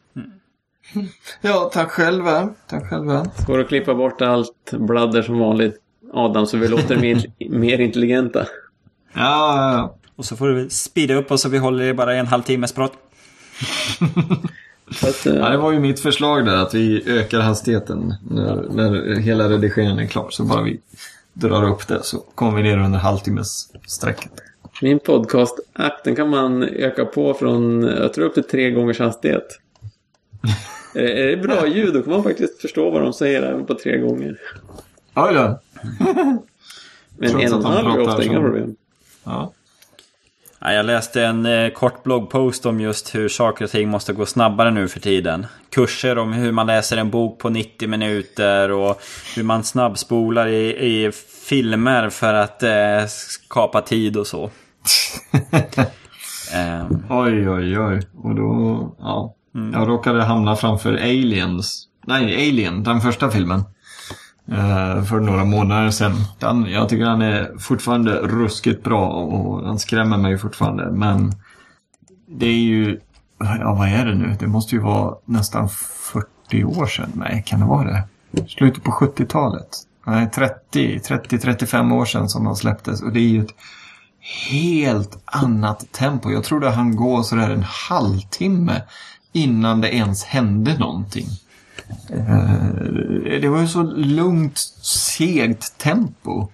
Ja, 1.40 1.70
tack 1.72 1.90
själva. 1.90 2.48
Tack 2.68 2.88
själva. 2.90 3.26
Går 3.46 3.58
att 3.60 3.68
klippa 3.68 3.94
bort 3.94 4.22
allt 4.22 4.70
bladder 4.70 5.22
som 5.22 5.38
vanligt. 5.38 5.78
Adam, 6.12 6.46
så 6.46 6.56
vi 6.56 6.68
låter 6.68 6.96
mer, 6.96 7.24
mer 7.50 7.78
intelligenta. 7.80 8.46
Ja, 9.12 9.20
ja, 9.20 9.72
ja. 9.72 9.96
Och 10.16 10.24
så 10.24 10.36
får 10.36 10.48
du 10.48 10.70
speeda 10.70 11.14
upp 11.14 11.30
oss 11.30 11.42
så 11.42 11.48
vi 11.48 11.58
håller 11.58 11.84
det 11.84 11.94
bara 11.94 12.14
i 12.14 12.18
en 12.18 12.26
halvtimmes 12.26 12.72
prat. 12.72 12.92
Fast, 14.92 15.26
eh, 15.26 15.34
Ja, 15.34 15.48
det 15.48 15.56
var 15.56 15.72
ju 15.72 15.80
mitt 15.80 16.00
förslag 16.00 16.46
där 16.46 16.56
att 16.56 16.74
vi 16.74 17.02
ökar 17.06 17.40
hastigheten 17.40 18.14
när, 18.30 18.68
när 18.70 19.14
hela 19.20 19.48
redigeringen 19.48 19.98
är 19.98 20.06
klar. 20.06 20.26
Så 20.30 20.44
bara 20.44 20.62
vi 20.62 20.80
drar 21.32 21.68
upp 21.68 21.88
det 21.88 22.02
så 22.02 22.18
kommer 22.18 22.56
vi 22.56 22.62
ner 22.62 22.78
under 22.78 22.98
halvtimmes 22.98 23.68
sträcket. 23.86 24.32
Min 24.82 24.98
podcast-app, 24.98 26.04
den 26.04 26.16
kan 26.16 26.28
man 26.30 26.62
öka 26.62 27.04
på 27.04 27.34
från, 27.34 27.82
jag 27.82 28.12
tror 28.14 28.24
upp 28.24 28.34
till 28.34 28.48
tre 28.48 28.70
gångers 28.70 28.98
hastighet. 28.98 29.58
Är, 30.94 31.02
är 31.02 31.26
det 31.26 31.36
bra 31.36 31.66
ljud, 31.66 31.94
då 31.94 32.02
kan 32.02 32.12
man 32.12 32.22
faktiskt 32.22 32.60
förstå 32.60 32.90
vad 32.90 33.02
de 33.02 33.12
säger 33.12 33.42
även 33.42 33.66
på 33.66 33.74
tre 33.74 33.98
gånger. 33.98 34.38
Oj 35.14 35.34
då. 35.34 35.60
Men 37.18 37.30
Trots 37.30 37.44
en 37.44 37.52
och 37.52 37.60
en 37.60 37.64
halv 37.64 38.00
är 38.00 38.08
ofta 38.08 38.24
inga 38.24 38.40
problem. 38.40 38.76
Ja. 39.24 39.52
Ja, 40.64 40.72
jag 40.72 40.86
läste 40.86 41.24
en 41.24 41.46
eh, 41.46 41.70
kort 41.70 42.02
bloggpost 42.02 42.66
om 42.66 42.80
just 42.80 43.14
hur 43.14 43.28
saker 43.28 43.64
och 43.64 43.70
ting 43.70 43.88
måste 43.88 44.12
gå 44.12 44.26
snabbare 44.26 44.70
nu 44.70 44.88
för 44.88 45.00
tiden. 45.00 45.46
Kurser 45.70 46.18
om 46.18 46.32
hur 46.32 46.52
man 46.52 46.66
läser 46.66 46.96
en 46.96 47.10
bok 47.10 47.38
på 47.38 47.48
90 47.48 47.88
minuter 47.88 48.70
och 48.70 49.00
hur 49.36 49.42
man 49.42 49.64
snabbspolar 49.64 50.46
i, 50.46 50.68
i 50.86 51.12
filmer 51.48 52.10
för 52.10 52.34
att 52.34 52.62
eh, 52.62 53.06
skapa 53.06 53.82
tid 53.82 54.16
och 54.16 54.26
så. 54.26 54.44
eh, 56.54 56.86
Oj, 57.10 57.50
oj, 57.50 57.78
oj. 57.78 58.00
Och 58.16 58.34
då, 58.34 58.96
ja. 58.98 59.34
Mm. 59.54 59.72
Jag 59.72 59.88
råkade 59.88 60.24
hamna 60.24 60.56
framför 60.56 60.92
Aliens. 60.92 61.88
Nej, 62.06 62.48
Alien, 62.48 62.82
den 62.82 63.00
första 63.00 63.30
filmen. 63.30 63.64
Uh, 64.48 65.04
för 65.04 65.20
några 65.20 65.44
månader 65.44 65.90
sedan. 65.90 66.12
Den, 66.38 66.66
jag 66.66 66.88
tycker 66.88 67.04
han 67.04 67.22
är 67.22 67.58
fortfarande 67.58 68.12
ruskigt 68.14 68.84
bra 68.84 69.08
och 69.08 69.66
han 69.66 69.78
skrämmer 69.78 70.16
mig 70.16 70.38
fortfarande. 70.38 70.90
Men 70.90 71.32
det 72.28 72.46
är 72.46 72.60
ju, 72.60 73.00
ja 73.38 73.74
vad 73.74 73.88
är 73.88 74.06
det 74.06 74.14
nu? 74.14 74.36
Det 74.40 74.46
måste 74.46 74.74
ju 74.74 74.80
vara 74.80 75.14
nästan 75.24 75.68
40 75.68 76.64
år 76.64 76.86
sedan. 76.86 77.12
Nej, 77.14 77.42
kan 77.46 77.60
det 77.60 77.66
vara 77.66 77.84
det? 77.84 78.04
Slutet 78.48 78.82
på 78.82 78.90
70-talet. 78.90 79.68
Nej, 80.06 80.30
30-35 80.72 81.94
år 81.94 82.04
sedan 82.04 82.28
som 82.28 82.44
den 82.44 82.56
släpptes. 82.56 83.02
Och 83.02 83.12
det 83.12 83.20
är 83.20 83.28
ju 83.28 83.42
ett 83.42 83.54
helt 84.50 85.22
annat 85.24 85.92
tempo. 85.92 86.30
Jag 86.30 86.44
trodde 86.44 86.70
han 86.70 86.96
går 86.96 87.22
sådär 87.22 87.50
en 87.50 87.62
halvtimme 87.62 88.82
innan 89.32 89.80
det 89.80 89.94
ens 89.94 90.24
hände 90.24 90.78
någonting. 90.78 91.26
Eh, 92.10 93.40
det 93.40 93.48
var 93.48 93.60
ju 93.60 93.66
så 93.66 93.82
lugnt, 93.82 94.58
segt 94.82 95.78
tempo. 95.78 96.48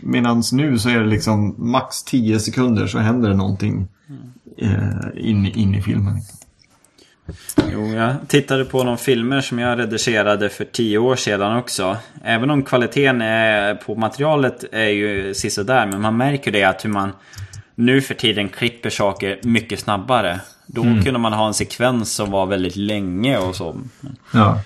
Medan 0.00 0.42
nu 0.52 0.78
så 0.78 0.88
är 0.88 0.98
det 0.98 1.06
liksom 1.06 1.54
max 1.58 2.02
10 2.02 2.40
sekunder 2.40 2.86
så 2.86 2.98
händer 2.98 3.28
det 3.28 3.36
någonting 3.36 3.88
eh, 4.58 4.98
in, 5.16 5.46
in 5.46 5.74
i 5.74 5.82
filmen. 5.82 6.20
Jo, 7.72 7.86
jag 7.86 8.14
tittade 8.28 8.64
på 8.64 8.84
några 8.84 8.96
filmer 8.96 9.40
som 9.40 9.58
jag 9.58 9.78
redigerade 9.78 10.48
för 10.48 10.64
tio 10.64 10.98
år 10.98 11.16
sedan 11.16 11.56
också. 11.56 11.96
Även 12.24 12.50
om 12.50 12.62
kvaliteten 12.62 13.22
är, 13.22 13.74
på 13.74 13.94
materialet 13.94 14.64
är 14.72 14.88
ju 14.88 15.34
sisådär. 15.34 15.86
Men 15.86 16.00
man 16.00 16.16
märker 16.16 16.52
det 16.52 16.64
att 16.64 16.84
hur 16.84 16.90
man 16.90 17.12
nu 17.74 18.00
för 18.00 18.14
tiden 18.14 18.48
klipper 18.48 18.90
saker 18.90 19.40
mycket 19.42 19.80
snabbare. 19.80 20.40
Då 20.70 20.82
kunde 20.82 21.18
man 21.18 21.32
ha 21.32 21.46
en 21.46 21.54
sekvens 21.54 22.12
som 22.14 22.30
var 22.30 22.46
väldigt 22.46 22.76
länge 22.76 23.38
och 23.38 23.56
så. 23.56 23.76
Ja. 24.32 24.60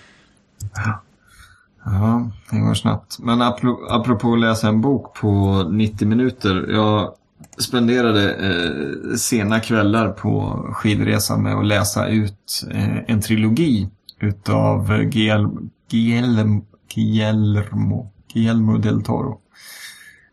Ja, 1.85 2.31
det 2.51 2.59
går 2.59 2.75
snabbt. 2.75 3.19
Men 3.19 3.43
apro- 3.43 3.87
apropå 3.91 4.33
att 4.33 4.41
läsa 4.41 4.69
en 4.69 4.81
bok 4.81 5.15
på 5.15 5.63
90 5.71 6.09
minuter. 6.09 6.67
Jag 6.71 7.13
spenderade 7.59 8.35
eh, 8.35 9.17
sena 9.17 9.61
kvällar 9.61 10.09
på 10.09 10.65
skidresan 10.73 11.43
med 11.43 11.55
att 11.55 11.67
läsa 11.67 12.07
ut 12.09 12.65
eh, 12.71 12.99
en 13.07 13.21
trilogi 13.21 13.89
utav 14.21 14.99
Guillermo, 15.03 16.65
Guillermo, 16.95 18.11
Guillermo 18.33 18.79
del 18.79 19.03
Toro. 19.03 19.39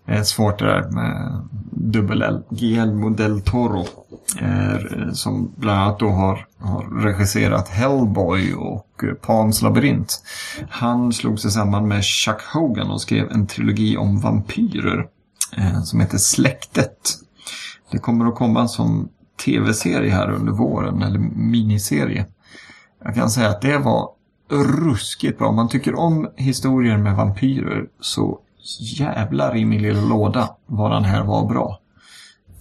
Är 0.09 0.23
svårt 0.23 0.59
det 0.59 0.65
där 0.65 0.89
med 0.91 1.47
dubbel 1.71 2.21
L. 2.21 2.43
Guillermo 2.49 3.09
del 3.09 3.41
Toro. 3.41 3.85
Eh, 4.39 5.11
som 5.13 5.51
bland 5.55 5.79
annat 5.79 5.99
då 5.99 6.09
har, 6.09 6.45
har 6.57 7.01
regisserat 7.03 7.69
Hellboy 7.69 8.53
och 8.53 9.03
eh, 9.03 9.13
Pans 9.13 9.61
labyrint. 9.61 10.23
Han 10.69 11.13
slog 11.13 11.39
sig 11.39 11.51
samman 11.51 11.87
med 11.87 12.03
Chuck 12.03 12.41
Hogan 12.53 12.91
och 12.91 13.01
skrev 13.01 13.31
en 13.31 13.47
trilogi 13.47 13.97
om 13.97 14.19
vampyrer. 14.19 15.07
Eh, 15.57 15.81
som 15.81 15.99
heter 15.99 16.17
Släktet. 16.17 17.15
Det 17.91 17.97
kommer 17.97 18.25
att 18.25 18.35
komma 18.35 18.67
som 18.67 19.09
tv-serie 19.45 20.11
här 20.11 20.31
under 20.31 20.51
våren, 20.51 21.01
eller 21.01 21.19
miniserie. 21.35 22.25
Jag 23.03 23.15
kan 23.15 23.29
säga 23.29 23.49
att 23.49 23.61
det 23.61 23.77
var 23.77 24.09
ruskigt 24.49 25.37
bra. 25.37 25.47
Om 25.47 25.55
man 25.55 25.69
tycker 25.69 25.95
om 25.95 26.29
historier 26.35 26.97
med 26.97 27.15
vampyrer 27.15 27.85
så 27.99 28.39
jävlar 28.79 29.55
i 29.55 29.65
min 29.65 29.81
lilla 29.81 30.01
låda 30.01 30.49
vad 30.65 30.91
den 30.91 31.03
här 31.03 31.23
var 31.23 31.47
bra. 31.47 31.79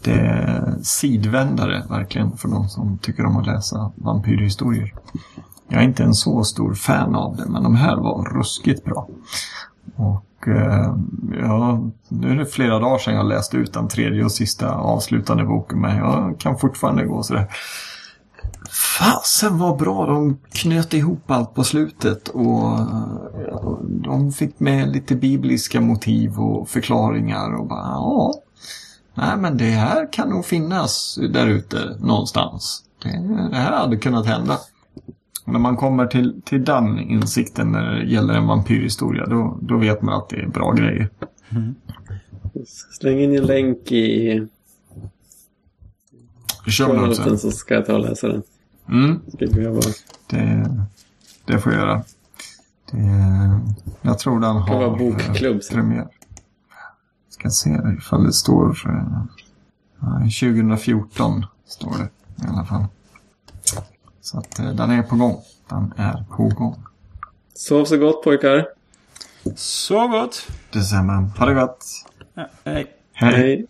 Det 0.05 0.13
är 0.13 0.77
sidvändare 0.83 1.83
verkligen 1.89 2.37
för 2.37 2.49
de 2.49 2.69
som 2.69 2.99
tycker 2.99 3.27
om 3.27 3.37
att 3.37 3.47
läsa 3.47 3.93
vampyrhistorier. 3.95 4.95
Jag 5.69 5.81
är 5.81 5.85
inte 5.85 6.05
en 6.05 6.15
så 6.15 6.45
stor 6.45 6.75
fan 6.75 7.15
av 7.15 7.37
det, 7.37 7.47
men 7.49 7.63
de 7.63 7.77
här 7.77 7.97
var 7.97 8.25
ruskigt 8.25 8.85
bra. 8.85 9.09
Och 9.97 10.49
eh, 10.49 10.95
ja, 11.41 11.83
nu 12.09 12.31
är 12.31 12.37
det 12.37 12.47
flera 12.47 12.79
dagar 12.79 12.99
sedan 12.99 13.15
jag 13.15 13.29
läste 13.29 13.57
ut 13.57 13.73
den 13.73 13.89
tredje 13.89 14.25
och 14.25 14.33
sista 14.33 14.75
avslutande 14.75 15.45
boken, 15.45 15.81
men 15.81 15.97
jag 15.97 16.35
kan 16.39 16.59
fortfarande 16.59 17.05
gå 17.05 17.23
sådär. 17.23 17.49
Fasen 18.99 19.59
vad 19.59 19.79
bra 19.79 20.07
de 20.07 20.39
knöt 20.53 20.95
ihop 20.95 21.31
allt 21.31 21.55
på 21.55 21.65
slutet 21.65 22.29
och 22.29 22.79
eh, 22.79 23.79
de 23.83 24.33
fick 24.33 24.61
med 24.61 24.89
lite 24.89 25.17
bibliska 25.17 25.81
motiv 25.81 26.39
och 26.39 26.69
förklaringar 26.69 27.55
och 27.55 27.67
bara 27.67 27.87
ja. 27.87 28.35
Nej 29.15 29.37
men 29.37 29.57
det 29.57 29.65
här 29.65 30.13
kan 30.13 30.29
nog 30.29 30.45
finnas 30.45 31.19
där 31.33 31.47
ute 31.47 31.97
någonstans. 32.01 32.85
Det, 33.03 33.09
det 33.51 33.57
här 33.57 33.73
hade 33.73 33.97
kunnat 33.97 34.27
hända. 34.27 34.59
När 35.45 35.59
man 35.59 35.77
kommer 35.77 36.07
till, 36.07 36.43
till 36.45 36.65
den 36.65 36.99
insikten 36.99 37.73
när 37.73 37.95
det 37.95 38.05
gäller 38.05 38.35
en 38.35 38.47
vampyrhistoria 38.47 39.27
då, 39.27 39.59
då 39.63 39.77
vet 39.77 40.03
man 40.03 40.15
att 40.15 40.29
det 40.29 40.37
är 40.37 40.49
bra 40.49 40.73
grejer. 40.73 41.09
Släng 43.01 43.21
in 43.21 43.37
en 43.37 43.47
länk 43.47 43.93
i 43.93 44.47
Show 46.67 47.13
så 47.37 47.51
ska 47.51 47.75
jag 47.75 47.87
ta 47.87 47.93
och 47.95 48.01
läsa 48.01 48.29
den. 48.29 48.43
Mm. 48.89 49.21
Skriver 49.33 49.63
jag 49.63 49.75
bara. 49.75 49.93
Det, 50.27 50.71
det 51.45 51.59
får 51.59 51.73
jag 51.73 51.81
göra. 51.81 52.03
Det, 52.91 53.61
jag 54.03 54.19
tror 54.19 54.41
den 54.41 54.57
har 54.57 54.79
vara 54.79 54.91
bokklubb 54.91 55.57
eh, 55.57 55.61
sen. 55.61 55.77
premiär. 55.77 56.09
Ska 57.29 57.51
se 57.51 57.79
ifall 57.99 58.25
det 58.25 58.33
står 58.33 58.69
eh, 58.89 59.23
ja, 60.01 60.19
2014 60.19 61.47
står 61.67 61.91
det 61.99 62.09
i 62.45 62.49
alla 62.49 62.65
fall. 62.65 62.85
Så 64.21 64.39
att 64.39 64.59
eh, 64.59 64.71
den 64.71 64.91
är 64.91 65.03
på 65.03 65.17
gång. 65.17 65.37
Den 65.69 65.93
är 65.97 66.25
på 66.31 66.49
gång. 66.49 66.83
Sov 67.55 67.85
så 67.85 67.97
gott 67.97 68.25
pojkar. 68.25 68.67
Så 69.57 70.09
gott! 70.09 70.47
Detsamma. 70.73 71.31
Ha 71.39 71.47
det 71.47 71.55
gott. 71.55 71.85
Ja, 72.35 72.47
hej. 72.65 72.87
Hej. 73.13 73.35
Hej. 73.35 73.67